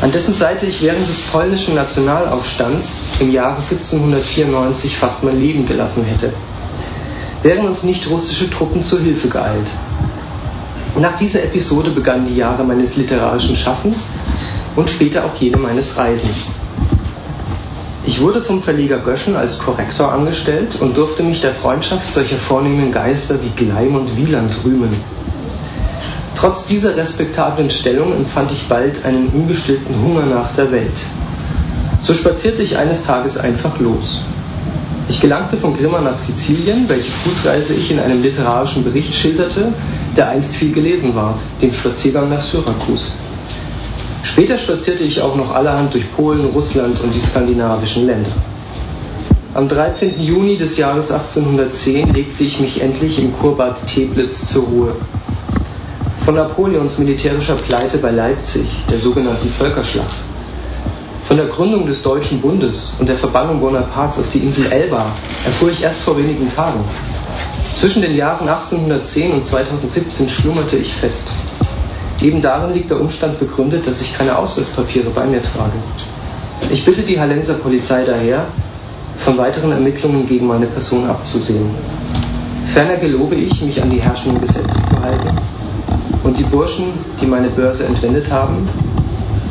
an 0.00 0.12
dessen 0.12 0.32
Seite 0.32 0.64
ich 0.66 0.80
während 0.80 1.08
des 1.08 1.22
polnischen 1.22 1.74
Nationalaufstands 1.74 3.00
im 3.18 3.32
Jahre 3.32 3.56
1794 3.56 4.96
fast 4.96 5.24
mein 5.24 5.40
Leben 5.40 5.66
gelassen 5.66 6.04
hätte. 6.04 6.32
Wären 7.42 7.66
uns 7.66 7.82
nicht 7.82 8.08
russische 8.08 8.48
Truppen 8.48 8.84
zur 8.84 9.00
Hilfe 9.00 9.26
geeilt. 9.28 9.66
Nach 11.00 11.18
dieser 11.18 11.42
Episode 11.42 11.90
begannen 11.90 12.28
die 12.28 12.36
Jahre 12.36 12.62
meines 12.62 12.94
literarischen 12.94 13.56
Schaffens 13.56 14.06
und 14.76 14.88
später 14.88 15.24
auch 15.24 15.34
jene 15.40 15.56
meines 15.56 15.98
Reisens. 15.98 16.50
Ich 18.06 18.20
wurde 18.20 18.40
vom 18.40 18.62
Verleger 18.62 18.98
Göschen 18.98 19.34
als 19.34 19.58
Korrektor 19.58 20.12
angestellt 20.12 20.80
und 20.80 20.96
durfte 20.96 21.24
mich 21.24 21.40
der 21.40 21.52
Freundschaft 21.52 22.12
solcher 22.12 22.38
vornehmen 22.38 22.92
Geister 22.92 23.40
wie 23.42 23.64
Gleim 23.64 23.96
und 23.96 24.16
Wieland 24.16 24.52
rühmen. 24.64 24.94
Trotz 26.38 26.68
dieser 26.68 26.96
respektablen 26.96 27.68
Stellung 27.68 28.12
empfand 28.12 28.52
ich 28.52 28.68
bald 28.68 29.04
einen 29.04 29.26
ungestillten 29.30 30.00
Hunger 30.00 30.24
nach 30.24 30.54
der 30.54 30.70
Welt. 30.70 31.04
So 32.00 32.14
spazierte 32.14 32.62
ich 32.62 32.76
eines 32.76 33.04
Tages 33.04 33.36
einfach 33.38 33.80
los. 33.80 34.20
Ich 35.08 35.20
gelangte 35.20 35.56
von 35.56 35.76
Grimma 35.76 36.00
nach 36.00 36.16
Sizilien, 36.16 36.88
welche 36.88 37.10
Fußreise 37.10 37.74
ich 37.74 37.90
in 37.90 37.98
einem 37.98 38.22
literarischen 38.22 38.84
Bericht 38.84 39.16
schilderte, 39.16 39.72
der 40.16 40.28
einst 40.28 40.54
viel 40.54 40.70
gelesen 40.70 41.16
ward, 41.16 41.40
dem 41.60 41.72
Spaziergang 41.72 42.30
nach 42.30 42.42
Syrakus. 42.42 43.10
Später 44.22 44.58
spazierte 44.58 45.02
ich 45.02 45.20
auch 45.20 45.34
noch 45.34 45.52
allerhand 45.52 45.92
durch 45.92 46.04
Polen, 46.14 46.44
Russland 46.44 47.00
und 47.00 47.12
die 47.16 47.20
skandinavischen 47.20 48.06
Länder. 48.06 48.30
Am 49.54 49.68
13. 49.68 50.20
Juni 50.20 50.56
des 50.56 50.76
Jahres 50.76 51.10
1810 51.10 52.14
legte 52.14 52.44
ich 52.44 52.60
mich 52.60 52.80
endlich 52.80 53.18
im 53.18 53.36
Kurbad 53.36 53.84
Teplitz 53.88 54.46
zur 54.46 54.66
Ruhe. 54.66 54.94
Von 56.28 56.34
Napoleons 56.34 56.98
militärischer 56.98 57.54
Pleite 57.54 57.96
bei 57.96 58.10
Leipzig, 58.10 58.66
der 58.90 58.98
sogenannten 58.98 59.48
Völkerschlacht, 59.48 60.14
von 61.26 61.38
der 61.38 61.46
Gründung 61.46 61.86
des 61.86 62.02
Deutschen 62.02 62.42
Bundes 62.42 62.94
und 63.00 63.08
der 63.08 63.16
Verbannung 63.16 63.60
Bonapartes 63.60 64.18
auf 64.18 64.30
die 64.30 64.40
Insel 64.40 64.70
Elba 64.70 65.16
erfuhr 65.46 65.70
ich 65.70 65.82
erst 65.82 66.02
vor 66.02 66.18
wenigen 66.18 66.50
Tagen. 66.50 66.84
Zwischen 67.72 68.02
den 68.02 68.14
Jahren 68.14 68.46
1810 68.46 69.32
und 69.32 69.46
2017 69.46 70.28
schlummerte 70.28 70.76
ich 70.76 70.92
fest. 70.92 71.32
Eben 72.20 72.42
darin 72.42 72.74
liegt 72.74 72.90
der 72.90 73.00
Umstand 73.00 73.40
begründet, 73.40 73.86
dass 73.86 74.02
ich 74.02 74.12
keine 74.12 74.36
Ausweispapiere 74.36 75.08
bei 75.08 75.24
mir 75.24 75.42
trage. 75.42 75.78
Ich 76.70 76.84
bitte 76.84 77.00
die 77.00 77.18
Hallenser 77.18 77.54
Polizei 77.54 78.04
daher, 78.04 78.48
von 79.16 79.38
weiteren 79.38 79.72
Ermittlungen 79.72 80.26
gegen 80.26 80.46
meine 80.46 80.66
Person 80.66 81.08
abzusehen. 81.08 81.70
Ferner 82.66 82.98
gelobe 82.98 83.34
ich, 83.34 83.62
mich 83.62 83.80
an 83.80 83.88
die 83.88 84.02
herrschenden 84.02 84.42
Gesetze 84.42 84.76
zu 84.90 85.02
halten 85.02 85.38
und 86.24 86.38
die 86.38 86.44
Burschen, 86.44 86.92
die 87.20 87.26
meine 87.26 87.48
Börse 87.48 87.86
entwendet 87.86 88.30
haben, 88.30 88.68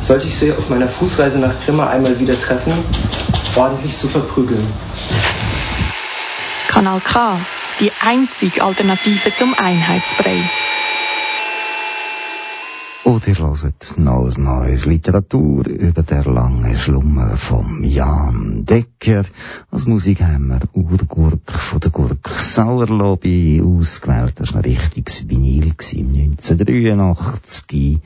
sollte 0.01 0.27
ich 0.27 0.37
sie 0.37 0.51
auf 0.51 0.69
meiner 0.69 0.87
Fußreise 0.87 1.39
nach 1.39 1.53
Grimma 1.65 1.87
einmal 1.87 2.19
wieder 2.19 2.39
treffen, 2.39 2.73
ordentlich 3.55 3.97
zu 3.97 4.07
verprügeln. 4.07 4.65
Kanal 6.67 7.01
K, 7.01 7.39
die 7.79 7.91
einzige 8.01 8.63
Alternative 8.63 9.33
zum 9.33 9.53
Einheitsbrei. 9.53 10.37
Und 13.07 13.25
ihr 13.25 13.37
hört 13.37 13.97
noch 13.97 14.25
ein 14.25 14.43
neues 14.43 14.85
Literatur 14.85 15.65
über 15.65 16.03
der 16.03 16.25
lange 16.25 16.75
Schlummer 16.75 17.37
von 17.37 17.81
Jan 17.81 18.65
Decker. 18.65 19.23
Als 19.71 19.87
Musik 19.87 20.21
haben 20.21 20.49
wir 20.49 20.59
Urgurk 20.73 21.49
von 21.49 21.79
der 21.79 21.91
Gurk 21.91 22.27
Sauerlobby 22.27 23.63
ausgewählt. 23.63 24.33
Das 24.41 24.53
war 24.53 24.61
ein 24.61 24.69
richtiges 24.69 25.29
Vinyl 25.29 25.71
im 25.93 26.31
1983. 26.31 27.99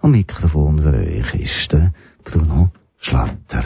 Am 0.00 0.10
Mikrofon 0.10 0.82
für 0.82 1.06
euch 1.06 1.34
ist 1.36 1.72
der 1.72 1.92
Bruno 2.24 2.72
Schlatter. 2.98 3.62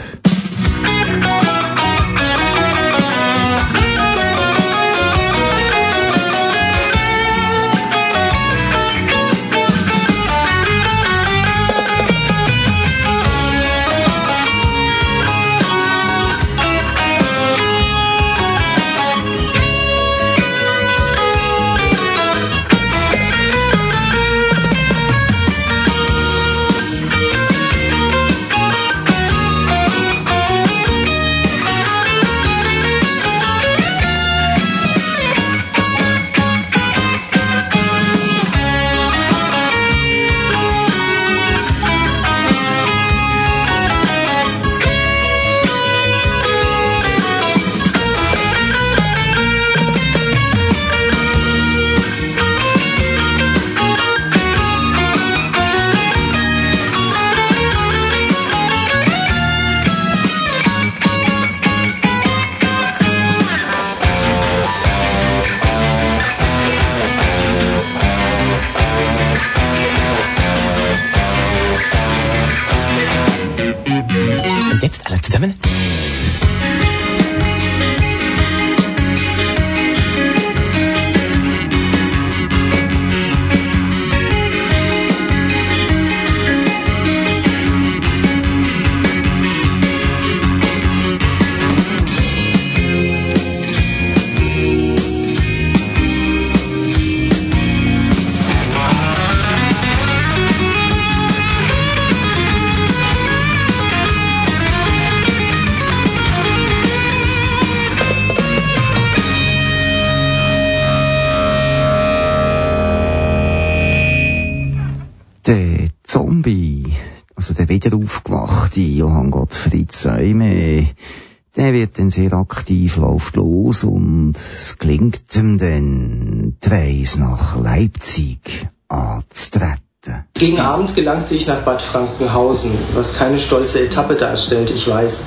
Aktiv, 122.43 122.97
läuft 122.97 123.35
los 123.35 123.83
und 123.83 124.35
es 124.35 124.77
gelingt 124.77 125.21
ihm 125.35 125.57
dann, 125.57 126.57
die 126.63 127.19
nach 127.19 127.55
Leipzig 127.59 128.67
anzutreten. 128.87 130.25
Gegen 130.33 130.59
Abend 130.59 130.95
gelangte 130.95 131.33
ich 131.35 131.47
nach 131.47 131.61
Bad 131.61 131.81
Frankenhausen, 131.81 132.77
was 132.93 133.15
keine 133.15 133.39
stolze 133.39 133.79
Etappe 133.79 134.15
darstellt, 134.15 134.69
ich 134.69 134.87
weiß, 134.87 135.23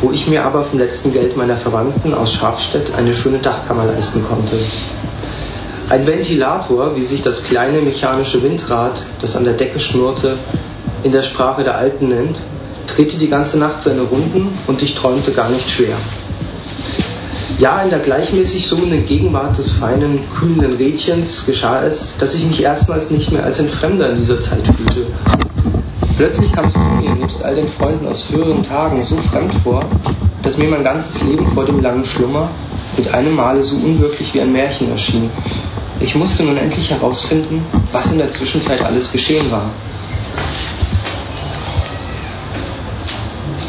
wo 0.00 0.10
ich 0.10 0.26
mir 0.26 0.44
aber 0.44 0.64
vom 0.64 0.80
letzten 0.80 1.12
Geld 1.12 1.36
meiner 1.36 1.56
Verwandten 1.56 2.12
aus 2.12 2.32
Schafstedt 2.32 2.94
eine 2.94 3.14
schöne 3.14 3.38
Dachkammer 3.38 3.86
leisten 3.86 4.24
konnte. 4.24 4.58
Ein 5.88 6.06
Ventilator, 6.06 6.96
wie 6.96 7.02
sich 7.02 7.22
das 7.22 7.44
kleine 7.44 7.80
mechanische 7.80 8.42
Windrad, 8.42 9.06
das 9.20 9.36
an 9.36 9.44
der 9.44 9.54
Decke 9.54 9.78
schnurrte, 9.78 10.38
in 11.04 11.12
der 11.12 11.22
Sprache 11.22 11.62
der 11.62 11.76
Alten 11.76 12.08
nennt, 12.08 12.40
drehte 12.86 13.18
die 13.18 13.28
ganze 13.28 13.58
Nacht 13.58 13.82
seine 13.82 14.02
Runden 14.02 14.58
und 14.66 14.82
ich 14.82 14.94
träumte 14.94 15.32
gar 15.32 15.48
nicht 15.48 15.70
schwer. 15.70 15.96
Ja, 17.62 17.80
in 17.80 17.90
der 17.90 18.00
gleichmäßig 18.00 18.66
summenden 18.66 19.06
Gegenwart 19.06 19.56
des 19.56 19.70
feinen, 19.70 20.18
kühlenden 20.36 20.74
Rädchens 20.74 21.46
geschah 21.46 21.84
es, 21.84 22.16
dass 22.18 22.34
ich 22.34 22.44
mich 22.44 22.60
erstmals 22.60 23.12
nicht 23.12 23.30
mehr 23.30 23.44
als 23.44 23.60
ein 23.60 23.68
Fremder 23.68 24.10
in 24.10 24.18
dieser 24.18 24.40
Zeit 24.40 24.66
fühlte. 24.66 25.06
Plötzlich 26.16 26.50
kam 26.50 26.64
es 26.64 26.74
mir, 26.76 27.14
nebst 27.14 27.44
all 27.44 27.54
den 27.54 27.68
Freunden 27.68 28.08
aus 28.08 28.22
früheren 28.24 28.64
Tagen, 28.64 29.04
so 29.04 29.16
fremd 29.18 29.54
vor, 29.62 29.84
dass 30.42 30.58
mir 30.58 30.68
mein 30.68 30.82
ganzes 30.82 31.22
Leben 31.22 31.46
vor 31.54 31.64
dem 31.64 31.80
langen 31.80 32.04
Schlummer 32.04 32.48
mit 32.96 33.14
einem 33.14 33.36
Male 33.36 33.62
so 33.62 33.76
unwirklich 33.76 34.34
wie 34.34 34.40
ein 34.40 34.50
Märchen 34.50 34.90
erschien. 34.90 35.30
Ich 36.00 36.16
musste 36.16 36.42
nun 36.42 36.56
endlich 36.56 36.90
herausfinden, 36.90 37.64
was 37.92 38.10
in 38.10 38.18
der 38.18 38.32
Zwischenzeit 38.32 38.84
alles 38.84 39.12
geschehen 39.12 39.52
war. 39.52 39.70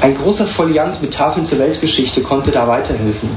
Ein 0.01 0.17
großer 0.17 0.47
Foliant 0.47 0.99
mit 0.99 1.13
Tafeln 1.13 1.45
zur 1.45 1.59
Weltgeschichte 1.59 2.21
konnte 2.21 2.49
da 2.49 2.67
weiterhelfen. 2.67 3.29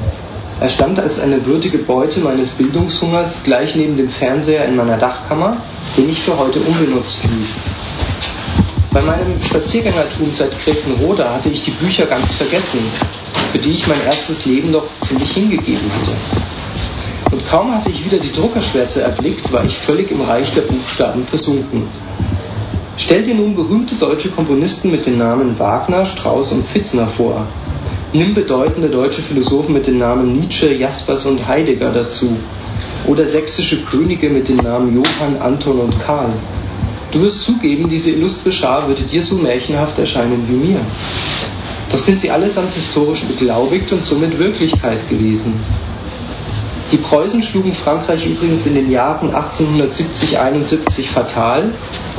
Er 0.58 0.70
stand 0.70 0.98
als 0.98 1.20
eine 1.20 1.44
würdige 1.44 1.76
Beute 1.78 2.20
meines 2.20 2.50
Bildungshungers 2.50 3.42
gleich 3.44 3.76
neben 3.76 3.98
dem 3.98 4.08
Fernseher 4.08 4.64
in 4.64 4.76
meiner 4.76 4.96
Dachkammer, 4.96 5.58
den 5.98 6.08
ich 6.08 6.22
für 6.22 6.38
heute 6.38 6.60
unbenutzt 6.60 7.24
ließ. 7.24 7.60
Bei 8.90 9.02
meinem 9.02 9.38
Spaziergängertum 9.42 10.32
seit 10.32 10.58
Gräfenroda 10.64 11.34
hatte 11.34 11.50
ich 11.50 11.62
die 11.64 11.72
Bücher 11.72 12.06
ganz 12.06 12.32
vergessen, 12.32 12.78
für 13.52 13.58
die 13.58 13.72
ich 13.72 13.86
mein 13.86 14.02
erstes 14.06 14.46
Leben 14.46 14.72
doch 14.72 14.86
ziemlich 15.02 15.30
hingegeben 15.32 15.90
hatte. 16.00 16.12
Und 17.32 17.46
kaum 17.46 17.74
hatte 17.74 17.90
ich 17.90 18.06
wieder 18.06 18.16
die 18.16 18.32
Druckerschwärze 18.32 19.02
erblickt, 19.02 19.52
war 19.52 19.62
ich 19.64 19.76
völlig 19.76 20.10
im 20.10 20.22
Reich 20.22 20.54
der 20.54 20.62
Buchstaben 20.62 21.24
versunken. 21.24 21.82
Stell 22.96 23.24
dir 23.24 23.34
nun 23.34 23.54
berühmte 23.54 23.96
deutsche 23.96 24.30
Komponisten 24.30 24.90
mit 24.90 25.04
den 25.04 25.18
Namen 25.18 25.58
Wagner, 25.58 26.06
Strauss 26.06 26.50
und 26.52 26.64
Pfitzner 26.64 27.06
vor. 27.06 27.46
Nimm 28.16 28.32
bedeutende 28.32 28.88
deutsche 28.88 29.20
Philosophen 29.20 29.74
mit 29.74 29.86
den 29.86 29.98
Namen 29.98 30.40
Nietzsche, 30.40 30.72
Jaspers 30.72 31.26
und 31.26 31.46
Heidegger 31.46 31.92
dazu. 31.92 32.34
Oder 33.06 33.26
sächsische 33.26 33.82
Könige 33.82 34.30
mit 34.30 34.48
den 34.48 34.56
Namen 34.56 34.94
Johann, 34.96 35.36
Anton 35.36 35.80
und 35.80 36.00
Karl. 36.00 36.32
Du 37.12 37.20
wirst 37.20 37.42
zugeben, 37.42 37.90
diese 37.90 38.12
illustre 38.12 38.52
Schar 38.52 38.88
würde 38.88 39.02
dir 39.02 39.22
so 39.22 39.34
märchenhaft 39.34 39.98
erscheinen 39.98 40.46
wie 40.48 40.54
mir. 40.54 40.80
Doch 41.92 41.98
sind 41.98 42.18
sie 42.18 42.30
allesamt 42.30 42.72
historisch 42.72 43.24
beglaubigt 43.24 43.92
und 43.92 44.02
somit 44.02 44.38
Wirklichkeit 44.38 45.06
gewesen. 45.10 45.52
Die 46.92 46.96
Preußen 46.96 47.42
schlugen 47.42 47.74
Frankreich 47.74 48.24
übrigens 48.24 48.64
in 48.64 48.76
den 48.76 48.90
Jahren 48.90 49.30
1870-71 49.30 51.02
fatal, 51.02 51.70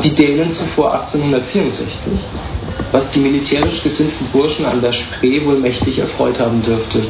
die 0.03 0.11
Dänen 0.11 0.51
zuvor 0.51 0.93
1864, 0.93 2.13
was 2.91 3.11
die 3.11 3.19
militärisch 3.19 3.83
gesinnten 3.83 4.27
Burschen 4.31 4.65
an 4.65 4.81
der 4.81 4.93
Spree 4.93 5.45
wohl 5.45 5.57
mächtig 5.57 5.99
erfreut 5.99 6.39
haben 6.39 6.61
dürfte. 6.61 7.03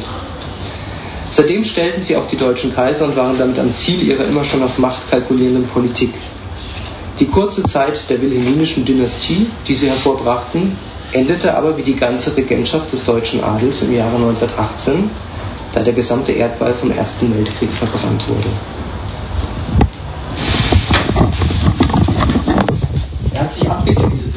Seitdem 1.28 1.64
stellten 1.64 2.02
sie 2.02 2.16
auch 2.16 2.26
die 2.28 2.36
deutschen 2.36 2.74
Kaiser 2.74 3.04
und 3.04 3.16
waren 3.16 3.38
damit 3.38 3.58
am 3.58 3.72
Ziel 3.72 4.02
ihrer 4.02 4.24
immer 4.24 4.44
schon 4.44 4.62
auf 4.62 4.78
Macht 4.78 5.10
kalkulierenden 5.10 5.66
Politik. 5.66 6.14
Die 7.18 7.26
kurze 7.26 7.64
Zeit 7.64 8.08
der 8.08 8.22
wilhelminischen 8.22 8.84
Dynastie, 8.84 9.46
die 9.66 9.74
sie 9.74 9.88
hervorbrachten, 9.88 10.78
endete 11.12 11.56
aber 11.56 11.76
wie 11.76 11.82
die 11.82 11.96
ganze 11.96 12.36
Regentschaft 12.36 12.92
des 12.92 13.04
deutschen 13.04 13.42
Adels 13.42 13.82
im 13.82 13.94
Jahre 13.94 14.16
1918, 14.16 15.10
da 15.72 15.80
der 15.80 15.92
gesamte 15.92 16.32
Erdball 16.32 16.74
vom 16.74 16.90
Ersten 16.90 17.34
Weltkrieg 17.34 17.70
verbrannt 17.70 18.24
wurde. 18.28 18.48
Er 23.34 23.40
hat 23.40 23.52
sich 23.52 23.68
abgetötet 23.68 24.27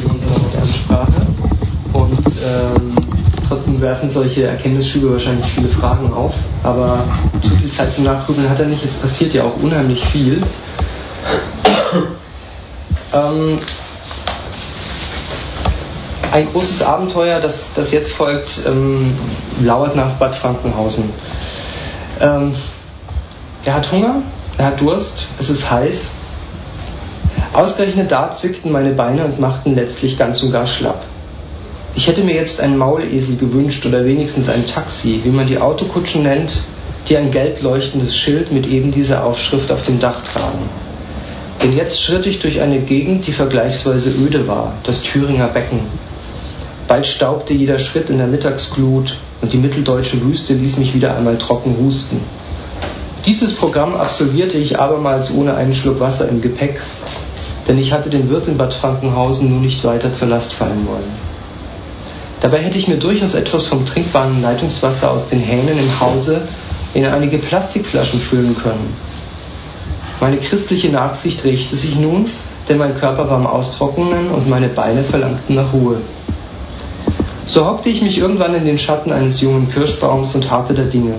trotzdem 3.61 3.81
werfen 3.81 4.09
solche 4.09 4.47
Erkenntnisschübe 4.47 5.11
wahrscheinlich 5.11 5.45
viele 5.45 5.69
Fragen 5.69 6.11
auf, 6.13 6.33
aber 6.63 7.03
zu 7.43 7.55
viel 7.57 7.71
Zeit 7.71 7.93
zum 7.93 8.05
Nachgrübeln 8.05 8.49
hat 8.49 8.59
er 8.59 8.65
nicht, 8.65 8.83
es 8.83 8.95
passiert 8.95 9.35
ja 9.35 9.43
auch 9.43 9.55
unheimlich 9.61 10.03
viel. 10.03 10.41
ähm, 13.13 13.59
ein 16.31 16.51
großes 16.51 16.81
Abenteuer, 16.81 17.39
das, 17.39 17.73
das 17.75 17.91
jetzt 17.91 18.11
folgt, 18.13 18.63
ähm, 18.65 19.15
lauert 19.61 19.95
nach 19.95 20.13
Bad 20.13 20.35
Frankenhausen. 20.35 21.11
Ähm, 22.19 22.55
er 23.63 23.75
hat 23.75 23.91
Hunger, 23.91 24.23
er 24.57 24.65
hat 24.65 24.81
Durst, 24.81 25.27
es 25.39 25.51
ist 25.51 25.69
heiß. 25.69 26.13
Ausgerechnet 27.53 28.11
da 28.11 28.31
zwickten 28.31 28.71
meine 28.71 28.93
Beine 28.93 29.23
und 29.25 29.39
machten 29.39 29.75
letztlich 29.75 30.17
ganz 30.17 30.41
und 30.41 30.51
gar 30.51 30.65
schlapp. 30.65 31.03
Ich 31.93 32.07
hätte 32.07 32.21
mir 32.21 32.35
jetzt 32.35 32.61
einen 32.61 32.77
Maulesel 32.77 33.35
gewünscht 33.35 33.85
oder 33.85 34.05
wenigstens 34.05 34.47
ein 34.47 34.65
Taxi, 34.65 35.19
wie 35.23 35.29
man 35.29 35.47
die 35.47 35.57
Autokutschen 35.57 36.23
nennt, 36.23 36.61
die 37.09 37.17
ein 37.17 37.31
gelb 37.31 37.61
leuchtendes 37.61 38.15
Schild 38.15 38.51
mit 38.51 38.65
eben 38.65 38.91
dieser 38.91 39.25
Aufschrift 39.25 39.71
auf 39.71 39.83
dem 39.83 39.99
Dach 39.99 40.23
tragen. 40.23 40.69
Denn 41.61 41.75
jetzt 41.75 42.01
schritt 42.01 42.25
ich 42.25 42.39
durch 42.39 42.61
eine 42.61 42.79
Gegend, 42.79 43.27
die 43.27 43.33
vergleichsweise 43.33 44.09
öde 44.11 44.47
war, 44.47 44.73
das 44.83 45.03
Thüringer 45.03 45.49
Becken. 45.49 45.81
Bald 46.87 47.05
staubte 47.05 47.53
jeder 47.53 47.77
Schritt 47.77 48.09
in 48.09 48.17
der 48.17 48.27
Mittagsglut 48.27 49.17
und 49.41 49.51
die 49.51 49.57
mitteldeutsche 49.57 50.21
Wüste 50.23 50.53
ließ 50.53 50.77
mich 50.77 50.93
wieder 50.93 51.15
einmal 51.15 51.37
trocken 51.37 51.75
husten. 51.77 52.21
Dieses 53.25 53.53
Programm 53.53 53.95
absolvierte 53.95 54.57
ich 54.57 54.79
abermals 54.79 55.31
ohne 55.31 55.55
einen 55.55 55.73
Schluck 55.73 55.99
Wasser 55.99 56.27
im 56.29 56.41
Gepäck, 56.41 56.79
denn 57.67 57.77
ich 57.77 57.91
hatte 57.91 58.09
dem 58.09 58.29
Wirt 58.29 58.47
in 58.47 58.57
Bad 58.57 58.73
Frankenhausen 58.73 59.49
nur 59.49 59.59
nicht 59.59 59.83
weiter 59.83 60.13
zur 60.13 60.29
Last 60.29 60.53
fallen 60.53 60.87
wollen. 60.87 61.30
Dabei 62.41 62.63
hätte 62.63 62.77
ich 62.77 62.87
mir 62.87 62.97
durchaus 62.97 63.35
etwas 63.35 63.67
vom 63.67 63.85
trinkbaren 63.85 64.41
Leitungswasser 64.41 65.11
aus 65.11 65.27
den 65.27 65.39
Hähnen 65.39 65.77
im 65.77 65.99
Hause 65.99 66.41
in 66.93 67.05
einige 67.05 67.37
Plastikflaschen 67.37 68.19
füllen 68.19 68.57
können. 68.57 68.93
Meine 70.19 70.37
christliche 70.37 70.89
Nachsicht 70.89 71.45
rächte 71.45 71.75
sich 71.75 71.95
nun, 71.95 72.29
denn 72.67 72.77
mein 72.77 72.95
Körper 72.95 73.29
war 73.29 73.37
am 73.37 73.47
Austrocknen 73.47 74.31
und 74.31 74.49
meine 74.49 74.69
Beine 74.69 75.03
verlangten 75.03 75.55
nach 75.55 75.71
Ruhe. 75.71 75.97
So 77.45 77.65
hockte 77.65 77.89
ich 77.89 78.01
mich 78.01 78.17
irgendwann 78.17 78.55
in 78.55 78.65
den 78.65 78.79
Schatten 78.79 79.11
eines 79.11 79.41
jungen 79.41 79.71
Kirschbaums 79.71 80.35
und 80.35 80.49
harrte 80.49 80.73
der 80.73 80.85
Dinge. 80.85 81.15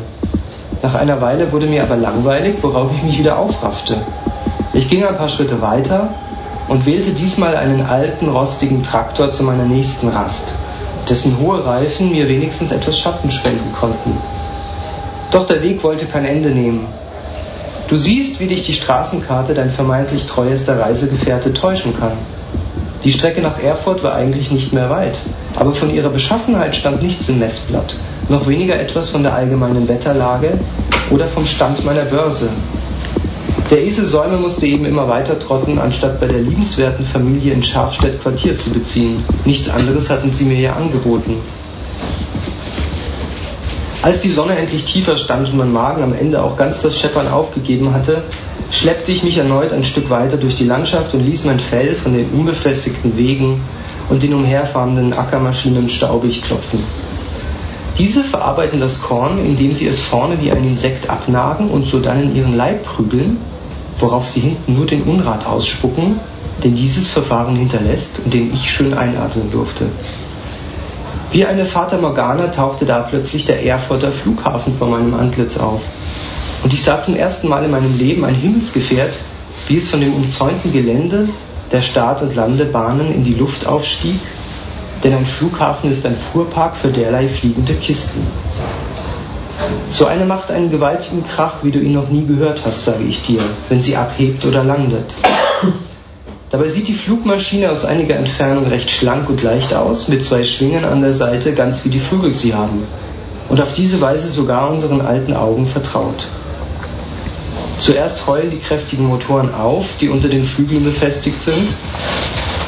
Nach 0.83 0.95
einer 0.95 1.21
Weile 1.21 1.53
wurde 1.53 1.67
mir 1.67 1.83
aber 1.83 1.97
langweilig, 1.97 2.57
worauf 2.63 2.91
ich 2.97 3.03
mich 3.03 3.19
wieder 3.19 3.39
aufraffte. 3.39 3.99
Ich 4.73 4.89
ging 4.89 5.05
ein 5.05 5.17
paar 5.17 5.29
Schritte 5.29 5.61
weiter 5.61 6.15
und 6.69 6.87
wählte 6.87 7.11
diesmal 7.11 7.57
einen 7.57 7.83
alten, 7.83 8.29
rostigen 8.29 8.83
Traktor 8.83 9.31
zu 9.31 9.45
meiner 9.45 9.65
nächsten 9.65 10.09
Rast, 10.09 10.55
dessen 11.09 11.39
hohe 11.41 11.65
Reifen 11.65 12.11
mir 12.11 12.29
wenigstens 12.29 12.73
etwas 12.73 12.99
Schatten 12.99 13.31
spenden 13.31 13.73
konnten. 13.79 14.17
Doch 15.31 15.47
der 15.47 15.63
Weg 15.63 15.83
wollte 15.83 16.07
kein 16.07 16.25
Ende 16.25 16.51
nehmen. 16.51 16.87
Du 17.89 17.97
siehst, 17.97 18.41
wie 18.41 18.47
dich 18.47 18.63
die 18.63 18.75
Straßenkarte 18.75 19.55
dein 19.55 19.71
vermeintlich 19.71 20.27
treuester 20.27 20.79
Reisegefährte 20.79 21.53
täuschen 21.53 21.99
kann. 21.99 22.13
Die 23.05 23.11
Strecke 23.11 23.41
nach 23.41 23.61
Erfurt 23.61 24.05
war 24.05 24.15
eigentlich 24.15 24.51
nicht 24.51 24.73
mehr 24.73 24.89
weit, 24.89 25.19
aber 25.57 25.75
von 25.75 25.93
ihrer 25.93 26.09
Beschaffenheit 26.09 26.77
stand 26.77 27.03
nichts 27.03 27.29
im 27.29 27.41
Messblatt, 27.41 27.97
noch 28.29 28.47
weniger 28.47 28.79
etwas 28.79 29.11
von 29.11 29.25
der 29.25 29.35
allgemeinen 29.35 29.89
Wetterlage 29.89 30.61
oder 31.11 31.27
vom 31.27 31.45
Stand 31.45 31.85
meiner 31.85 32.05
Börse. 32.05 32.51
Der 33.73 33.87
Esel 33.87 34.05
Säume 34.05 34.37
musste 34.37 34.67
eben 34.67 34.85
immer 34.85 35.09
weiter 35.09 35.41
trotten, 35.41 35.79
anstatt 35.79 36.21
bei 36.21 36.27
der 36.27 36.41
liebenswerten 36.41 37.07
Familie 37.07 37.55
in 37.55 37.63
Schafstedt 37.63 38.21
Quartier 38.21 38.55
zu 38.55 38.69
beziehen. 38.69 39.25
Nichts 39.47 39.71
anderes 39.71 40.11
hatten 40.11 40.31
sie 40.31 40.45
mir 40.45 40.61
ja 40.61 40.75
angeboten. 40.75 41.37
Als 44.03 44.21
die 44.21 44.29
Sonne 44.29 44.59
endlich 44.59 44.85
tiefer 44.85 45.17
stand 45.17 45.49
und 45.49 45.57
mein 45.57 45.73
Magen 45.73 46.03
am 46.03 46.13
Ende 46.13 46.43
auch 46.43 46.59
ganz 46.59 46.83
das 46.83 47.01
Scheppern 47.01 47.29
aufgegeben 47.29 47.95
hatte, 47.95 48.25
schleppte 48.71 49.11
ich 49.11 49.25
mich 49.25 49.39
erneut 49.39 49.73
ein 49.73 49.85
Stück 49.85 50.11
weiter 50.11 50.37
durch 50.37 50.57
die 50.57 50.67
Landschaft 50.67 51.15
und 51.15 51.25
ließ 51.25 51.47
mein 51.47 51.59
Fell 51.59 51.95
von 51.95 52.13
den 52.13 52.29
unbefestigten 52.29 53.17
Wegen 53.17 53.63
und 54.11 54.23
den 54.23 54.35
umherfahrenden 54.35 55.15
Ackermaschinen 55.15 55.89
staubig 55.89 56.43
klopfen. 56.43 56.85
Diese 57.97 58.23
verarbeiten 58.23 58.81
das 58.81 59.01
Korn, 59.01 59.39
indem 59.39 59.73
sie 59.73 59.87
es 59.87 60.03
vorne 60.03 60.43
wie 60.43 60.53
ein 60.53 60.63
Insekt 60.63 61.09
abnagen 61.09 61.71
und 61.71 61.87
so 61.87 62.01
dann 62.01 62.23
in 62.23 62.37
ihren 62.37 62.55
Leib 62.55 62.85
prügeln, 62.85 63.39
worauf 64.03 64.27
sie 64.27 64.41
hinten 64.41 64.75
nur 64.75 64.87
den 64.87 65.03
Unrat 65.05 65.47
ausspucken, 65.47 66.21
den 66.63 66.75
dieses 66.75 67.09
Verfahren 67.09 67.57
hinterlässt 67.57 68.21
und 68.25 68.35
den 68.35 68.53
ich 68.53 68.71
schön 68.71 68.93
einatmen 68.93 69.51
durfte. 69.51 69.87
Wie 71.31 71.47
eine 71.47 71.65
Fata 71.65 71.97
Morgana 71.97 72.49
tauchte 72.49 72.85
da 72.85 73.01
plötzlich 73.01 73.47
der 73.47 73.65
Erfurter 73.65 74.13
Flughafen 74.13 74.75
vor 74.75 74.89
meinem 74.89 75.15
Antlitz 75.15 75.57
auf. 75.57 75.81
Und 76.63 76.75
ich 76.75 76.83
sah 76.83 77.01
zum 77.01 77.17
ersten 77.17 77.49
Mal 77.49 77.65
in 77.65 77.71
meinem 77.71 77.97
Leben 77.97 78.25
ein 78.25 78.35
Himmelsgefährt, 78.35 79.19
wie 79.67 79.79
es 79.79 79.89
von 79.89 80.01
dem 80.01 80.15
umzäunten 80.15 80.73
Gelände 80.73 81.29
der 81.71 81.81
Start- 81.81 82.23
und 82.23 82.35
Landebahnen 82.35 83.15
in 83.15 83.25
die 83.25 83.35
Luft 83.35 83.67
aufstieg, 83.67 84.21
denn 85.03 85.15
ein 85.15 85.27
Flughafen 85.27 85.91
ist 85.91 86.05
ein 86.05 86.17
Fuhrpark 86.17 86.77
für 86.77 86.89
derlei 86.89 87.29
fliegende 87.29 87.75
Kisten. 87.75 88.27
So 89.91 90.07
eine 90.07 90.25
macht 90.25 90.51
einen 90.51 90.71
gewaltigen 90.71 91.25
Krach, 91.27 91.57
wie 91.63 91.71
du 91.71 91.79
ihn 91.79 91.93
noch 91.93 92.09
nie 92.09 92.27
gehört 92.27 92.63
hast, 92.65 92.85
sage 92.85 93.05
ich 93.05 93.23
dir, 93.23 93.41
wenn 93.69 93.83
sie 93.83 93.97
abhebt 93.97 94.45
oder 94.45 94.65
landet. 94.65 95.15
Dabei 96.51 96.69
sieht 96.69 96.89
die 96.89 96.95
Flugmaschine 96.95 97.71
aus 97.71 97.85
einiger 97.85 98.17
Entfernung 98.17 98.67
recht 98.67 98.91
schlank 98.91 99.29
und 99.31 99.43
leicht 99.43 99.73
aus, 99.73 100.09
mit 100.09 100.23
zwei 100.23 100.45
Schwingen 100.45 100.85
an 100.85 101.01
der 101.01 101.15
Seite, 101.15 101.53
ganz 101.55 101.85
wie 101.85 101.89
die 101.89 102.01
Vögel 102.01 102.35
sie 102.35 102.55
haben. 102.55 102.85
Und 103.49 103.61
auf 103.61 103.73
diese 103.73 104.01
Weise 104.01 104.29
sogar 104.29 104.71
unseren 104.71 105.01
alten 105.01 105.35
Augen 105.35 105.67
vertraut. 105.67 106.27
Zuerst 107.79 108.27
heulen 108.27 108.51
die 108.51 108.59
kräftigen 108.59 109.07
Motoren 109.07 109.55
auf, 109.55 109.97
die 110.01 110.09
unter 110.09 110.29
den 110.29 110.45
Flügeln 110.45 110.85
befestigt 110.85 111.41
sind. 111.41 111.71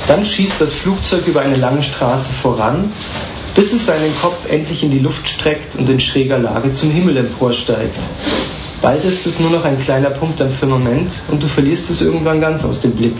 Dann 0.08 0.24
schießt 0.24 0.60
das 0.60 0.72
Flugzeug 0.72 1.26
über 1.26 1.40
eine 1.40 1.56
lange 1.56 1.82
Straße 1.82 2.32
voran, 2.32 2.92
bis 3.54 3.72
es 3.72 3.86
seinen 3.86 4.14
Kopf 4.20 4.50
endlich 4.50 4.82
in 4.82 4.90
die 4.90 4.98
Luft 4.98 5.28
streckt 5.28 5.76
und 5.76 5.88
in 5.88 6.00
schräger 6.00 6.38
Lage 6.38 6.72
zum 6.72 6.90
Himmel 6.90 7.16
emporsteigt. 7.16 7.98
Bald 8.82 9.04
ist 9.04 9.26
es 9.26 9.38
nur 9.40 9.50
noch 9.50 9.64
ein 9.64 9.78
kleiner 9.78 10.10
Punkt 10.10 10.42
am 10.42 10.50
Firmament 10.50 11.22
und 11.28 11.42
du 11.42 11.46
verlierst 11.46 11.88
es 11.90 12.02
irgendwann 12.02 12.40
ganz 12.40 12.64
aus 12.64 12.80
dem 12.80 12.92
Blick. 12.92 13.16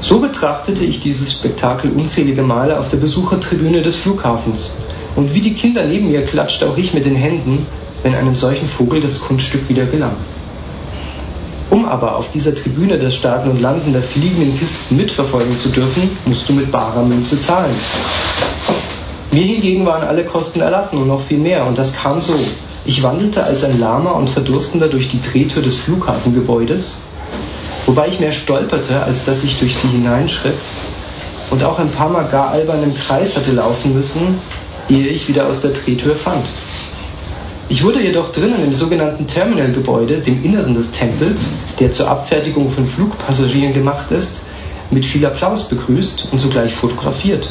So 0.00 0.20
betrachtete 0.20 0.84
ich 0.84 1.00
dieses 1.00 1.32
Spektakel 1.32 1.90
unzählige 1.90 2.42
Male 2.42 2.78
auf 2.78 2.90
der 2.90 2.98
Besuchertribüne 2.98 3.82
des 3.82 3.96
Flughafens. 3.96 4.70
Und 5.16 5.34
wie 5.34 5.40
die 5.40 5.54
Kinder 5.54 5.84
neben 5.86 6.08
mir 6.08 6.24
klatschte 6.24 6.68
auch 6.68 6.76
ich 6.76 6.92
mit 6.94 7.06
den 7.06 7.16
Händen, 7.16 7.66
wenn 8.02 8.14
einem 8.14 8.36
solchen 8.36 8.68
Vogel 8.68 9.00
das 9.00 9.20
Kunststück 9.20 9.68
wieder 9.68 9.86
gelang. 9.86 10.16
Um 11.70 11.84
aber 11.84 12.16
auf 12.16 12.30
dieser 12.30 12.54
Tribüne 12.54 12.98
das 12.98 13.14
Starten 13.14 13.50
und 13.50 13.60
Landen 13.60 13.92
der 13.92 14.02
fliegenden 14.02 14.58
Kisten 14.58 14.96
mitverfolgen 14.96 15.58
zu 15.58 15.68
dürfen, 15.68 16.16
musst 16.24 16.48
du 16.48 16.52
mit 16.52 16.70
barer 16.70 17.02
Münze 17.02 17.40
zahlen. 17.40 17.74
Mir 19.32 19.44
hingegen 19.44 19.84
waren 19.84 20.06
alle 20.06 20.24
Kosten 20.24 20.60
erlassen 20.60 21.02
und 21.02 21.08
noch 21.08 21.20
viel 21.20 21.38
mehr, 21.38 21.66
und 21.66 21.76
das 21.76 21.94
kam 21.94 22.20
so. 22.20 22.34
Ich 22.84 23.02
wandelte 23.02 23.42
als 23.42 23.64
ein 23.64 23.80
Lama 23.80 24.12
und 24.12 24.30
Verdurstender 24.30 24.88
durch 24.88 25.10
die 25.10 25.20
Drehtür 25.20 25.62
des 25.62 25.76
Flughafengebäudes 25.76 26.96
wobei 27.86 28.08
ich 28.08 28.20
mehr 28.20 28.32
stolperte, 28.32 29.02
als 29.02 29.24
dass 29.24 29.44
ich 29.44 29.58
durch 29.58 29.76
sie 29.76 29.88
hineinschritt 29.88 30.58
und 31.50 31.64
auch 31.64 31.78
ein 31.78 31.90
paar 31.90 32.10
Mal 32.10 32.24
gar 32.24 32.50
albern 32.50 32.82
im 32.82 32.94
Kreis 32.94 33.36
hatte 33.36 33.52
laufen 33.52 33.94
müssen, 33.94 34.38
ehe 34.88 35.06
ich 35.06 35.28
wieder 35.28 35.46
aus 35.46 35.60
der 35.60 35.70
Drehtür 35.70 36.16
fand. 36.16 36.44
Ich 37.68 37.82
wurde 37.82 38.00
jedoch 38.00 38.30
drinnen 38.30 38.64
im 38.64 38.74
sogenannten 38.74 39.26
Terminalgebäude, 39.26 40.18
dem 40.18 40.44
Inneren 40.44 40.76
des 40.76 40.92
Tempels, 40.92 41.46
der 41.80 41.90
zur 41.90 42.08
Abfertigung 42.08 42.70
von 42.70 42.86
Flugpassagieren 42.86 43.74
gemacht 43.74 44.12
ist, 44.12 44.42
mit 44.92 45.04
viel 45.04 45.26
Applaus 45.26 45.68
begrüßt 45.68 46.28
und 46.30 46.38
sogleich 46.38 46.72
fotografiert. 46.72 47.50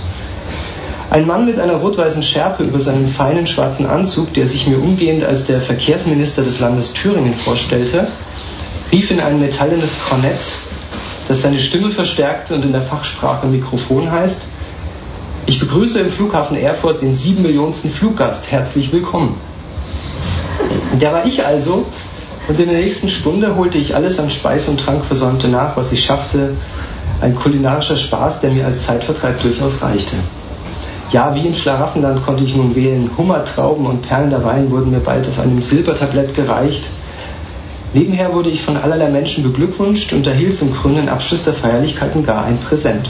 Ein 1.09 1.27
Mann 1.27 1.45
mit 1.45 1.59
einer 1.59 1.75
rot-weißen 1.75 2.23
Schärpe 2.23 2.63
über 2.63 2.79
seinem 2.79 3.07
feinen 3.07 3.45
schwarzen 3.45 3.85
Anzug, 3.85 4.33
der 4.33 4.47
sich 4.47 4.67
mir 4.67 4.77
umgehend 4.81 5.25
als 5.25 5.47
der 5.47 5.61
Verkehrsminister 5.61 6.43
des 6.43 6.61
Landes 6.61 6.93
Thüringen 6.93 7.35
vorstellte, 7.35 8.07
rief 8.93 9.11
in 9.11 9.19
ein 9.19 9.41
metallenes 9.41 9.99
Kornett, 10.07 10.59
das 11.27 11.41
seine 11.41 11.59
Stimme 11.59 11.91
verstärkte 11.91 12.55
und 12.55 12.63
in 12.63 12.71
der 12.71 12.83
Fachsprache 12.83 13.47
Mikrofon 13.47 14.09
heißt, 14.09 14.43
ich 15.45 15.59
begrüße 15.59 15.99
im 15.99 16.09
Flughafen 16.09 16.57
Erfurt 16.57 17.01
den 17.01 17.15
sieben 17.15 17.43
Millionsten 17.43 17.89
Fluggast. 17.89 18.49
Herzlich 18.49 18.93
willkommen. 18.93 19.35
Der 20.93 21.11
war 21.11 21.25
ich 21.25 21.45
also, 21.45 21.85
und 22.47 22.59
in 22.59 22.69
der 22.69 22.79
nächsten 22.79 23.09
Stunde 23.09 23.55
holte 23.55 23.77
ich 23.77 23.95
alles 23.95 24.19
an 24.19 24.29
Speis 24.29 24.69
und 24.69 24.79
Trank 24.79 25.03
versäumte 25.03 25.47
nach, 25.47 25.75
was 25.75 25.91
ich 25.91 26.05
schaffte. 26.05 26.55
Ein 27.21 27.35
kulinarischer 27.35 27.97
Spaß, 27.97 28.41
der 28.41 28.51
mir 28.51 28.65
als 28.65 28.85
Zeitvertreib 28.85 29.41
durchaus 29.41 29.81
reichte. 29.81 30.15
Ja, 31.11 31.33
wie 31.33 31.47
im 31.47 31.55
Schlaraffenland 31.55 32.25
konnte 32.25 32.43
ich 32.43 32.55
nun 32.55 32.75
wählen. 32.75 33.09
Hummer, 33.17 33.45
Trauben 33.45 33.85
und 33.85 34.01
perlender 34.01 34.43
Wein 34.43 34.69
wurden 34.69 34.91
mir 34.91 34.99
bald 34.99 35.27
auf 35.27 35.39
einem 35.39 35.61
Silbertablett 35.61 36.35
gereicht. 36.35 36.83
Nebenher 37.93 38.33
wurde 38.33 38.49
ich 38.49 38.61
von 38.61 38.77
allerlei 38.77 39.09
Menschen 39.09 39.43
beglückwünscht 39.43 40.13
und 40.13 40.27
erhielt 40.27 40.57
zum 40.57 40.73
krönenden 40.73 41.09
Abschluss 41.09 41.45
der 41.45 41.53
Feierlichkeiten 41.53 42.25
gar 42.25 42.43
ein 42.43 42.57
Präsent. 42.59 43.09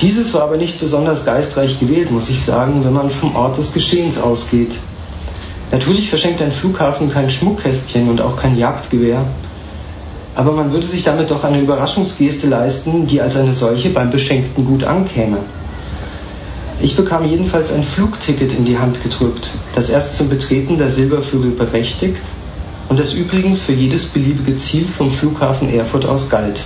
Dieses 0.00 0.32
war 0.32 0.42
aber 0.42 0.56
nicht 0.56 0.80
besonders 0.80 1.24
geistreich 1.24 1.80
gewählt, 1.80 2.10
muss 2.10 2.30
ich 2.30 2.44
sagen, 2.44 2.84
wenn 2.84 2.92
man 2.92 3.10
vom 3.10 3.36
Ort 3.36 3.58
des 3.58 3.74
Geschehens 3.74 4.18
ausgeht. 4.18 4.76
Natürlich 5.72 6.08
verschenkt 6.08 6.42
ein 6.42 6.50
Flughafen 6.50 7.12
kein 7.12 7.30
Schmuckkästchen 7.30 8.08
und 8.08 8.20
auch 8.20 8.36
kein 8.36 8.58
Jagdgewehr, 8.58 9.24
aber 10.34 10.52
man 10.52 10.72
würde 10.72 10.86
sich 10.86 11.04
damit 11.04 11.30
doch 11.30 11.44
eine 11.44 11.60
Überraschungsgeste 11.60 12.48
leisten, 12.48 13.06
die 13.06 13.20
als 13.20 13.36
eine 13.36 13.54
solche 13.54 13.90
beim 13.90 14.10
Beschenkten 14.10 14.64
gut 14.64 14.84
ankäme. 14.84 15.38
Ich 16.82 16.96
bekam 16.96 17.28
jedenfalls 17.28 17.72
ein 17.72 17.84
Flugticket 17.84 18.56
in 18.56 18.64
die 18.64 18.78
Hand 18.78 19.02
gedrückt, 19.02 19.50
das 19.74 19.90
erst 19.90 20.16
zum 20.16 20.28
Betreten 20.28 20.78
der 20.78 20.90
Silbervögel 20.90 21.50
berechtigt 21.50 22.22
und 22.88 22.98
das 22.98 23.12
übrigens 23.12 23.60
für 23.60 23.72
jedes 23.72 24.06
beliebige 24.06 24.56
Ziel 24.56 24.86
vom 24.88 25.10
Flughafen 25.10 25.72
Erfurt 25.72 26.06
aus 26.06 26.30
galt. 26.30 26.64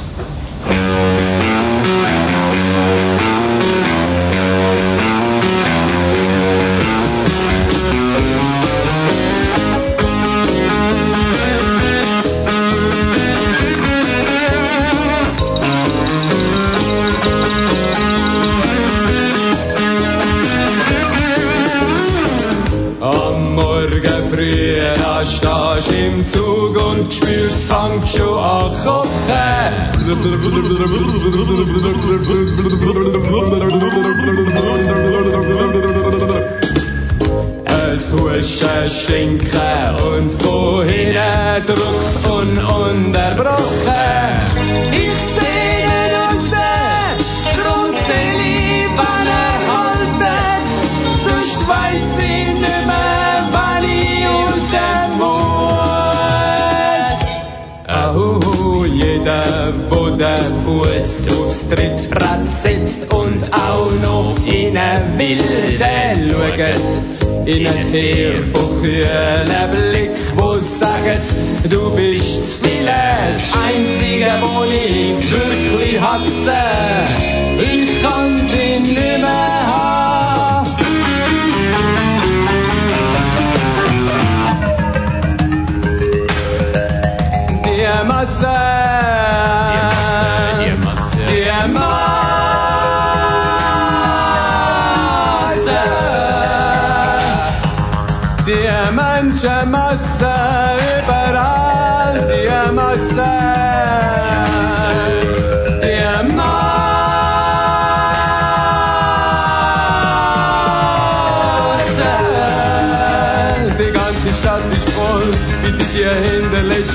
Da 25.03 25.25
stehst 25.25 25.91
du 25.91 25.95
im 25.95 26.27
Zug 26.27 26.77
und 26.87 27.13
spürst, 27.13 27.65
fängt 27.65 28.09
schon 28.09 28.39
an 28.39 28.73
kochen. 28.83 29.85
Es 37.67 38.13
Huschen, 38.13 38.91
Stinken 38.91 39.97
und 40.07 40.31
von 40.31 40.87
hinten 40.87 41.67
drückt 41.67 42.27
ununterbrochen. 42.27 44.24
Ich 44.24 44.24
Austritt, 61.65 61.99
setzt 62.63 63.13
und 63.15 63.43
auch 63.53 63.91
noch 64.03 64.37
in 64.47 64.77
eine 64.77 65.19
Wilde 65.19 65.45
schaut. 65.79 67.47
In 67.47 67.67
einen 67.67 67.93
sehr 67.93 68.43
von 68.53 68.81
kühlen 68.81 69.49
Blick, 69.73 70.11
wo 70.37 70.57
sagt, 70.57 71.25
du 71.71 71.91
bist 71.95 72.53
zu 72.53 72.67
viel. 72.67 72.87
Das 72.87 73.43
Einzige, 73.63 74.27
wo 74.41 74.65
ich 74.65 75.31
wirklich 75.31 76.01
hasse, 76.01 76.55
ich 77.61 78.03
kann 78.03 78.41
sie 78.51 78.81
nicht 78.81 79.19
mehr 79.21 79.44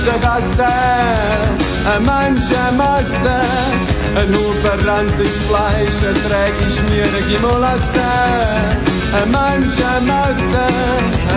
der 0.10 0.18
letzten 0.18 0.22
Gasse. 0.22 0.74
Eine 1.86 2.06
Menschenmasse, 2.06 3.40
ein 4.16 4.88
ranziges 4.88 5.38
Fleisch, 5.48 6.04
eine 6.04 6.14
träge 6.14 6.70
schmierige 6.70 7.40
Molasse. 7.42 8.10
Eine 9.14 9.26
Menschenmasse, 9.26 10.66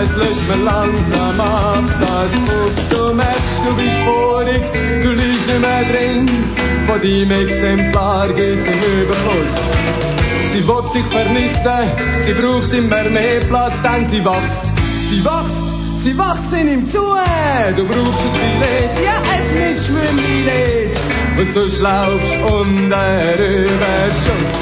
es 0.03 0.11
löscht 0.17 0.49
mir 0.49 0.65
langsam 0.65 1.41
ab, 1.41 1.85
das 2.01 2.33
Buch, 2.45 2.77
du 2.91 3.15
merkst, 3.15 3.61
du 3.65 3.77
bist 3.77 3.99
vorig, 4.05 4.63
du 5.03 5.11
liegst 5.11 5.49
nicht 5.49 5.61
mehr 5.61 5.85
drin, 5.85 6.29
von 6.87 7.01
deinem 7.01 7.31
Exemplar 7.31 8.29
geht's 8.29 8.67
im 8.67 9.03
Überfluss. 9.03 9.57
Sie 10.53 10.69
will 10.69 10.83
dich 10.95 11.07
vernichten, 11.11 11.91
sie 12.27 12.33
braucht 12.35 12.73
immer 12.75 13.05
mehr 13.09 13.41
Platz, 13.49 13.75
denn 13.83 14.07
sie 14.07 14.23
wächst. 14.23 14.65
Sie 15.09 15.25
wächst, 15.25 15.72
sie 16.03 16.19
wächst 16.19 16.53
in 16.53 16.69
ihm 16.69 16.91
zu. 16.91 16.99
Du 17.77 17.85
brauchst 17.85 18.25
ein 18.25 18.33
Billett, 18.33 19.05
ja, 19.05 19.23
es 19.39 19.53
Mitschwimmbillet. 19.53 21.01
Und 21.39 21.53
so 21.55 21.69
schlaufst 21.69 22.37
unter 22.43 23.35
Überschuss. 23.35 24.53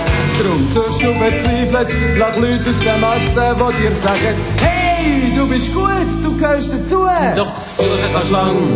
Drum 0.41 0.66
suchst 0.74 1.03
du 1.03 1.14
verzweifelt 1.14 2.18
nach 2.18 2.36
Leuten 2.36 2.68
aus 2.68 2.84
der 2.84 2.99
Masse, 2.99 3.57
die 3.57 3.82
dir 3.82 3.95
sagen, 3.97 4.34
hey, 4.61 5.32
du 5.36 5.49
bist 5.49 5.74
gut, 5.74 5.91
du 6.24 6.36
gehörst 6.36 6.72
dazu. 6.72 7.07
Doch 7.36 7.61
suchen 7.76 8.12
kannst 8.12 8.30
lang, 8.30 8.74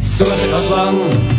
suchen 0.00 0.50
kannst 0.50 0.70
lang. 0.70 1.35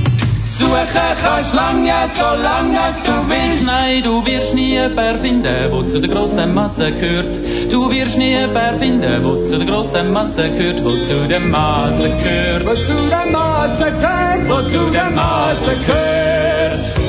Suchen 0.56 1.16
kannst 1.22 1.54
lang, 1.54 1.86
ja, 1.86 2.08
solange 2.08 2.80
du 3.06 3.30
willst. 3.30 3.66
Nein, 3.66 4.04
du 4.04 4.26
wirst 4.26 4.54
nie 4.54 4.74
jemanden 4.74 5.20
finden, 5.22 5.72
wo 5.72 5.84
zu 5.84 6.00
der 6.00 6.10
grossen 6.10 6.54
Masse 6.54 6.92
gehört. 6.92 7.40
Du 7.72 7.92
wirst 7.92 8.18
nie 8.18 8.32
jemanden 8.32 8.80
finden, 8.80 9.24
wo 9.24 9.44
zu 9.44 9.58
der 9.58 9.68
grossen 9.68 10.12
Masse 10.14 10.50
gehört, 10.50 10.84
wo 10.84 10.92
zu 10.92 11.28
der 11.28 11.40
Masse 11.40 12.10
gehört. 12.24 12.66
wo 12.66 12.74
zu 12.74 13.10
der 13.10 13.26
Masse 13.32 13.92
gehört, 14.00 14.50
wo 14.50 14.70
zu 14.70 14.90
der 14.92 15.10
Masse 15.12 15.76
gehört. 15.86 17.07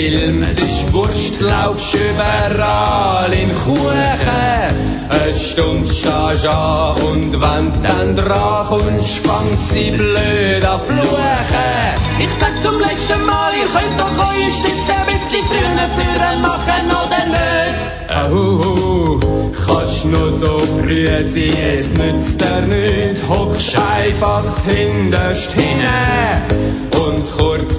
Film, 0.00 0.42
es 0.42 0.58
ist 0.58 0.94
Wurscht, 0.94 1.40
laufst 1.40 1.94
überall 1.94 3.30
in 3.34 3.50
Kuchen. 3.54 4.72
Eine 5.10 5.38
Stunde 5.38 5.92
stehst 5.92 6.46
an 6.46 6.94
und 7.02 7.32
wenn 7.38 7.70
du 7.70 7.80
dann 7.82 8.16
dran 8.16 8.66
kommst, 8.66 9.18
fängt 9.18 9.60
sie 9.70 9.90
blöd 9.90 10.64
an 10.64 10.80
fluchen. 10.80 11.92
Ich 12.18 12.30
sag 12.40 12.62
zum 12.62 12.80
letzten 12.80 13.26
Mal, 13.26 13.52
ihr 13.60 13.68
könnt 13.74 14.00
doch 14.00 14.16
eure 14.24 14.50
Stütze 14.50 14.94
ein 14.96 15.04
bisschen 15.04 15.44
früher 15.50 15.88
führen 15.98 16.40
machen 16.40 16.86
oder 17.02 17.22
nicht. 17.36 17.80
Au, 18.08 19.20
kannst 19.66 20.06
nur 20.06 20.32
so 20.32 20.58
früh 20.80 21.06
sein, 21.06 21.52
es 21.74 21.90
nützt 21.90 22.40
dir 22.40 22.62
nichts, 22.62 23.20
hockst 23.28 23.76
einfach 23.76 24.44
hinterst 24.64 25.52
hinten. 25.52 26.80
Und 27.06 27.30
kurz 27.36 27.74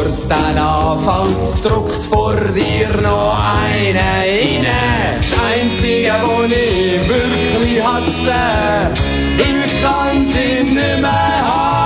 bevor's 0.00 0.26
dann 0.28 0.58
anfängt, 0.58 1.64
druckt 1.64 2.04
vor 2.04 2.34
dir 2.34 2.88
noch 3.02 3.38
einer 3.38 4.00
rein. 4.00 4.66
Das 5.18 5.38
Einzige, 5.52 6.12
wo 6.22 6.44
ich 6.44 7.08
wirklich 7.08 7.82
hasse, 7.82 8.94
ich 9.38 9.82
kann 9.82 10.26
sie 10.26 10.64
nicht 10.64 11.00
mehr 11.00 11.10
haben. 11.10 11.79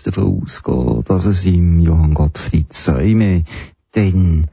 Jetzt 0.00 0.16
davon 0.16 0.42
ausgehen, 0.42 1.04
dass 1.06 1.26
es 1.26 1.44
im 1.46 1.80
Johann 1.80 2.14
Gottfried 2.14 2.72
Säume 2.72 3.44
denn 3.94 4.46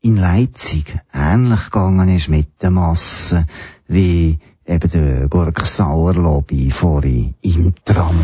in 0.00 0.16
Leipzig 0.16 0.98
ähnlich 1.12 1.64
gegangen 1.64 2.14
ist 2.14 2.28
mit 2.28 2.62
der 2.62 2.70
Masse 2.70 3.46
wie 3.86 4.38
eben 4.66 4.90
der 4.90 5.28
Gurksauer 5.28 6.14
Lobby 6.14 6.70
vorhin 6.70 7.34
im 7.42 7.74
Tram. 7.84 8.18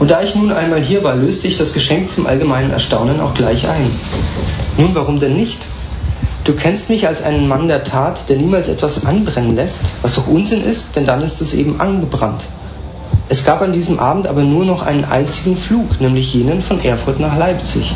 Und 0.00 0.10
da 0.10 0.22
ich 0.22 0.34
nun 0.34 0.50
einmal 0.50 0.82
hier 0.82 1.04
war, 1.04 1.14
löste 1.14 1.46
ich 1.46 1.58
das 1.58 1.74
Geschenk 1.74 2.08
zum 2.08 2.26
allgemeinen 2.26 2.70
Erstaunen 2.70 3.20
auch 3.20 3.34
gleich 3.34 3.68
ein. 3.68 3.90
Nun, 4.78 4.94
warum 4.94 5.20
denn 5.20 5.36
nicht? 5.36 5.60
Du 6.42 6.54
kennst 6.54 6.90
mich 6.90 7.06
als 7.06 7.22
einen 7.22 7.46
Mann 7.46 7.68
der 7.68 7.84
Tat, 7.84 8.28
der 8.28 8.36
niemals 8.36 8.68
etwas 8.68 9.06
anbrennen 9.06 9.54
lässt, 9.54 9.82
was 10.02 10.18
auch 10.18 10.26
Unsinn 10.26 10.64
ist, 10.64 10.96
denn 10.96 11.06
dann 11.06 11.22
ist 11.22 11.40
es 11.40 11.54
eben 11.54 11.80
angebrannt. 11.80 12.42
Es 13.28 13.44
gab 13.44 13.62
an 13.62 13.72
diesem 13.72 13.98
Abend 13.98 14.26
aber 14.26 14.42
nur 14.42 14.64
noch 14.64 14.82
einen 14.82 15.04
einzigen 15.04 15.56
Flug, 15.56 16.00
nämlich 16.00 16.34
jenen 16.34 16.62
von 16.62 16.80
Erfurt 16.80 17.20
nach 17.20 17.36
Leipzig. 17.38 17.94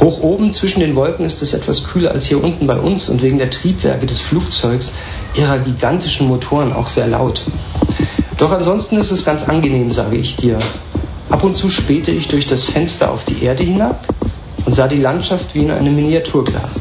Hoch 0.00 0.22
oben 0.22 0.50
zwischen 0.50 0.80
den 0.80 0.96
Wolken 0.96 1.26
ist 1.26 1.42
es 1.42 1.52
etwas 1.52 1.84
kühler 1.84 2.12
als 2.12 2.24
hier 2.24 2.42
unten 2.42 2.66
bei 2.66 2.78
uns 2.78 3.10
und 3.10 3.20
wegen 3.20 3.36
der 3.36 3.50
Triebwerke 3.50 4.06
des 4.06 4.20
Flugzeugs, 4.20 4.92
ihrer 5.34 5.58
gigantischen 5.58 6.26
Motoren 6.26 6.72
auch 6.72 6.88
sehr 6.88 7.06
laut. 7.06 7.44
Doch 8.38 8.50
ansonsten 8.52 8.96
ist 8.96 9.10
es 9.10 9.26
ganz 9.26 9.46
angenehm, 9.46 9.92
sage 9.92 10.16
ich 10.16 10.36
dir. 10.36 10.58
Ab 11.28 11.44
und 11.44 11.54
zu 11.54 11.68
spähte 11.68 12.10
ich 12.10 12.28
durch 12.28 12.46
das 12.46 12.64
Fenster 12.64 13.10
auf 13.10 13.24
die 13.26 13.44
Erde 13.44 13.62
hinab 13.62 14.06
und 14.64 14.74
sah 14.74 14.88
die 14.88 14.96
Landschaft 14.96 15.54
wie 15.54 15.60
in 15.64 15.70
einem 15.70 15.94
Miniaturglas. 15.94 16.80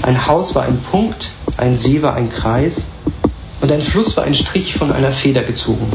Ein 0.00 0.26
Haus 0.26 0.54
war 0.54 0.64
ein 0.64 0.80
Punkt, 0.90 1.32
ein 1.58 1.76
See 1.76 2.00
war 2.00 2.14
ein 2.14 2.30
Kreis 2.30 2.84
und 3.60 3.70
ein 3.70 3.82
Fluss 3.82 4.16
war 4.16 4.24
ein 4.24 4.34
Strich 4.34 4.74
von 4.74 4.90
einer 4.90 5.12
Feder 5.12 5.42
gezogen. 5.42 5.92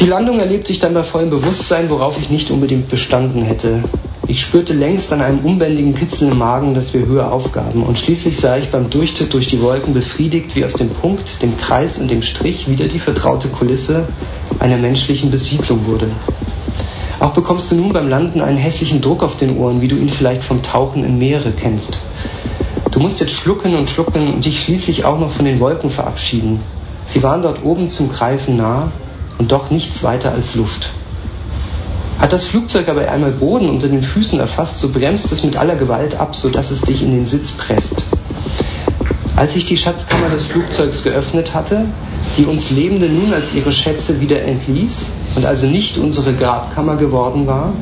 Die 0.00 0.06
Landung 0.06 0.40
erlebte 0.40 0.72
ich 0.72 0.80
dann 0.80 0.94
bei 0.94 1.02
vollem 1.02 1.30
Bewusstsein, 1.30 1.90
worauf 1.90 2.18
ich 2.20 2.30
nicht 2.30 2.50
unbedingt 2.50 2.88
bestanden 2.88 3.42
hätte. 3.42 3.84
Ich 4.26 4.40
spürte 4.40 4.72
längst 4.72 5.12
an 5.12 5.20
einem 5.20 5.40
unbändigen 5.40 5.94
Kitzeln 5.94 6.32
im 6.32 6.38
Magen, 6.38 6.74
dass 6.74 6.94
wir 6.94 7.06
höher 7.06 7.30
aufgaben, 7.30 7.82
und 7.82 7.98
schließlich 7.98 8.38
sah 8.38 8.56
ich 8.56 8.70
beim 8.70 8.88
Durchtritt 8.88 9.34
durch 9.34 9.48
die 9.48 9.60
Wolken 9.60 9.92
befriedigt, 9.94 10.56
wie 10.56 10.64
aus 10.64 10.74
dem 10.74 10.90
Punkt, 10.90 11.42
dem 11.42 11.56
Kreis 11.58 11.98
und 11.98 12.10
dem 12.10 12.22
Strich 12.22 12.68
wieder 12.68 12.88
die 12.88 12.98
vertraute 12.98 13.48
Kulisse 13.48 14.08
einer 14.58 14.78
menschlichen 14.78 15.30
Besiedlung 15.30 15.86
wurde. 15.86 16.10
Auch 17.20 17.34
bekommst 17.34 17.70
du 17.70 17.76
nun 17.76 17.92
beim 17.92 18.08
Landen 18.08 18.40
einen 18.40 18.58
hässlichen 18.58 19.00
Druck 19.00 19.22
auf 19.22 19.36
den 19.36 19.56
Ohren, 19.58 19.80
wie 19.80 19.88
du 19.88 19.96
ihn 19.96 20.10
vielleicht 20.10 20.42
vom 20.42 20.62
Tauchen 20.62 21.04
in 21.04 21.18
Meere 21.18 21.52
kennst. 21.52 21.98
Du 22.90 22.98
musst 22.98 23.20
jetzt 23.20 23.34
schlucken 23.34 23.74
und 23.74 23.90
schlucken 23.90 24.32
und 24.32 24.44
dich 24.44 24.62
schließlich 24.62 25.04
auch 25.04 25.18
noch 25.18 25.30
von 25.30 25.44
den 25.44 25.60
Wolken 25.60 25.90
verabschieden. 25.90 26.60
Sie 27.04 27.22
waren 27.22 27.42
dort 27.42 27.64
oben 27.64 27.88
zum 27.88 28.08
Greifen 28.10 28.56
nah, 28.56 28.90
und 29.38 29.52
doch 29.52 29.70
nichts 29.70 30.02
weiter 30.02 30.32
als 30.32 30.54
Luft. 30.54 30.90
Hat 32.18 32.32
das 32.32 32.44
Flugzeug 32.44 32.88
aber 32.88 33.10
einmal 33.10 33.32
Boden 33.32 33.68
unter 33.68 33.88
den 33.88 34.02
Füßen 34.02 34.38
erfasst, 34.38 34.78
so 34.78 34.90
bremst 34.90 35.32
es 35.32 35.42
mit 35.42 35.56
aller 35.56 35.74
Gewalt 35.74 36.20
ab, 36.20 36.36
sodass 36.36 36.70
es 36.70 36.82
dich 36.82 37.02
in 37.02 37.10
den 37.10 37.26
Sitz 37.26 37.52
presst. 37.52 38.02
Als 39.34 39.56
ich 39.56 39.66
die 39.66 39.76
Schatzkammer 39.76 40.28
des 40.28 40.44
Flugzeugs 40.44 41.02
geöffnet 41.02 41.54
hatte, 41.54 41.86
die 42.36 42.44
uns 42.44 42.70
Lebende 42.70 43.08
nun 43.08 43.32
als 43.32 43.54
ihre 43.54 43.72
Schätze 43.72 44.20
wieder 44.20 44.42
entließ 44.42 45.10
und 45.34 45.46
also 45.46 45.66
nicht 45.66 45.98
unsere 45.98 46.34
Grabkammer 46.34 46.96
geworden 46.96 47.46
war, 47.46 47.72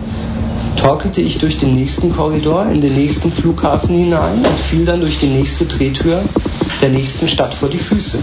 torkelte 0.77 1.21
ich 1.21 1.39
durch 1.39 1.59
den 1.59 1.75
nächsten 1.75 2.15
Korridor 2.15 2.67
in 2.67 2.81
den 2.81 2.95
nächsten 2.95 3.31
Flughafen 3.31 3.95
hinein 3.95 4.39
und 4.39 4.59
fiel 4.59 4.85
dann 4.85 5.01
durch 5.01 5.19
die 5.19 5.27
nächste 5.27 5.67
Drehtür 5.67 6.23
der 6.81 6.89
nächsten 6.89 7.29
Stadt 7.29 7.55
vor 7.55 7.69
die 7.69 7.79
Füße. 7.79 8.21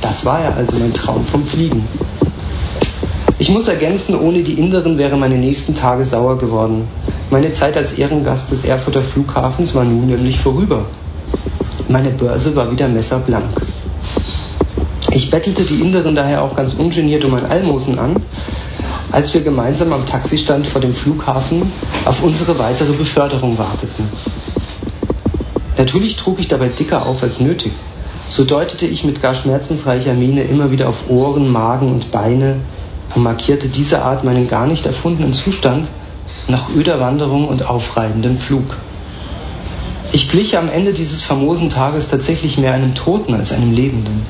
Das 0.00 0.24
war 0.24 0.42
ja 0.42 0.54
also 0.54 0.78
mein 0.78 0.94
Traum 0.94 1.26
vom 1.26 1.44
Fliegen. 1.44 1.86
Ich 3.38 3.50
muss 3.50 3.66
ergänzen, 3.66 4.18
ohne 4.18 4.44
die 4.44 4.54
Inderen 4.54 4.96
wären 4.96 5.18
meine 5.18 5.36
nächsten 5.36 5.74
Tage 5.74 6.06
sauer 6.06 6.38
geworden. 6.38 6.86
Meine 7.30 7.50
Zeit 7.50 7.76
als 7.76 7.94
Ehrengast 7.94 8.52
des 8.52 8.64
Erfurter 8.64 9.02
Flughafens 9.02 9.74
war 9.74 9.84
nun 9.84 10.06
nämlich 10.06 10.38
vorüber. 10.38 10.86
Meine 11.88 12.10
Börse 12.10 12.54
war 12.54 12.70
wieder 12.70 12.86
messerblank. 12.86 13.60
Ich 15.10 15.30
bettelte 15.30 15.64
die 15.64 15.80
Inderen 15.80 16.14
daher 16.14 16.42
auch 16.42 16.54
ganz 16.54 16.74
ungeniert 16.74 17.24
um 17.24 17.34
ein 17.34 17.46
Almosen 17.46 17.98
an, 17.98 18.22
als 19.10 19.34
wir 19.34 19.42
gemeinsam 19.42 19.92
am 19.92 20.06
Taxistand 20.06 20.66
vor 20.66 20.80
dem 20.80 20.92
Flughafen 20.92 21.72
auf 22.04 22.22
unsere 22.22 22.58
weitere 22.58 22.92
Beförderung 22.92 23.58
warteten. 23.58 24.08
Natürlich 25.76 26.16
trug 26.16 26.38
ich 26.38 26.46
dabei 26.46 26.68
dicker 26.68 27.04
auf 27.04 27.22
als 27.22 27.40
nötig. 27.40 27.72
So 28.28 28.44
deutete 28.44 28.86
ich 28.86 29.04
mit 29.04 29.20
gar 29.20 29.34
schmerzensreicher 29.34 30.14
Miene 30.14 30.44
immer 30.44 30.70
wieder 30.70 30.88
auf 30.88 31.10
Ohren, 31.10 31.50
Magen 31.50 31.92
und 31.92 32.10
Beine, 32.10 32.60
und 33.14 33.22
markierte 33.22 33.68
diese 33.68 34.02
Art 34.02 34.24
meinen 34.24 34.48
gar 34.48 34.66
nicht 34.66 34.86
erfundenen 34.86 35.32
Zustand 35.32 35.88
nach 36.48 36.68
öder 36.74 37.00
Wanderung 37.00 37.48
und 37.48 37.68
aufreibendem 37.68 38.36
Flug. 38.36 38.76
Ich 40.12 40.28
glich 40.28 40.56
am 40.56 40.68
Ende 40.68 40.92
dieses 40.92 41.22
famosen 41.22 41.70
Tages 41.70 42.08
tatsächlich 42.08 42.58
mehr 42.58 42.72
einem 42.72 42.94
Toten 42.94 43.34
als 43.34 43.52
einem 43.52 43.72
Lebenden. 43.72 44.24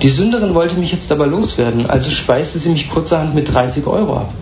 Die 0.00 0.08
Sünderin 0.08 0.54
wollte 0.54 0.78
mich 0.78 0.92
jetzt 0.92 1.12
aber 1.12 1.26
loswerden, 1.26 1.88
also 1.88 2.10
speiste 2.10 2.58
sie 2.58 2.70
mich 2.70 2.88
kurzerhand 2.88 3.34
mit 3.34 3.52
30 3.52 3.86
Euro 3.86 4.16
ab. 4.16 4.34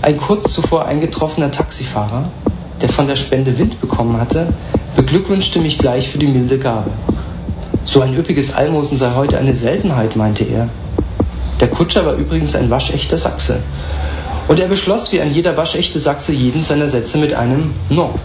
Ein 0.00 0.16
kurz 0.16 0.52
zuvor 0.52 0.86
eingetroffener 0.86 1.50
Taxifahrer, 1.50 2.30
der 2.80 2.88
von 2.88 3.06
der 3.06 3.16
Spende 3.16 3.58
Wind 3.58 3.80
bekommen 3.80 4.20
hatte, 4.20 4.48
beglückwünschte 4.96 5.60
mich 5.60 5.78
gleich 5.78 6.08
für 6.08 6.18
die 6.18 6.26
milde 6.26 6.58
Gabe. 6.58 6.90
So 7.84 8.00
ein 8.00 8.14
üppiges 8.14 8.54
Almosen 8.54 8.98
sei 8.98 9.12
heute 9.14 9.38
eine 9.38 9.54
Seltenheit, 9.54 10.16
meinte 10.16 10.44
er. 10.44 10.68
Der 11.60 11.68
Kutscher 11.68 12.04
war 12.06 12.14
übrigens 12.14 12.56
ein 12.56 12.70
waschechter 12.70 13.18
Sachse. 13.18 13.62
Und 14.48 14.58
er 14.58 14.68
beschloss, 14.68 15.12
wie 15.12 15.20
ein 15.20 15.32
jeder 15.32 15.56
waschechte 15.56 16.00
Sachse, 16.00 16.32
jeden 16.32 16.62
seiner 16.62 16.88
Sätze 16.88 17.18
mit 17.18 17.34
einem 17.34 17.74
No. 17.88 18.18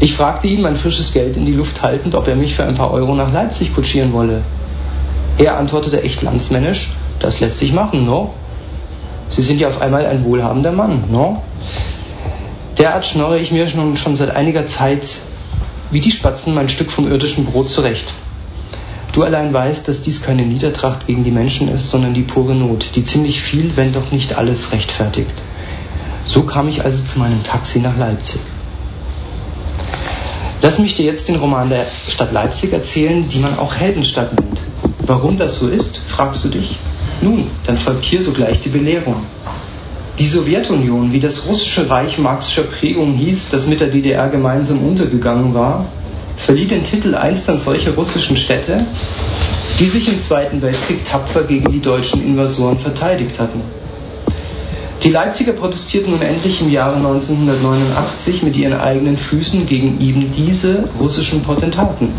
Ich 0.00 0.14
fragte 0.14 0.48
ihn, 0.48 0.62
mein 0.62 0.76
frisches 0.76 1.12
Geld 1.12 1.36
in 1.36 1.46
die 1.46 1.54
Luft 1.54 1.82
haltend, 1.82 2.14
ob 2.14 2.28
er 2.28 2.36
mich 2.36 2.54
für 2.54 2.64
ein 2.64 2.74
paar 2.74 2.90
Euro 2.90 3.14
nach 3.14 3.32
Leipzig 3.32 3.74
kutschieren 3.74 4.12
wolle. 4.12 4.42
Er 5.38 5.56
antwortete 5.56 6.02
echt 6.02 6.22
landsmännisch, 6.22 6.90
das 7.20 7.40
lässt 7.40 7.58
sich 7.58 7.72
machen, 7.72 8.04
no? 8.04 8.34
Sie 9.28 9.42
sind 9.42 9.60
ja 9.60 9.68
auf 9.68 9.80
einmal 9.80 10.04
ein 10.04 10.24
wohlhabender 10.24 10.72
Mann, 10.72 11.04
no? 11.10 11.42
Derart 12.78 13.06
schnorre 13.06 13.38
ich 13.38 13.50
mir 13.50 13.66
schon, 13.68 13.96
schon 13.96 14.16
seit 14.16 14.30
einiger 14.30 14.66
Zeit 14.66 15.22
wie 15.90 16.00
die 16.00 16.10
Spatzen 16.10 16.54
mein 16.54 16.68
Stück 16.68 16.90
vom 16.90 17.10
irdischen 17.10 17.44
Brot 17.46 17.70
zurecht. 17.70 18.12
Du 19.12 19.22
allein 19.22 19.52
weißt, 19.52 19.86
dass 19.88 20.02
dies 20.02 20.22
keine 20.22 20.46
Niedertracht 20.46 21.06
gegen 21.06 21.22
die 21.22 21.30
Menschen 21.30 21.68
ist, 21.68 21.90
sondern 21.90 22.14
die 22.14 22.22
pure 22.22 22.54
Not, 22.54 22.92
die 22.94 23.04
ziemlich 23.04 23.42
viel, 23.42 23.76
wenn 23.76 23.92
doch 23.92 24.10
nicht 24.10 24.38
alles 24.38 24.72
rechtfertigt. 24.72 25.34
So 26.24 26.44
kam 26.44 26.68
ich 26.68 26.82
also 26.82 27.04
zu 27.04 27.18
meinem 27.18 27.42
Taxi 27.42 27.80
nach 27.80 27.98
Leipzig. 27.98 28.40
Lass 30.62 30.78
mich 30.78 30.96
dir 30.96 31.04
jetzt 31.04 31.28
den 31.28 31.36
Roman 31.36 31.68
der 31.68 31.84
Stadt 32.08 32.32
Leipzig 32.32 32.72
erzählen, 32.72 33.28
die 33.28 33.38
man 33.38 33.58
auch 33.58 33.74
Heldenstadt 33.74 34.32
nennt. 34.40 34.60
Warum 35.00 35.36
das 35.36 35.58
so 35.58 35.68
ist, 35.68 36.00
fragst 36.06 36.44
du 36.44 36.48
dich? 36.48 36.76
Nun, 37.20 37.50
dann 37.66 37.76
folgt 37.76 38.04
hier 38.04 38.22
sogleich 38.22 38.62
die 38.62 38.70
Belehrung. 38.70 39.16
Die 40.18 40.28
Sowjetunion, 40.28 41.12
wie 41.12 41.20
das 41.20 41.46
russische 41.46 41.90
Reich 41.90 42.16
marxischer 42.16 42.62
Prägung 42.62 43.12
hieß, 43.14 43.50
das 43.50 43.66
mit 43.66 43.80
der 43.80 43.88
DDR 43.88 44.28
gemeinsam 44.28 44.86
untergegangen 44.86 45.52
war, 45.52 45.86
verlieh 46.44 46.66
den 46.66 46.84
Titel 46.84 47.14
einst 47.14 47.48
an 47.48 47.58
solche 47.58 47.94
russischen 47.94 48.36
Städte, 48.36 48.84
die 49.78 49.86
sich 49.86 50.08
im 50.08 50.20
Zweiten 50.20 50.60
Weltkrieg 50.60 51.08
tapfer 51.08 51.44
gegen 51.44 51.70
die 51.70 51.80
deutschen 51.80 52.24
Invasoren 52.24 52.78
verteidigt 52.78 53.38
hatten. 53.38 53.62
Die 55.02 55.10
Leipziger 55.10 55.52
protestierten 55.52 56.12
nun 56.12 56.22
endlich 56.22 56.60
im 56.60 56.70
Jahre 56.70 56.96
1989 56.96 58.42
mit 58.44 58.56
ihren 58.56 58.78
eigenen 58.78 59.16
Füßen 59.16 59.66
gegen 59.66 60.00
eben 60.00 60.32
diese 60.32 60.88
russischen 61.00 61.42
Potentaten 61.42 62.10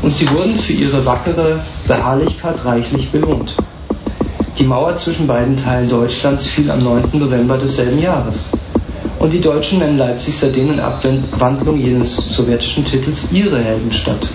und 0.00 0.14
sie 0.14 0.30
wurden 0.30 0.58
für 0.58 0.72
ihre 0.72 1.04
wackere 1.04 1.60
Beharrlichkeit 1.86 2.64
reichlich 2.64 3.10
belohnt. 3.10 3.54
Die 4.58 4.64
Mauer 4.64 4.94
zwischen 4.96 5.26
beiden 5.26 5.62
Teilen 5.62 5.88
Deutschlands 5.88 6.46
fiel 6.46 6.70
am 6.70 6.82
9. 6.82 7.10
November 7.14 7.58
desselben 7.58 8.00
Jahres. 8.00 8.50
Und 9.18 9.32
die 9.32 9.40
Deutschen 9.40 9.78
nennen 9.78 9.98
Leipzig 9.98 10.38
seitdem 10.38 10.72
in 10.72 10.80
Abwandlung 10.80 11.80
jenes 11.80 12.16
sowjetischen 12.16 12.84
Titels 12.84 13.32
ihre 13.32 13.62
Heldenstadt. 13.62 14.30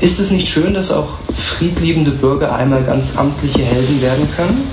Ist 0.00 0.18
es 0.18 0.30
nicht 0.30 0.48
schön, 0.48 0.74
dass 0.74 0.90
auch 0.92 1.18
friedliebende 1.34 2.10
Bürger 2.10 2.54
einmal 2.54 2.82
ganz 2.82 3.16
amtliche 3.16 3.62
Helden 3.62 4.02
werden 4.02 4.28
können? 4.34 4.68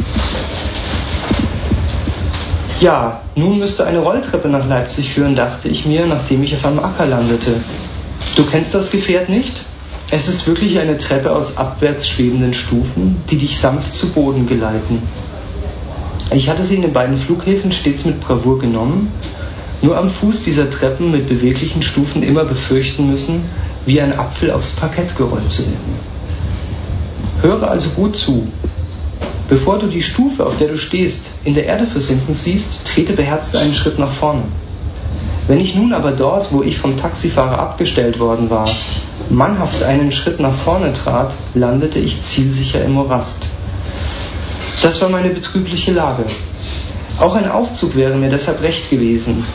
Ja, 2.79 3.21
nun 3.35 3.59
müsste 3.59 3.85
eine 3.85 3.99
Rolltreppe 3.99 4.49
nach 4.49 4.67
Leipzig 4.67 5.13
führen, 5.13 5.35
dachte 5.35 5.67
ich 5.67 5.85
mir, 5.85 6.07
nachdem 6.07 6.41
ich 6.43 6.55
auf 6.55 6.65
einem 6.65 6.79
Acker 6.79 7.05
landete. 7.05 7.61
Du 8.35 8.43
kennst 8.43 8.73
das 8.73 8.89
Gefährt 8.89 9.29
nicht? 9.29 9.61
Es 10.09 10.27
ist 10.27 10.47
wirklich 10.47 10.79
eine 10.79 10.97
Treppe 10.97 11.31
aus 11.31 11.57
abwärts 11.57 12.09
schwebenden 12.09 12.53
Stufen, 12.53 13.23
die 13.29 13.37
dich 13.37 13.59
sanft 13.59 13.93
zu 13.93 14.11
Boden 14.11 14.47
geleiten. 14.47 15.03
Ich 16.33 16.49
hatte 16.49 16.63
sie 16.63 16.75
in 16.75 16.81
den 16.81 16.93
beiden 16.93 17.17
Flughäfen 17.17 17.73
stets 17.73 18.05
mit 18.05 18.21
Bravour 18.21 18.59
genommen, 18.59 19.11
nur 19.81 19.97
am 19.97 20.09
Fuß 20.09 20.43
dieser 20.43 20.69
Treppen 20.69 21.11
mit 21.11 21.27
beweglichen 21.27 21.81
Stufen 21.81 22.23
immer 22.23 22.45
befürchten 22.45 23.09
müssen, 23.09 23.43
wie 23.85 23.99
ein 23.99 24.17
Apfel 24.17 24.51
aufs 24.51 24.75
Parkett 24.75 25.17
gerollt 25.17 25.49
zu 25.49 25.63
werden. 25.63 25.99
Höre 27.41 27.69
also 27.69 27.89
gut 27.89 28.15
zu. 28.15 28.47
Bevor 29.49 29.79
du 29.79 29.87
die 29.87 30.03
Stufe, 30.03 30.45
auf 30.45 30.57
der 30.57 30.69
du 30.69 30.77
stehst, 30.77 31.31
in 31.43 31.53
der 31.53 31.65
Erde 31.65 31.85
versinken 31.85 32.33
siehst, 32.33 32.85
trete 32.85 33.11
beherzt 33.11 33.55
einen 33.57 33.73
Schritt 33.73 33.99
nach 33.99 34.13
vorne. 34.13 34.43
Wenn 35.47 35.59
ich 35.59 35.75
nun 35.75 35.91
aber 35.91 36.11
dort, 36.11 36.53
wo 36.53 36.63
ich 36.63 36.77
vom 36.77 36.97
Taxifahrer 36.97 37.59
abgestellt 37.59 38.19
worden 38.19 38.49
war, 38.49 38.69
mannhaft 39.29 39.83
einen 39.83 40.13
Schritt 40.13 40.39
nach 40.39 40.55
vorne 40.55 40.93
trat, 40.93 41.33
landete 41.55 41.99
ich 41.99 42.21
zielsicher 42.21 42.81
im 42.85 42.93
Morast. 42.93 43.47
Das 44.81 44.99
war 44.99 45.09
meine 45.09 45.29
betrübliche 45.29 45.91
Lage. 45.91 46.25
Auch 47.19 47.35
ein 47.35 47.49
Aufzug 47.49 47.95
wäre 47.95 48.15
mir 48.15 48.29
deshalb 48.29 48.63
recht 48.63 48.89
gewesen. 48.89 49.45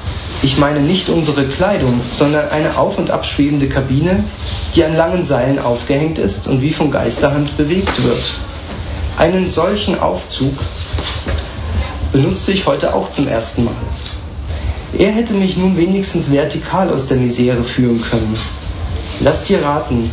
Ich 0.43 0.57
meine 0.59 0.79
nicht 0.79 1.09
unsere 1.09 1.47
Kleidung, 1.47 2.01
sondern 2.11 2.51
eine 2.51 2.77
auf- 2.77 2.99
und 2.99 3.11
abschwebende 3.11 3.69
Kabine, 3.69 4.23
die 4.75 4.85
an 4.85 4.95
langen 4.95 5.25
Seilen 5.25 5.59
aufgehängt 5.59 6.19
ist 6.19 6.47
und 6.47 6.63
wie 6.63 6.73
von 6.73 6.93
Geisterhand 6.93 7.57
bewegt 7.57 8.05
wird. 8.05 8.23
Einen 9.17 9.49
solchen 9.49 9.99
Aufzug 9.99 10.55
benutzte 12.13 12.53
ich 12.53 12.67
heute 12.67 12.95
auch 12.95 13.11
zum 13.11 13.27
ersten 13.27 13.65
Mal. 13.65 13.75
Er 14.97 15.11
hätte 15.13 15.35
mich 15.35 15.57
nun 15.57 15.77
wenigstens 15.77 16.31
vertikal 16.31 16.93
aus 16.93 17.09
der 17.09 17.17
Misere 17.17 17.65
führen 17.65 18.01
können. 18.03 18.37
Lass 19.21 19.45
dir 19.45 19.65
raten. 19.65 20.11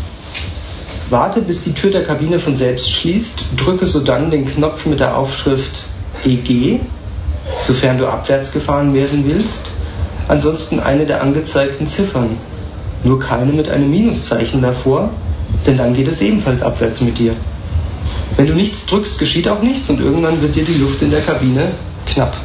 Warte, 1.10 1.42
bis 1.42 1.64
die 1.64 1.74
Tür 1.74 1.92
der 1.92 2.06
Kabine 2.06 2.40
von 2.40 2.56
selbst 2.56 2.92
schließt, 2.92 3.46
drücke 3.58 3.86
sodann 3.86 4.32
den 4.32 4.46
Knopf 4.46 4.86
mit 4.86 5.00
der 5.00 5.18
Aufschrift 5.18 5.86
EG, 6.26 6.80
sofern 7.60 7.98
du 7.98 8.08
abwärts 8.08 8.54
gefahren 8.54 8.94
werden 8.94 9.24
willst, 9.28 9.68
ansonsten 10.28 10.80
eine 10.80 11.06
der 11.06 11.22
angezeigten 11.22 11.88
Ziffern. 11.88 12.38
Nur 13.04 13.20
keine 13.20 13.52
mit 13.52 13.70
einem 13.70 13.90
Minuszeichen 13.90 14.62
davor, 14.62 15.10
denn 15.68 15.78
dann 15.78 15.94
geht 15.94 16.08
es 16.08 16.22
ebenfalls 16.22 16.64
abwärts 16.64 17.02
mit 17.02 17.20
dir. 17.20 17.34
Wenn 18.38 18.48
du 18.48 18.54
nichts 18.54 18.86
drückst, 18.86 19.20
geschieht 19.20 19.48
auch 19.48 19.62
nichts 19.62 19.90
und 19.90 20.00
irgendwann 20.00 20.42
wird 20.42 20.56
dir 20.56 20.64
die 20.64 20.76
Luft 20.76 21.02
in 21.02 21.12
der 21.12 21.22
Kabine 21.22 21.72
knapp. 22.08 22.36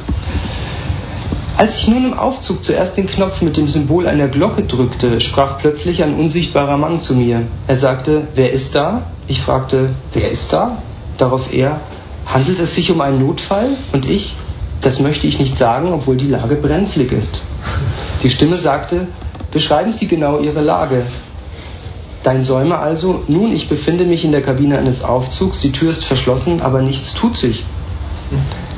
Als 1.59 1.75
ich 1.75 1.89
nun 1.89 2.05
im 2.05 2.15
Aufzug 2.15 2.63
zuerst 2.63 2.97
den 2.97 3.09
Knopf 3.09 3.43
mit 3.43 3.57
dem 3.57 3.67
Symbol 3.67 4.07
einer 4.07 4.29
Glocke 4.29 4.63
drückte, 4.63 5.21
sprach 5.21 5.59
plötzlich 5.59 6.05
ein 6.05 6.15
unsichtbarer 6.15 6.77
Mann 6.77 7.01
zu 7.01 7.17
mir. 7.17 7.49
Er 7.67 7.77
sagte, 7.77 8.29
wer 8.37 8.53
ist 8.53 8.77
da? 8.77 9.11
Ich 9.27 9.43
fragte, 9.43 9.91
wer 10.13 10.31
ist 10.31 10.53
da? 10.53 10.81
Darauf 11.17 11.53
er, 11.53 11.81
handelt 12.27 12.61
es 12.61 12.77
sich 12.77 12.93
um 12.93 13.01
einen 13.01 13.19
Notfall? 13.19 13.71
Und 13.93 14.09
ich, 14.09 14.37
das 14.83 15.01
möchte 15.01 15.27
ich 15.27 15.41
nicht 15.41 15.57
sagen, 15.57 15.93
obwohl 15.93 16.17
die 16.17 16.29
Lage 16.29 16.55
brenzlig 16.55 17.11
ist. 17.11 17.43
Die 18.23 18.31
Stimme 18.31 18.57
sagte, 18.57 19.09
beschreiben 19.51 19.91
Sie 19.91 20.07
genau 20.07 20.39
Ihre 20.39 20.61
Lage. 20.61 21.07
Dein 22.23 22.45
Säumer 22.45 22.79
also, 22.79 23.25
nun, 23.27 23.53
ich 23.53 23.69
befinde 23.69 24.05
mich 24.05 24.25
in 24.25 24.31
der 24.31 24.43
Kabine 24.43 24.79
eines 24.79 25.03
Aufzugs, 25.03 25.61
die 25.61 25.73
Tür 25.73 25.91
ist 25.91 26.05
verschlossen, 26.05 26.63
aber 26.63 26.83
nichts 26.83 27.15
tut 27.15 27.37
sich. 27.37 27.65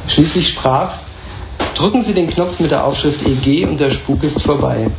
Schließlich 0.09 0.49
sprach's, 0.49 1.10
drücken 1.75 2.03
Sie 2.03 2.15
den 2.15 2.29
Knopf 2.29 2.61
mit 2.61 2.71
der 2.71 2.85
Aufschrift 2.85 3.27
EG 3.27 3.67
und 3.67 3.81
der 3.81 3.91
Spuk 3.91 4.23
ist 4.23 4.43
vorbei. 4.43 4.91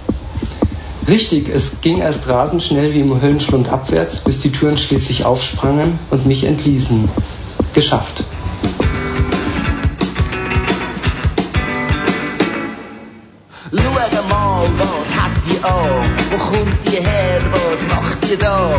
Richtig, 1.07 1.49
es 1.49 1.81
ging 1.81 1.97
erst 1.97 2.27
rasend 2.27 2.63
schnell 2.63 2.93
wie 2.93 3.01
im 3.01 3.21
Höllenschlund 3.21 3.69
abwärts, 3.69 4.19
bis 4.19 4.39
die 4.39 4.51
Türen 4.51 4.77
schließlich 4.77 5.25
aufsprangen 5.25 5.99
und 6.09 6.25
mich 6.25 6.43
entließen. 6.43 7.09
Geschafft. 7.73 8.23
Wo 16.31 16.37
kommt 16.37 16.77
die 16.87 16.95
her? 16.95 17.41
Was 17.51 17.87
macht 17.87 18.23
die 18.23 18.37
da? 18.37 18.71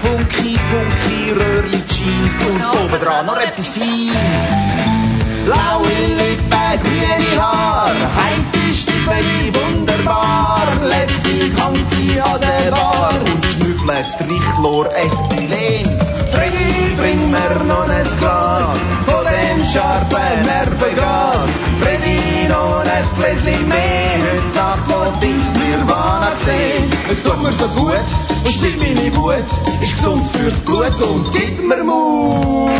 Funky, 0.00 0.54
funky, 0.54 1.32
Röhrli, 1.32 1.82
Jeans 1.88 2.44
und 2.48 2.84
obendran 2.84 3.26
noch 3.26 3.40
etwas 3.40 3.70
Feins. 3.70 5.09
Blaue 5.44 5.88
Lippen, 5.88 6.80
grüne 6.82 7.40
Haar, 7.40 7.94
heisse 8.16 8.74
Stiefel, 8.74 9.54
wunderbar. 9.54 10.66
Lässig 10.82 11.52
hängt 11.58 11.90
sie 11.92 12.20
an 12.20 12.40
der 12.40 12.70
Bar 12.70 13.14
und 13.20 13.44
schnüffelt 13.44 14.06
Strichlor 14.06 14.86
Ethylen. 14.94 16.00
Freddy, 16.32 16.94
bring 16.96 17.30
mir 17.30 17.64
noch 17.64 17.88
ein 17.88 18.18
Glas 18.18 18.78
von 19.06 19.24
dem 19.24 19.64
scharfen 19.64 20.42
Nervengas. 20.44 21.48
Freddy, 21.80 22.48
noch 22.48 22.80
ein 22.80 23.06
Gläschen 23.16 23.68
mehr, 23.68 24.20
heute 24.26 24.56
Nacht 24.56 24.88
wollt 24.90 25.24
ich 25.24 25.58
Nirvana 25.58 26.32
sehen. 26.44 26.90
Es 27.10 27.22
tut 27.22 27.42
mir 27.42 27.52
so 27.52 27.66
gut 27.68 28.08
und 28.44 28.52
stillt 28.52 28.78
meine 28.78 29.16
Wut, 29.16 29.82
ist 29.82 29.96
gesund 29.96 30.24
fürs 30.36 30.60
Blut 30.60 31.00
und 31.00 31.32
gibt 31.32 31.66
mir 31.66 31.82
Mut. 31.82 32.70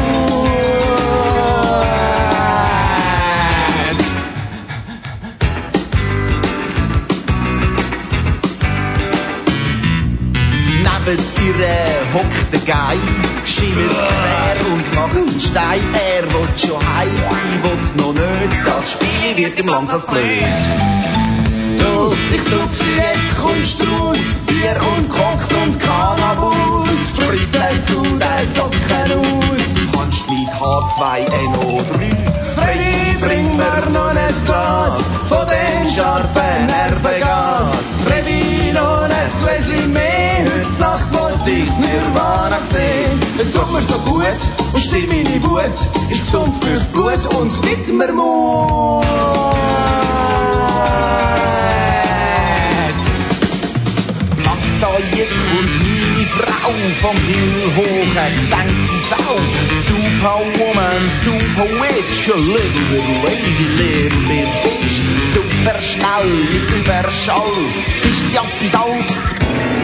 Neben 11.11 11.59
ihr 11.59 12.15
hockt 12.15 12.53
der 12.53 12.61
Guy, 12.61 13.01
schimmert 13.45 13.91
quer 13.91 14.73
und 14.73 14.95
macht 14.95 15.43
Stein. 15.43 15.81
Er 15.93 16.23
will 16.33 16.47
schon 16.57 16.79
heim 16.79 17.11
sein, 17.19 17.63
will 17.65 17.81
noch 17.97 18.13
nicht. 18.13 18.61
Das 18.65 18.93
Spiel 18.93 19.37
wird 19.37 19.59
ihm 19.59 19.67
langsam 19.67 20.03
blöd. 20.03 20.23
Du, 21.79 22.15
ich 22.33 22.45
tupf 22.45 22.79
sie 22.79 22.95
jetzt, 22.95 23.43
kommst 23.43 23.81
raus. 23.81 24.19
Bier 24.47 24.77
und 24.97 25.09
Koks 25.09 25.49
und 25.61 25.81
Cannabis. 25.81 27.09
Spritzel 27.09 27.85
zu 27.89 28.03
den 28.03 28.47
Socken 28.55 29.19
aus. 29.19 29.51
Mit 30.29 30.49
H2NO3. 30.61 31.99
Freddy, 32.55 33.17
bring 33.21 33.57
mir 33.57 33.91
noch 33.93 34.11
ein 34.11 34.45
Glas 34.45 34.95
von 35.29 35.47
dem 35.49 35.91
scharfen 35.91 36.67
Nervengas. 36.67 37.70
Ich's 41.71 41.79
Nirvana 41.79 42.59
sehen. 42.71 43.21
Es 43.39 43.53
tut 43.53 43.73
mir 43.73 43.83
so 43.83 43.99
gut 44.11 44.39
und 44.73 44.81
still 44.81 45.07
meine 45.07 45.43
Wut. 45.43 46.11
Ist 46.11 46.25
gesund 46.25 46.55
fürs 46.63 46.85
Blut 46.87 47.35
und 47.39 47.63
gibt 47.63 47.89
mir 47.89 48.13
Mut. 48.13 49.05
Max 54.45 54.63
da 54.81 54.91
jetzt 55.17 55.43
und 55.59 55.71
meine 55.83 56.27
Frau 56.37 56.73
vom 57.01 57.17
Himmel 57.17 57.77
hoch, 57.77 58.15
gesenkte 58.15 58.97
Sau. 59.11 59.37
Superwoman, 59.89 61.03
super 61.25 61.69
witch, 61.81 62.29
a 62.29 62.37
little 62.37 62.85
bit 62.91 63.07
lady, 63.25 63.69
little 63.77 64.23
bit 64.29 64.49
bitch. 64.65 65.01
Super 65.35 65.81
schnell 65.81 66.31
mit 66.53 66.71
Überschall, 66.71 67.57
fischt 68.03 68.31
sie 68.31 68.39
ab 68.39 68.47
bis 68.61 68.75
auf. 68.75 69.80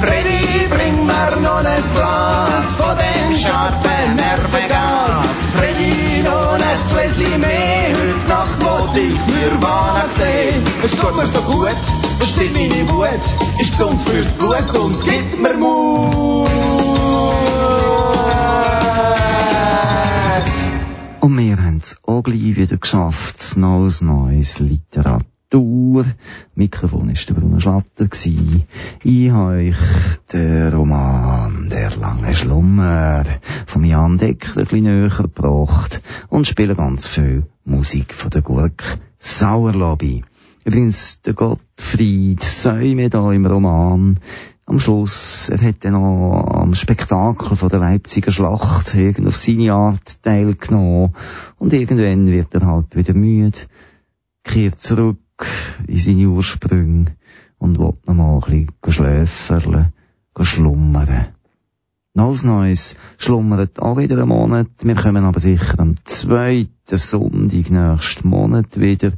Freddy, 0.00 0.68
bring 0.68 1.06
mir 1.06 1.40
noch 1.40 1.64
ein 1.64 1.82
Glas 1.94 2.76
von 2.76 2.96
dem 2.96 3.34
scharfen 3.34 4.16
Nervengas. 4.16 5.38
Freddy, 5.56 6.22
noch 6.22 6.54
ein 6.54 6.60
Gläschen 6.92 7.40
mehr, 7.40 7.88
heute 7.90 8.28
Nacht 8.28 8.64
wollte 8.64 9.00
ich's 9.00 9.26
Nirvana 9.28 10.04
sehen. 10.16 10.62
Es 10.84 10.92
tut 10.92 11.16
mir 11.16 11.26
so 11.28 11.40
gut, 11.42 11.68
es 12.20 12.30
stillt 12.30 12.52
meine 12.54 12.88
Wut, 12.90 13.08
ist 13.58 13.70
gesund 13.72 14.00
fürs 14.08 14.32
Blut 14.32 14.78
und 14.78 15.04
gibt 15.04 15.40
mir 15.40 15.54
Mut. 15.54 16.83
Und 21.24 21.38
wir 21.38 21.56
haben 21.56 21.78
es 21.78 21.98
auch 22.02 22.22
gleich 22.22 22.54
wieder 22.54 22.76
geschafft. 22.76 23.56
Neues 23.56 24.02
Neues 24.02 24.58
Literatur. 24.58 26.04
Mikrofon 26.54 27.08
ist 27.08 27.26
der 27.30 27.34
Bruno 27.36 27.58
Schlatter 27.60 28.08
gsi. 28.08 28.66
Ich 29.02 29.30
habe 29.30 29.52
euch 29.52 29.76
den 30.34 30.68
Roman 30.68 31.70
Der 31.70 31.96
lange 31.96 32.34
Schlummer 32.34 33.24
von 33.64 33.84
Jan 33.84 34.18
Decker 34.18 34.60
ein 34.60 34.66
bisschen 34.66 34.82
näher 34.82 35.08
gebracht 35.08 36.02
und 36.28 36.46
spiele 36.46 36.76
ganz 36.76 37.06
viel 37.06 37.46
Musik 37.64 38.12
von 38.12 38.28
der 38.28 38.42
Gurk 38.42 38.98
Sauerlobby. 39.18 40.24
Übrigens, 40.66 41.22
der 41.22 41.32
Gottfried 41.32 42.42
Säume 42.42 43.08
da 43.08 43.32
im 43.32 43.46
Roman, 43.46 44.20
am 44.66 44.80
Schluss, 44.80 45.50
er 45.50 45.60
hat 45.60 45.84
dann 45.84 45.92
noch 45.92 46.46
am 46.48 46.74
Spektakel 46.74 47.56
von 47.56 47.68
der 47.68 47.80
Leipziger 47.80 48.32
Schlacht 48.32 48.94
irgend 48.94 49.26
auf 49.26 49.36
seine 49.36 49.72
Art 49.72 50.22
teilgenommen 50.22 51.14
und 51.58 51.72
irgendwann 51.72 52.26
wird 52.26 52.54
er 52.54 52.66
halt 52.66 52.96
wieder 52.96 53.14
müde, 53.14 53.58
kehrt 54.42 54.80
zurück 54.80 55.18
in 55.86 55.98
seine 55.98 56.28
Ursprünge 56.28 57.06
und 57.58 57.78
will 57.78 57.92
noch 58.06 58.14
mal 58.14 58.40
ein 58.46 58.68
bisschen 58.80 58.92
schläferle, 58.92 59.92
schlummern. 60.40 61.26
Neues 62.16 62.44
Neues 62.44 62.94
schlummert 63.18 63.80
auch 63.80 63.96
wieder 63.96 64.16
einen 64.18 64.28
Monat. 64.28 64.68
Wir 64.82 64.94
kommen 64.94 65.24
aber 65.24 65.40
sicher 65.40 65.80
am 65.80 65.96
zweiten 66.04 66.70
Sonntag 66.96 67.70
nächsten 67.70 68.28
Monat 68.28 68.78
wieder. 68.78 69.12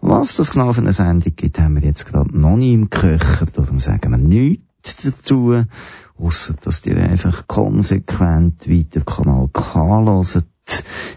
Was 0.00 0.36
das 0.36 0.52
genau 0.52 0.72
für 0.72 0.80
eine 0.80 0.94
Sendung 0.94 1.36
gibt, 1.36 1.60
haben 1.60 1.74
wir 1.74 1.82
jetzt 1.82 2.06
gerade 2.06 2.36
noch 2.38 2.56
nicht 2.56 2.72
im 2.72 2.88
Köcher. 2.88 3.44
Darum 3.52 3.80
sagen 3.80 4.10
wir 4.10 4.16
nichts. 4.16 4.67
Dazu, 4.82 5.64
ausser 6.18 6.54
dass 6.54 6.84
ihr 6.86 6.96
einfach 6.96 7.46
konsequent 7.46 8.68
weiter 8.68 9.00
Kanal 9.00 9.48
K 9.52 10.04
hört. 10.04 10.44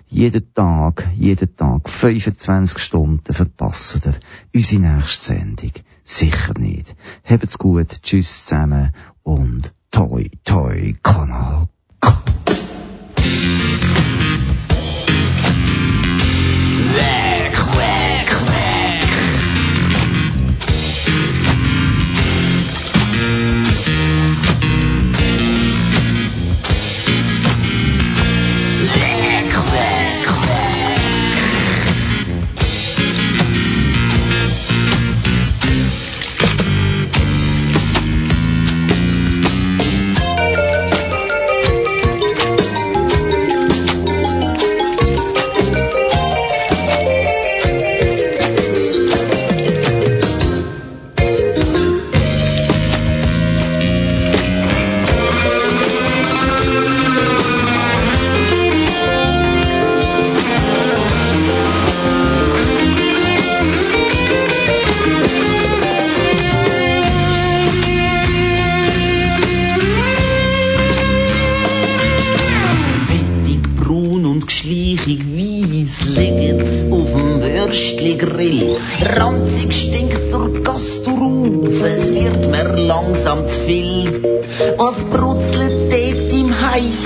Jeden 0.08 0.54
Tag, 0.54 1.10
jeden 1.14 1.56
Tag 1.56 1.90
25 1.90 2.80
Stunden 2.80 3.34
verpasst 3.34 4.06
ihr 4.06 4.14
unsere 4.56 4.82
nächste 4.82 5.34
Sendung. 5.34 5.72
Sicher 6.04 6.54
nicht. 6.58 6.96
Habt's 7.24 7.58
gut, 7.58 8.02
tschüss 8.02 8.46
zusammen 8.46 8.94
und 9.24 9.74
toi 9.92 10.30
toi 10.44 10.94
Kanal 11.04 11.68
K. 12.00 12.24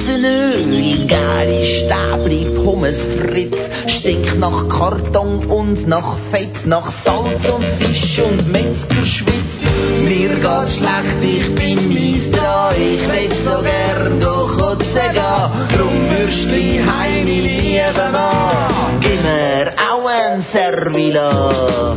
heissen 0.05 0.25
Öl? 0.25 1.07
Geile 1.07 1.63
Stäbli, 1.63 2.45
Pommes 2.63 3.05
Fritz, 3.05 3.69
stinkt 3.87 4.39
nach 4.39 4.69
Karton 4.69 5.45
und 5.45 5.87
nach 5.87 6.15
Fett, 6.31 6.65
nach 6.65 6.89
Salz 6.89 7.47
und 7.49 7.65
Fisch 7.65 8.19
und 8.19 8.51
Metzgerschwitz. 8.51 9.59
Mir 10.07 10.29
geht's 10.29 10.77
schlecht, 10.77 11.21
ich 11.21 11.55
bin 11.55 11.87
mies 11.89 12.31
da, 12.31 12.71
ich 12.71 13.01
will 13.07 13.31
so 13.43 13.63
gern 13.63 14.19
durch 14.19 14.57
Kotze 14.57 15.01
gehen. 15.13 15.77
Drum 15.77 16.09
Würstli 16.09 16.79
heim, 16.79 17.25
mein 17.25 17.27
lieber 17.27 18.09
Mann, 18.11 18.99
gib 19.01 19.21
mir 19.23 19.73
auch 19.91 20.07
ein 20.07 20.41
Servila. 20.41 21.95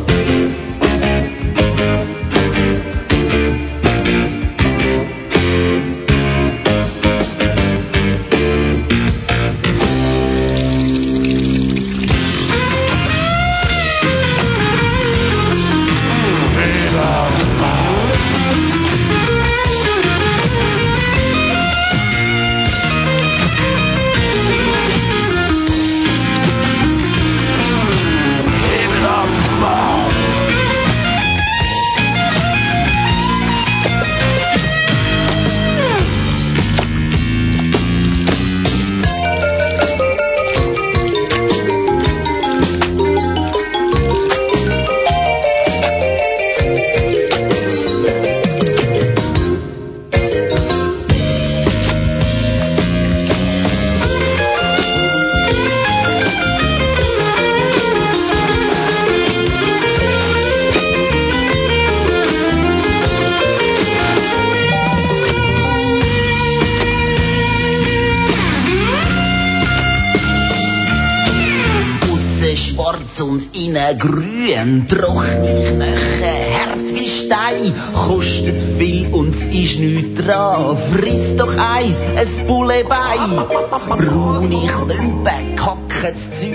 Z 86.18 86.47